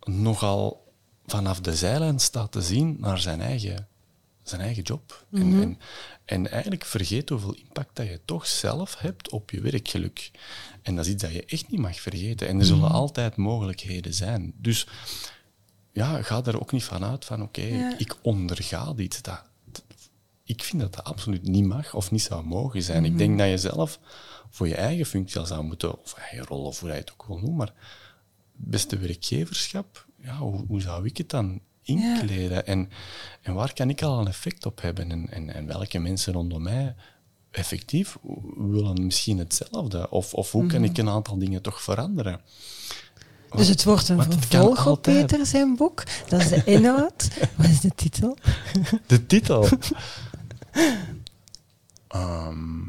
nogal 0.00 0.92
vanaf 1.26 1.60
de 1.60 1.76
zijlijn 1.76 2.18
staat 2.18 2.52
te 2.52 2.62
zien 2.62 2.96
naar 3.00 3.18
zijn 3.18 3.40
eigen, 3.40 3.88
zijn 4.42 4.60
eigen 4.60 4.82
job. 4.82 5.26
en, 5.32 5.60
en, 5.62 5.78
en 6.24 6.50
eigenlijk 6.50 6.84
vergeet 6.84 7.28
hoeveel 7.28 7.54
impact 7.54 7.96
dat 7.96 8.06
je 8.06 8.20
toch 8.24 8.46
zelf 8.46 8.98
hebt 8.98 9.30
op 9.30 9.50
je 9.50 9.60
werkgeluk. 9.60 10.30
En 10.82 10.96
dat 10.96 11.06
is 11.06 11.12
iets 11.12 11.22
dat 11.22 11.32
je 11.32 11.44
echt 11.44 11.70
niet 11.70 11.80
mag 11.80 12.00
vergeten. 12.00 12.48
En 12.48 12.58
er 12.58 12.66
zullen 12.66 12.90
altijd 12.90 13.36
mogelijkheden 13.36 14.14
zijn. 14.14 14.54
Dus 14.56 14.86
ja, 15.96 16.22
ga 16.22 16.44
er 16.44 16.60
ook 16.60 16.72
niet 16.72 16.84
van 16.84 17.04
uit 17.04 17.24
van 17.24 17.42
oké, 17.42 17.62
Ja. 17.62 17.98
ik 17.98 18.16
onderga 18.22 18.92
dit. 18.94 19.24
Dat, 19.24 19.42
ik 20.44 20.62
vind 20.62 20.82
dat 20.82 20.94
dat 20.94 21.04
absoluut 21.04 21.42
niet 21.42 21.64
mag 21.64 21.94
of 21.94 22.10
niet 22.10 22.22
zou 22.22 22.44
mogen 22.44 22.82
zijn. 22.82 23.04
Ik 23.04 23.18
denk 23.18 23.38
dat 23.38 23.48
je 23.48 23.58
zelf 23.58 23.98
voor 24.50 24.68
je 24.68 24.74
eigen 24.74 25.06
functie 25.06 25.40
al 25.40 25.46
zou 25.46 25.64
moeten, 25.64 26.02
of 26.02 26.14
eigen 26.14 26.46
rol, 26.46 26.64
of 26.64 26.80
hoe 26.80 26.88
je 26.88 26.94
het 26.94 27.12
ook 27.12 27.26
wil 27.26 27.38
noemen, 27.38 27.56
maar 27.56 27.72
beste 28.52 28.98
werkgeverschap, 28.98 30.06
ja, 30.22 30.36
hoe, 30.36 30.64
hoe 30.66 30.80
zou 30.80 31.06
ik 31.06 31.16
het 31.16 31.30
dan 31.30 31.60
inkleden? 31.82 32.66
En, 32.66 32.90
en 33.42 33.54
waar 33.54 33.72
kan 33.72 33.90
ik 33.90 34.02
al 34.02 34.20
een 34.20 34.28
effect 34.28 34.66
op 34.66 34.80
hebben? 34.80 35.10
En, 35.10 35.30
en, 35.30 35.54
en 35.54 35.66
welke 35.66 35.98
mensen 35.98 36.32
rondom 36.32 36.62
mij 36.62 36.94
effectief 37.50 38.16
willen 38.56 39.04
misschien 39.04 39.38
hetzelfde? 39.38 40.10
Of, 40.10 40.34
of 40.34 40.52
hoe 40.52 40.66
kan 40.66 40.84
ik 40.84 40.98
een 40.98 41.08
aantal 41.08 41.38
dingen 41.38 41.62
toch 41.62 41.82
veranderen? 41.82 42.40
Dus 43.50 43.68
het 43.68 43.84
wordt 43.84 44.08
een 44.08 44.22
vervolg 44.22 44.86
op. 44.86 45.02
Peter 45.02 45.46
zijn 45.46 45.76
boek. 45.76 46.02
Dat 46.28 46.40
is 46.40 46.48
de 46.48 46.64
inhoud. 46.64 47.28
Wat 47.56 47.66
is 47.66 47.80
de 47.80 47.90
titel? 47.94 48.36
De 49.06 49.26
titel. 49.26 49.68
Ehm, 52.08 52.82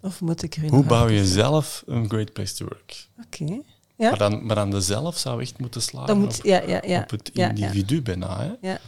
Of 0.00 0.20
moet 0.20 0.42
ik 0.42 0.56
er 0.56 0.68
hoe 0.68 0.84
bouw 0.84 1.08
je 1.08 1.26
zelf 1.26 1.82
een 1.86 2.08
great 2.08 2.32
place 2.32 2.54
to 2.54 2.64
work? 2.64 3.08
Oké. 3.24 3.60
Ja? 3.96 4.08
Maar, 4.08 4.18
dan, 4.18 4.46
maar 4.46 4.56
dan 4.56 4.70
de 4.70 4.80
zelf 4.80 5.18
zou 5.18 5.40
echt 5.40 5.58
moeten 5.58 5.82
slagen 5.82 6.18
moet, 6.18 6.38
op, 6.38 6.44
ja, 6.44 6.62
ja, 6.62 6.80
ja. 6.84 7.00
op 7.00 7.10
het 7.10 7.28
individu 7.28 8.02
bijna. 8.02 8.40
Hè? 8.40 8.52
Ja. 8.68 8.78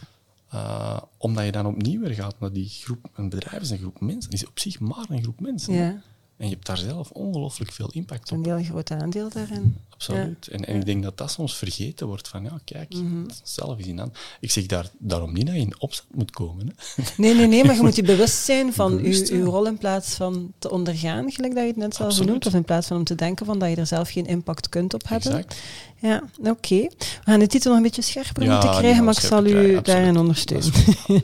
Eh, 0.51 1.01
omdat 1.17 1.45
je 1.45 1.53
dan 1.53 1.67
opnieuw 1.67 2.01
weer 2.01 2.15
gaat 2.15 2.41
naar 2.41 2.53
die 2.53 2.69
groep. 2.69 3.09
Een 3.15 3.29
bedrijf 3.29 3.63
is 3.63 3.71
een 3.71 3.79
groep 3.79 4.01
mensen. 4.01 4.31
is 4.31 4.47
op 4.47 4.59
zich 4.59 4.81
maar 4.81 5.07
een 5.09 5.23
groep 5.23 5.41
mensen. 5.41 6.03
En 6.39 6.47
je 6.49 6.53
hebt 6.53 6.67
daar 6.67 6.77
zelf 6.79 7.11
ongelooflijk 7.11 7.73
veel 7.73 7.91
impact 7.93 8.31
Een 8.31 8.39
op. 8.39 8.45
heel 8.45 8.63
groot 8.65 8.91
aandeel 8.91 9.29
daarin. 9.29 9.77
Absoluut. 9.91 10.49
En, 10.49 10.65
en 10.65 10.77
ik 10.77 10.87
denk 10.87 11.03
dat 11.03 11.19
dat 11.19 11.31
soms 11.31 11.57
vergeten 11.57 12.07
wordt. 12.07 12.29
Van 12.29 12.43
ja, 12.43 12.59
kijk, 12.65 12.95
Mhm. 12.95 13.23
dat 13.23 13.41
is 13.45 13.55
zelf 13.55 13.79
is 13.79 13.87
in 13.87 14.01
aan. 14.01 14.13
Ik 14.41 14.51
zeg 14.51 14.67
daar, 14.67 14.91
daarom 14.99 15.33
niet 15.33 15.47
dat 15.47 15.55
je 15.55 15.61
in 15.61 15.75
opzet 15.81 16.05
moet 16.15 16.31
komen. 16.31 16.67
Hè. 16.67 17.03
Nee, 17.17 17.35
nee, 17.35 17.47
nee, 17.47 17.65
maar 17.65 17.75
je 17.75 17.83
moet 17.83 17.97
je 17.97 18.03
bewust 18.03 18.45
zijn 18.45 18.73
van 18.73 18.97
Bewust 18.97 19.29
uw, 19.31 19.45
rol 19.45 19.67
in 19.67 19.79
plaats 19.79 20.15
van 20.15 20.53
te 20.59 20.71
ondergaan, 20.71 21.31
gelijk 21.31 21.55
dat 21.55 21.63
je 21.63 21.69
het 21.69 21.77
net 21.79 21.95
zelf 21.95 22.17
genoemd, 22.17 22.47
of 22.47 22.55
in 22.55 22.65
plaats 22.65 22.87
van 22.87 22.97
om 22.97 23.05
te 23.05 23.15
denken 23.15 23.47
van 23.47 23.59
dat 23.59 23.71
je 23.71 23.77
er 23.77 23.87
zelf 23.87 24.11
geen 24.11 24.27
impact 24.27 24.69
kunt 24.69 24.95
op 24.95 25.09
hebben. 25.09 25.33
Exact. 25.33 25.57
Ja, 26.01 26.23
oké. 26.51 26.77
We 26.81 26.91
gaan 27.25 27.39
de 27.41 27.47
titel 27.47 27.69
nog 27.69 27.79
een 27.79 27.85
beetje 27.87 28.03
scherper 28.03 28.51
moeten 28.51 28.71
krijgen, 28.71 29.05
maar 29.05 29.15
ik 29.15 29.21
zal 29.21 29.47
u 29.47 29.81
daarin 29.83 30.17
ondersteunen. 30.19 30.73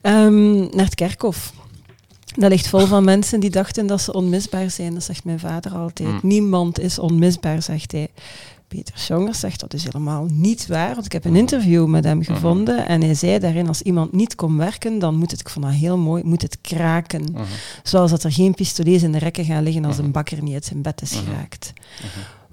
Ehm, 0.00 0.58
naar 0.76 0.84
het 0.84 0.94
kerkhof. 0.94 1.52
Dat 2.36 2.50
ligt 2.50 2.68
vol 2.68 2.86
van 2.86 3.04
mensen 3.04 3.40
die 3.40 3.50
dachten 3.50 3.86
dat 3.86 4.00
ze 4.00 4.12
onmisbaar 4.12 4.70
zijn. 4.70 4.94
Dat 4.94 5.02
zegt 5.02 5.24
mijn 5.24 5.38
vader 5.38 5.72
altijd. 5.72 6.08
Mm. 6.08 6.20
Niemand 6.22 6.80
is 6.80 6.98
onmisbaar, 6.98 7.62
zegt 7.62 7.92
hij. 7.92 8.08
Peter 8.68 8.98
Schongers 8.98 9.40
zegt 9.40 9.60
dat 9.60 9.74
is 9.74 9.84
helemaal 9.84 10.26
niet 10.30 10.66
waar. 10.66 10.94
Want 10.94 11.06
ik 11.06 11.12
heb 11.12 11.24
een 11.24 11.36
interview 11.36 11.86
met 11.86 12.04
hem 12.04 12.22
gevonden 12.22 12.86
en 12.86 13.00
hij 13.02 13.14
zei 13.14 13.38
daarin 13.38 13.68
als 13.68 13.82
iemand 13.82 14.12
niet 14.12 14.34
komt 14.34 14.58
werken, 14.58 14.98
dan 14.98 15.14
moet 15.14 15.30
het, 15.30 15.40
ik 15.40 15.48
vond 15.48 15.64
dat 15.64 15.74
heel 15.74 15.98
mooi, 15.98 16.22
moet 16.24 16.42
het 16.42 16.58
kraken. 16.60 17.34
Zoals 17.82 18.10
dat 18.10 18.24
er 18.24 18.32
geen 18.32 18.54
pistolets 18.54 19.02
in 19.02 19.12
de 19.12 19.18
rekken 19.18 19.44
gaan 19.44 19.62
liggen 19.62 19.84
als 19.84 19.98
een 19.98 20.10
bakker 20.10 20.42
niet 20.42 20.54
uit 20.54 20.64
zijn 20.64 20.82
bed 20.82 21.02
is 21.02 21.12
geraakt. 21.12 21.72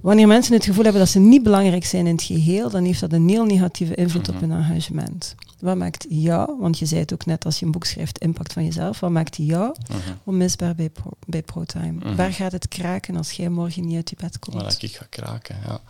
Wanneer 0.02 0.28
mensen 0.28 0.54
het 0.54 0.66
gevoel 0.66 0.84
hebben 0.84 1.02
dat 1.02 1.12
ze 1.12 1.20
niet 1.20 1.44
belangrijk 1.44 1.86
zijn 1.86 2.08
in 2.08 2.16
het 2.16 2.24
geheel, 2.24 2.70
dan 2.70 2.84
heeft 2.84 3.00
dat 3.00 3.14
een 3.14 3.30
heel 3.30 3.46
negatieve 3.46 3.96
invloed 3.96 4.30
op 4.30 4.40
hun 4.40 4.52
engagement. 4.52 5.36
Wat 5.60 5.78
maakt 5.78 6.06
jou, 6.10 6.60
want 6.60 6.80
je 6.80 6.86
zei 6.86 7.00
het 7.00 7.14
ook 7.14 7.26
net 7.26 7.46
als 7.46 7.60
je 7.60 7.66
een 7.66 7.72
boek 7.72 7.86
schrijft, 7.86 8.18
impact 8.18 8.54
van 8.54 8.64
jezelf, 8.64 9.00
wat 9.00 9.10
maakt 9.10 9.36
jou 9.36 9.76
onmisbaar 10.24 10.76
bij, 10.76 10.90
pro, 10.90 11.10
bij 11.28 11.42
ProTime? 11.42 12.16
Waar 12.16 12.34
gaat 12.34 12.52
het 12.52 12.68
kraken 12.68 13.16
als 13.16 13.32
jij 13.32 13.50
morgen 13.50 13.86
niet 13.86 13.96
uit 13.96 14.10
je 14.10 14.16
bed 14.16 14.40
komt? 14.40 14.62
Waar 14.62 14.76
ik 14.80 14.96
ga 14.96 15.06
kraken, 15.10 15.58
ja. 15.66 15.82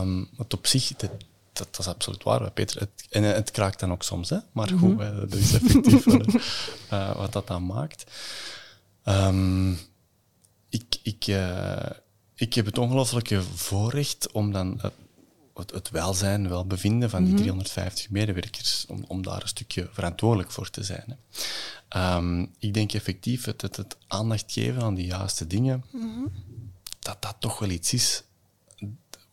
um, 0.00 0.28
want 0.36 0.54
op 0.54 0.66
zich, 0.66 0.88
dat, 0.96 1.10
dat, 1.52 1.78
is 1.78 1.86
absoluut 1.86 2.22
waar, 2.22 2.50
Peter. 2.50 2.80
Het, 2.80 3.06
en 3.10 3.22
het 3.22 3.50
kraakt 3.50 3.80
dan 3.80 3.92
ook 3.92 4.02
soms, 4.02 4.30
hè? 4.30 4.38
maar 4.52 4.68
goed, 4.68 4.98
dat 4.98 5.34
is 5.34 5.52
effectief 5.52 6.06
uh, 6.06 7.16
wat 7.20 7.32
dat 7.32 7.46
dan 7.46 7.66
maakt. 7.66 8.04
Um, 9.04 9.78
ik, 10.68 10.98
ik, 11.02 11.26
uh, 11.26 11.90
ik 12.34 12.54
heb 12.54 12.66
het 12.66 12.78
ongelooflijke 12.78 13.42
voorrecht 13.42 14.32
om 14.32 14.52
dan 14.52 14.80
het, 15.56 15.70
het 15.70 15.90
welzijn, 15.90 16.48
welbevinden 16.48 17.10
van 17.10 17.24
die 17.24 17.34
350 17.34 18.04
mhm. 18.04 18.12
medewerkers, 18.12 18.84
om, 18.88 19.04
om 19.08 19.22
daar 19.22 19.42
een 19.42 19.48
stukje 19.48 19.88
verantwoordelijk 19.92 20.50
voor 20.50 20.70
te 20.70 20.82
zijn. 20.82 21.04
Hè. 21.06 22.16
Um, 22.16 22.54
ik 22.58 22.74
denk 22.74 22.92
effectief 22.92 23.44
het, 23.44 23.62
het, 23.62 23.76
het, 23.76 23.96
aandacht 24.06 24.52
geven 24.52 24.82
aan 24.82 24.94
die 24.94 25.06
juiste 25.06 25.46
dingen, 25.46 25.84
mm 25.92 26.32
dat 26.98 27.22
dat 27.22 27.36
toch 27.38 27.58
wel 27.58 27.70
iets 27.70 27.92
is 27.92 28.22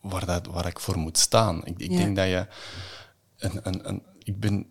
waar, 0.00 0.26
dat, 0.26 0.46
waar 0.46 0.66
ik 0.66 0.80
voor 0.80 0.98
moet 0.98 1.18
staan. 1.18 1.64
Ik, 1.64 1.78
ik 1.78 1.90
denk 1.90 2.16
dat 2.16 2.26
je... 2.26 2.46
Een, 3.38 3.60
een, 3.62 3.88
een, 3.88 4.02
ik 4.22 4.40
ben 4.40 4.66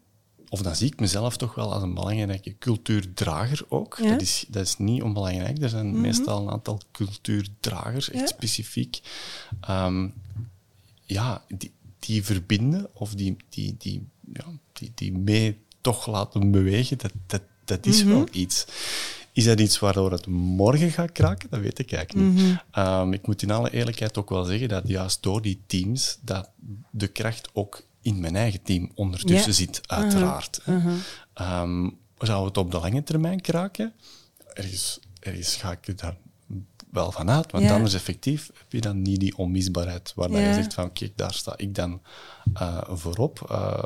of 0.53 0.61
dan 0.61 0.75
zie 0.75 0.87
ik 0.87 0.99
mezelf 0.99 1.37
toch 1.37 1.55
wel 1.55 1.73
als 1.73 1.83
een 1.83 1.93
belangrijke 1.93 2.57
cultuurdrager 2.57 3.65
ook. 3.69 3.97
Dat, 4.03 4.21
is, 4.21 4.45
dat 4.47 4.65
is 4.65 4.77
niet 4.77 5.01
onbelangrijk. 5.01 5.61
Er 5.61 5.69
zijn 5.69 5.91
mhm. 5.91 6.01
meestal 6.01 6.41
een 6.41 6.51
aantal 6.51 6.81
cultuurdragers, 6.91 8.09
echt 8.09 8.29
specifiek. 8.29 9.01
Um, 9.69 10.13
ja, 11.05 11.43
die, 11.57 11.71
die 11.99 12.23
verbinden 12.23 12.89
of 12.93 13.15
die, 13.15 13.37
die, 13.49 13.75
die, 13.77 14.07
ja, 14.33 14.45
die, 14.73 14.91
die 14.95 15.11
mee 15.17 15.57
toch 15.81 16.07
laten 16.07 16.51
bewegen, 16.51 16.97
dat, 16.97 17.11
dat, 17.25 17.41
dat 17.65 17.85
is 17.85 18.03
wel 18.03 18.19
mhm. 18.19 18.27
iets. 18.31 18.65
Is 19.31 19.45
dat 19.45 19.59
iets 19.59 19.79
waardoor 19.79 20.11
het 20.11 20.27
morgen 20.27 20.91
gaat 20.91 21.11
kraken? 21.11 21.49
Dat 21.49 21.59
weet 21.59 21.79
ik 21.79 21.91
eigenlijk 21.91 22.29
niet. 22.29 22.43
Mhm. 22.43 22.55
Ehm, 22.71 23.13
ik 23.13 23.27
moet 23.27 23.41
in 23.41 23.51
alle 23.51 23.71
eerlijkheid 23.71 24.17
ook 24.17 24.29
wel 24.29 24.43
zeggen 24.43 24.67
dat 24.67 24.87
juist 24.87 25.23
door 25.23 25.41
die 25.41 25.61
teams 25.67 26.17
dat 26.21 26.49
de 26.91 27.07
kracht 27.07 27.49
ook 27.53 27.85
in 28.01 28.19
mijn 28.19 28.35
eigen 28.35 28.61
team 28.61 28.91
ondertussen 28.95 29.53
zit, 29.53 29.81
uiteraard. 29.85 30.61
Uh 30.65 30.85
-huh. 31.33 31.87
zou 32.17 32.45
het 32.45 32.57
op 32.57 32.71
de 32.71 32.79
lange 32.79 33.03
termijn 33.03 33.41
kraken? 33.41 33.93
Ergens, 34.53 34.99
ergens 35.19 35.55
ga 35.55 35.71
ik 35.71 35.97
daar 35.97 36.17
wel 36.93 37.11
vanuit, 37.11 37.51
want 37.51 37.63
ja. 37.63 37.73
anders 37.73 37.93
effectief 37.93 38.49
heb 38.53 38.71
je 38.71 38.81
dan 38.81 39.01
niet 39.01 39.19
die 39.19 39.37
onmisbaarheid 39.37 40.11
waar 40.15 40.31
je 40.31 40.53
zegt 40.53 40.73
van 40.73 40.93
kijk, 40.93 41.11
daar 41.15 41.33
sta 41.33 41.53
ik 41.57 41.75
dan 41.75 42.01
uh, 42.61 42.77
voorop, 42.89 43.47
uh, 43.51 43.83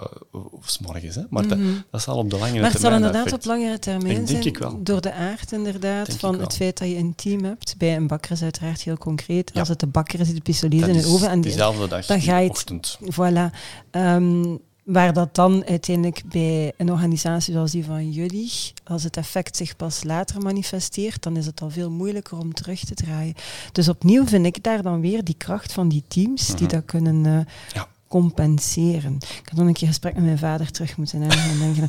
s 0.65 0.79
morgens. 0.79 1.15
Hè. 1.15 1.21
Maar 1.29 1.47
dat, 1.47 1.57
mhm. 1.57 1.67
dat, 1.91 2.01
zal 2.01 2.17
op 2.17 2.29
de 2.29 2.37
langere 2.37 2.51
termijn... 2.51 2.61
Maar 2.61 2.71
het 2.71 2.81
zal 2.81 2.93
inderdaad 2.93 3.33
op 3.33 3.45
langere 3.45 3.79
termijn 3.79 4.15
denk 4.15 4.27
zijn, 4.27 4.45
ik 4.45 4.57
wel. 4.57 4.83
door 4.83 5.01
de 5.01 5.13
aard 5.13 5.51
inderdaad, 5.51 6.13
van 6.13 6.39
het 6.39 6.55
feit 6.55 6.77
dat 6.77 6.89
je 6.89 6.95
een 6.95 7.15
team 7.15 7.43
hebt. 7.43 7.75
Bij 7.77 7.95
een 7.95 8.07
bakker 8.07 8.31
is 8.31 8.41
uiteraard 8.41 8.81
heel 8.81 8.97
concreet. 8.97 9.53
Als 9.53 9.67
het 9.67 9.79
de 9.79 9.87
bakker 9.87 10.19
is, 10.19 10.25
die 10.25 10.35
de 10.35 10.41
pistolet 10.41 10.87
in 10.87 10.97
de 10.97 11.07
oven. 11.07 11.29
En 11.29 11.41
diezelfde 11.41 11.87
dag, 11.87 12.05
dan 12.05 12.21
ga 12.21 12.37
je 12.37 12.47
het, 12.47 12.57
ochtend. 12.57 12.99
Voilà. 13.03 13.55
Um, 13.91 14.59
Waar 14.87 15.13
dat 15.13 15.35
dan 15.35 15.65
uiteindelijk 15.65 16.21
bij 16.25 16.73
een 16.77 16.91
organisatie 16.91 17.53
zoals 17.53 17.71
die 17.71 17.85
van 17.85 18.11
jullie, 18.11 18.51
als 18.83 19.03
het 19.03 19.17
effect 19.17 19.57
zich 19.57 19.75
pas 19.75 20.03
later 20.03 20.41
manifesteert, 20.41 21.23
dan 21.23 21.37
is 21.37 21.45
het 21.45 21.61
al 21.61 21.69
veel 21.69 21.91
moeilijker 21.91 22.37
om 22.37 22.53
terug 22.53 22.79
te 22.79 22.93
draaien. 22.93 23.33
Dus 23.71 23.89
opnieuw 23.89 24.25
vind 24.25 24.45
ik 24.45 24.63
daar 24.63 24.81
dan 24.81 25.01
weer 25.01 25.23
die 25.23 25.35
kracht 25.37 25.73
van 25.73 25.89
die 25.89 26.03
teams 26.07 26.47
die 26.47 26.65
mhm. 26.65 26.75
dat 26.75 26.85
kunnen 26.85 27.25
uh, 27.25 27.39
ja. 27.73 27.87
compenseren. 28.07 29.15
Ik 29.15 29.49
had 29.49 29.57
nog 29.57 29.67
een 29.67 29.73
keer 29.73 29.87
gesprek 29.87 30.13
met 30.13 30.23
mijn 30.23 30.37
vader 30.37 30.71
terug 30.71 30.97
moeten 30.97 31.19
nemen. 31.19 31.87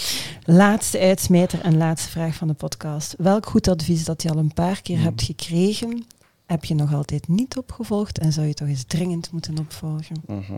laatste 0.62 0.98
uitsmijter 0.98 1.60
en 1.60 1.76
laatste 1.76 2.10
vraag 2.10 2.34
van 2.34 2.48
de 2.48 2.54
podcast. 2.54 3.14
Welk 3.18 3.46
goed 3.46 3.68
advies 3.68 4.04
dat 4.04 4.22
je 4.22 4.30
al 4.30 4.38
een 4.38 4.54
paar 4.54 4.82
keer 4.82 4.96
mhm. 4.96 5.04
hebt 5.04 5.22
gekregen, 5.22 6.04
heb 6.46 6.64
je 6.64 6.74
nog 6.74 6.94
altijd 6.94 7.28
niet 7.28 7.56
opgevolgd 7.56 8.18
en 8.18 8.32
zou 8.32 8.46
je 8.46 8.54
toch 8.54 8.68
eens 8.68 8.84
dringend 8.84 9.32
moeten 9.32 9.58
opvolgen? 9.58 10.22
Mhm. 10.26 10.54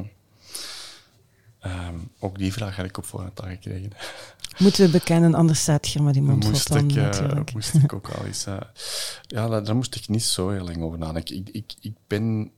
Um, 1.66 2.10
ook 2.18 2.38
die 2.38 2.52
vraag 2.52 2.76
had 2.76 2.84
ik 2.84 2.98
op 2.98 3.04
voorhand 3.04 3.42
al 3.42 3.48
gekregen. 3.48 3.90
Moeten 4.58 4.84
we 4.84 4.90
bekennen, 4.90 5.34
anders 5.34 5.60
staat 5.60 5.86
hier 5.86 6.02
maar 6.02 6.12
die 6.12 6.22
mond 6.22 6.44
moest 6.50 6.74
ik, 6.74 6.92
uh, 6.92 7.02
natuurlijk. 7.02 7.52
moest 7.52 7.74
ik 7.74 7.92
ook 7.94 8.08
al 8.08 8.24
eens... 8.24 8.46
Uh, 8.46 8.56
ja, 9.26 9.48
daar, 9.48 9.64
daar, 9.64 9.76
moest 9.76 9.94
ik 9.94 10.08
niet 10.08 10.22
zo 10.22 10.50
heel 10.50 10.64
lang 10.64 10.82
over 10.82 10.98
nadenken. 10.98 11.36
Ik, 11.36 11.48
ik, 11.52 11.74
ik, 11.80 11.92
ben, 12.06 12.50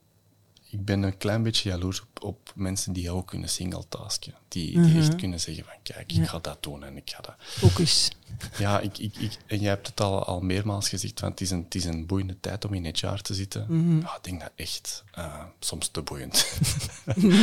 ik 0.78 0.84
ben 0.84 1.02
een 1.02 1.16
klein 1.16 1.42
beetje 1.42 1.68
jaloers 1.68 2.00
op, 2.00 2.24
op 2.24 2.52
mensen 2.54 2.92
die 2.92 3.10
ook 3.10 3.26
kunnen 3.26 3.48
singletasken. 3.48 4.34
Die, 4.48 4.70
die 4.70 4.78
mhm. 4.78 4.96
echt 4.96 5.14
kunnen 5.14 5.40
zeggen 5.40 5.64
van, 5.64 5.74
kijk, 5.82 6.12
ik 6.12 6.26
ga 6.28 6.38
dat 6.38 6.62
doen 6.62 6.84
en 6.84 6.96
ik 6.96 7.10
ga 7.10 7.20
dat... 7.20 7.34
Focus. 7.38 8.10
Ja, 8.58 8.80
ik, 8.80 8.98
ik, 8.98 9.16
ik, 9.16 9.38
en 9.46 9.58
jij 9.58 9.68
hebt 9.68 9.86
het 9.86 10.00
al, 10.00 10.24
al 10.24 10.40
meermaals 10.40 10.88
gezegd, 10.88 11.20
want 11.20 11.32
het 11.32 11.40
is 11.40 11.50
een, 11.50 11.62
het 11.62 11.74
is 11.74 11.84
een 11.84 12.06
boeiende 12.06 12.36
tijd 12.40 12.64
om 12.64 12.74
in 12.74 12.84
het 12.84 12.98
jaar 12.98 13.20
te 13.20 13.34
zitten. 13.34 13.66
Mhm. 13.68 14.00
ja, 14.00 14.16
ik 14.16 14.24
denk 14.24 14.40
dat 14.40 14.52
echt 14.56 15.04
uh, 15.18 15.44
soms 15.60 15.88
te 15.88 16.02
boeiend. 16.02 16.58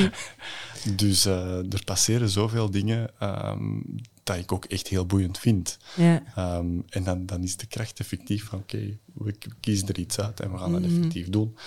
dus 1.02 1.26
uh, 1.26 1.74
er 1.74 1.84
passeren 1.86 2.30
zoveel 2.30 2.72
dingen 2.72 3.10
um, 3.22 3.96
dat 4.24 4.38
ik 4.38 4.52
ook 4.52 4.66
echt 4.66 4.88
heel 4.88 5.06
boeiend 5.06 5.40
vind. 5.40 5.78
Ja. 5.96 6.24
Um, 6.58 6.84
en 6.90 7.04
dan, 7.04 7.26
dan 7.26 7.44
is 7.44 7.58
de 7.58 7.66
kracht 7.66 8.00
effectief 8.00 8.46
van 8.46 8.60
oké, 8.60 8.76
okay, 8.76 8.98
we 9.14 9.36
kiezen 9.60 9.88
er 9.88 10.00
iets 10.00 10.20
uit 10.20 10.40
en 10.40 10.52
we 10.52 10.58
gaan 10.58 10.72
dat 10.72 10.82
mhm. 10.82 10.96
effectief 10.96 11.30
doen. 11.30 11.58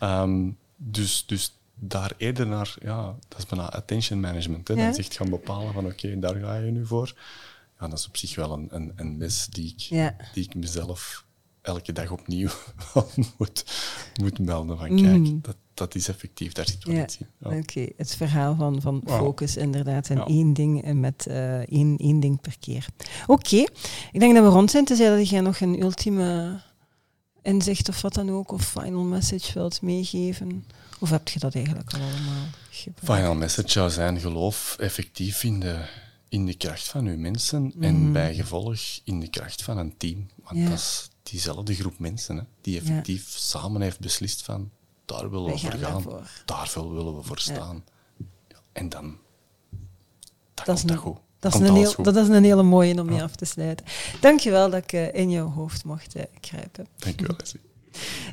Um, 0.00 0.56
dus, 0.76 1.24
dus 1.26 1.58
daar 1.74 2.12
eerder 2.16 2.46
naar, 2.46 2.76
ja, 2.82 3.16
dat 3.28 3.38
is 3.38 3.46
bijna 3.46 3.70
attention 3.70 4.20
management. 4.20 4.68
Hè. 4.68 4.74
Ja. 4.74 4.84
Dan 4.84 4.94
zegt 4.94 5.16
gaan 5.16 5.30
bepalen 5.30 5.72
van 5.72 5.84
oké, 5.84 6.06
okay, 6.06 6.20
daar 6.20 6.34
ga 6.34 6.54
je 6.54 6.70
nu 6.70 6.86
voor 6.86 7.14
ja, 7.80 7.88
dat 7.88 7.98
is 7.98 8.06
op 8.06 8.16
zich 8.16 8.34
wel 8.34 8.52
een, 8.52 8.68
een, 8.70 8.92
een 8.96 9.18
les 9.18 9.46
die 9.46 9.74
ik, 9.76 10.12
die 10.32 10.44
ik 10.44 10.54
mezelf 10.54 11.24
elke 11.62 11.92
dag 11.92 12.10
opnieuw 12.10 12.48
moet, 13.38 13.64
moet 14.20 14.38
melden. 14.38 14.78
Van 14.78 14.88
kijk, 14.88 15.18
mm. 15.18 15.38
dat, 15.42 15.56
dat 15.74 15.94
is 15.94 16.08
effectief, 16.08 16.52
daar 16.52 16.68
zit 16.68 16.84
wel 16.84 16.94
ja. 16.94 17.02
iets 17.02 17.18
in. 17.18 17.26
Ja. 17.38 17.56
Oké, 17.56 17.88
het 17.96 18.16
verhaal 18.16 18.54
van, 18.54 18.80
van 18.80 19.02
focus 19.06 19.56
inderdaad 19.56 20.08
en 20.08 20.24
één 20.24 20.52
ding 20.52 20.92
met 20.92 21.26
uh, 21.28 21.58
één, 21.58 21.96
één 21.96 22.20
ding 22.20 22.40
per 22.40 22.56
keer. 22.58 22.86
Oké, 23.26 23.56
ik 24.12 24.20
denk 24.20 24.34
dat 24.34 24.44
we 24.44 24.50
rond 24.50 24.70
zijn. 24.70 24.84
Tenzij 24.84 25.16
dat 25.16 25.28
jij 25.28 25.40
nog 25.40 25.60
een 25.60 25.80
ultieme 25.80 26.60
inzicht 27.46 27.88
of 27.88 28.00
wat 28.02 28.14
dan 28.14 28.30
ook, 28.30 28.52
of 28.52 28.68
final 28.68 29.02
message 29.02 29.52
wilt 29.52 29.82
meegeven. 29.82 30.64
Of 30.98 31.10
heb 31.10 31.28
je 31.28 31.38
dat 31.38 31.54
eigenlijk 31.54 31.92
al 31.92 32.00
allemaal 32.00 32.46
gebruikt? 32.70 33.20
Final 33.20 33.34
message 33.34 33.70
zou 33.70 33.90
zijn, 33.90 34.20
geloof 34.20 34.76
effectief 34.78 35.44
in 35.44 35.60
de 35.60 35.84
in 36.28 36.46
de 36.46 36.54
kracht 36.54 36.88
van 36.88 37.06
uw 37.06 37.18
mensen 37.18 37.72
en 37.80 38.02
mhm. 38.02 38.12
bij 38.12 38.34
gevolg 38.34 38.80
in 39.04 39.20
de 39.20 39.28
kracht 39.28 39.62
van 39.62 39.78
een 39.78 39.96
team. 39.96 40.28
Want 40.42 40.68
dat 40.68 40.78
is 40.78 41.10
diezelfde 41.22 41.74
groep 41.74 41.98
mensen 41.98 42.36
hè, 42.36 42.42
die 42.60 42.80
effectief 42.80 43.28
samen 43.28 43.80
heeft 43.80 44.00
beslist 44.00 44.42
van 44.42 44.70
daar 45.04 45.30
willen 45.30 45.52
we 45.52 45.58
voor 45.58 45.72
gaan, 45.72 46.04
daarvoor 46.44 46.94
willen 46.94 47.16
we 47.16 47.22
voor 47.22 47.38
staan. 47.38 47.84
En 48.72 48.88
dan, 48.88 49.18
dat, 50.54 50.66
dat 50.66 50.76
is 50.76 50.82
dat 50.82 50.96
goed. 50.96 51.18
Dat 51.38 51.54
is, 51.54 51.60
een 51.60 51.74
heel, 51.74 51.94
dat 52.02 52.16
is 52.16 52.28
een 52.28 52.44
hele 52.44 52.62
mooie 52.62 53.00
om 53.00 53.06
mee 53.06 53.22
af 53.22 53.36
te 53.36 53.44
sluiten. 53.44 53.86
Dankjewel 54.20 54.70
dat 54.70 54.82
ik 54.82 54.92
uh, 54.92 55.14
in 55.14 55.30
jouw 55.30 55.50
hoofd 55.50 55.84
mocht 55.84 56.14
kruipen. 56.40 56.86
Dankjewel, 56.96 57.34
Leslie. 57.38 57.60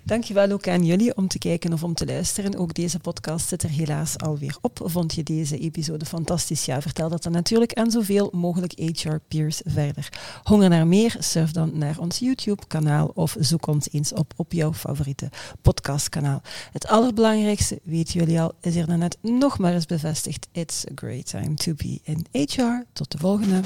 Dankjewel 0.04 0.52
ook 0.52 0.68
aan 0.68 0.86
jullie 0.86 1.16
om 1.18 1.28
te 1.28 1.38
kijken 1.38 1.74
of 1.74 1.84
om 1.84 1.94
te 1.94 2.06
luisteren. 2.06 2.58
Ook 2.58 2.74
deze 2.74 3.00
podcast 3.00 3.48
zit 3.48 3.64
er 3.64 3.70
helaas 3.70 4.18
alweer 4.18 4.58
op. 4.62 4.80
Vond 4.84 5.14
je 5.14 5.24
deze 5.24 5.58
episode 5.58 6.06
fantastisch? 6.06 6.66
Ja, 6.66 6.82
vertel 6.82 7.10
dat 7.10 7.24
dan 7.24 7.32
natuurlijk 7.32 7.74
aan 7.74 7.92
zoveel 7.92 8.30
mogelijk 8.32 8.74
HR-peers 8.74 9.62
verder. 9.66 10.10
Honger 10.44 10.70
naar 10.70 10.88
meer? 10.88 11.16
Surf 11.20 11.52
dan 11.52 11.78
naar 11.78 12.00
ons 12.00 12.20
YouTube-kanaal 12.20 13.12
of 13.14 13.36
zoek 13.40 13.68
ons 13.68 13.92
eens 13.92 14.14
op 14.14 14.34
op 14.36 14.52
jouw 14.52 14.74
favoriete 14.74 15.30
podcastkanaal. 15.62 16.42
Het 16.72 16.88
allerbelangrijkste, 16.88 17.80
weten 17.84 18.20
jullie 18.20 18.42
al, 18.42 18.52
is 18.62 18.76
er 18.76 18.98
net 18.98 19.18
nog 19.22 19.58
maar 19.58 19.74
eens 19.74 19.86
bevestigd. 19.86 20.48
It's 20.52 20.86
a 20.86 20.92
great 20.96 21.26
time 21.26 21.54
to 21.54 21.74
be 21.74 22.00
in 22.04 22.26
HR. 22.32 22.86
Tot 22.94 23.12
de 23.12 23.18
volgende. 23.18 23.62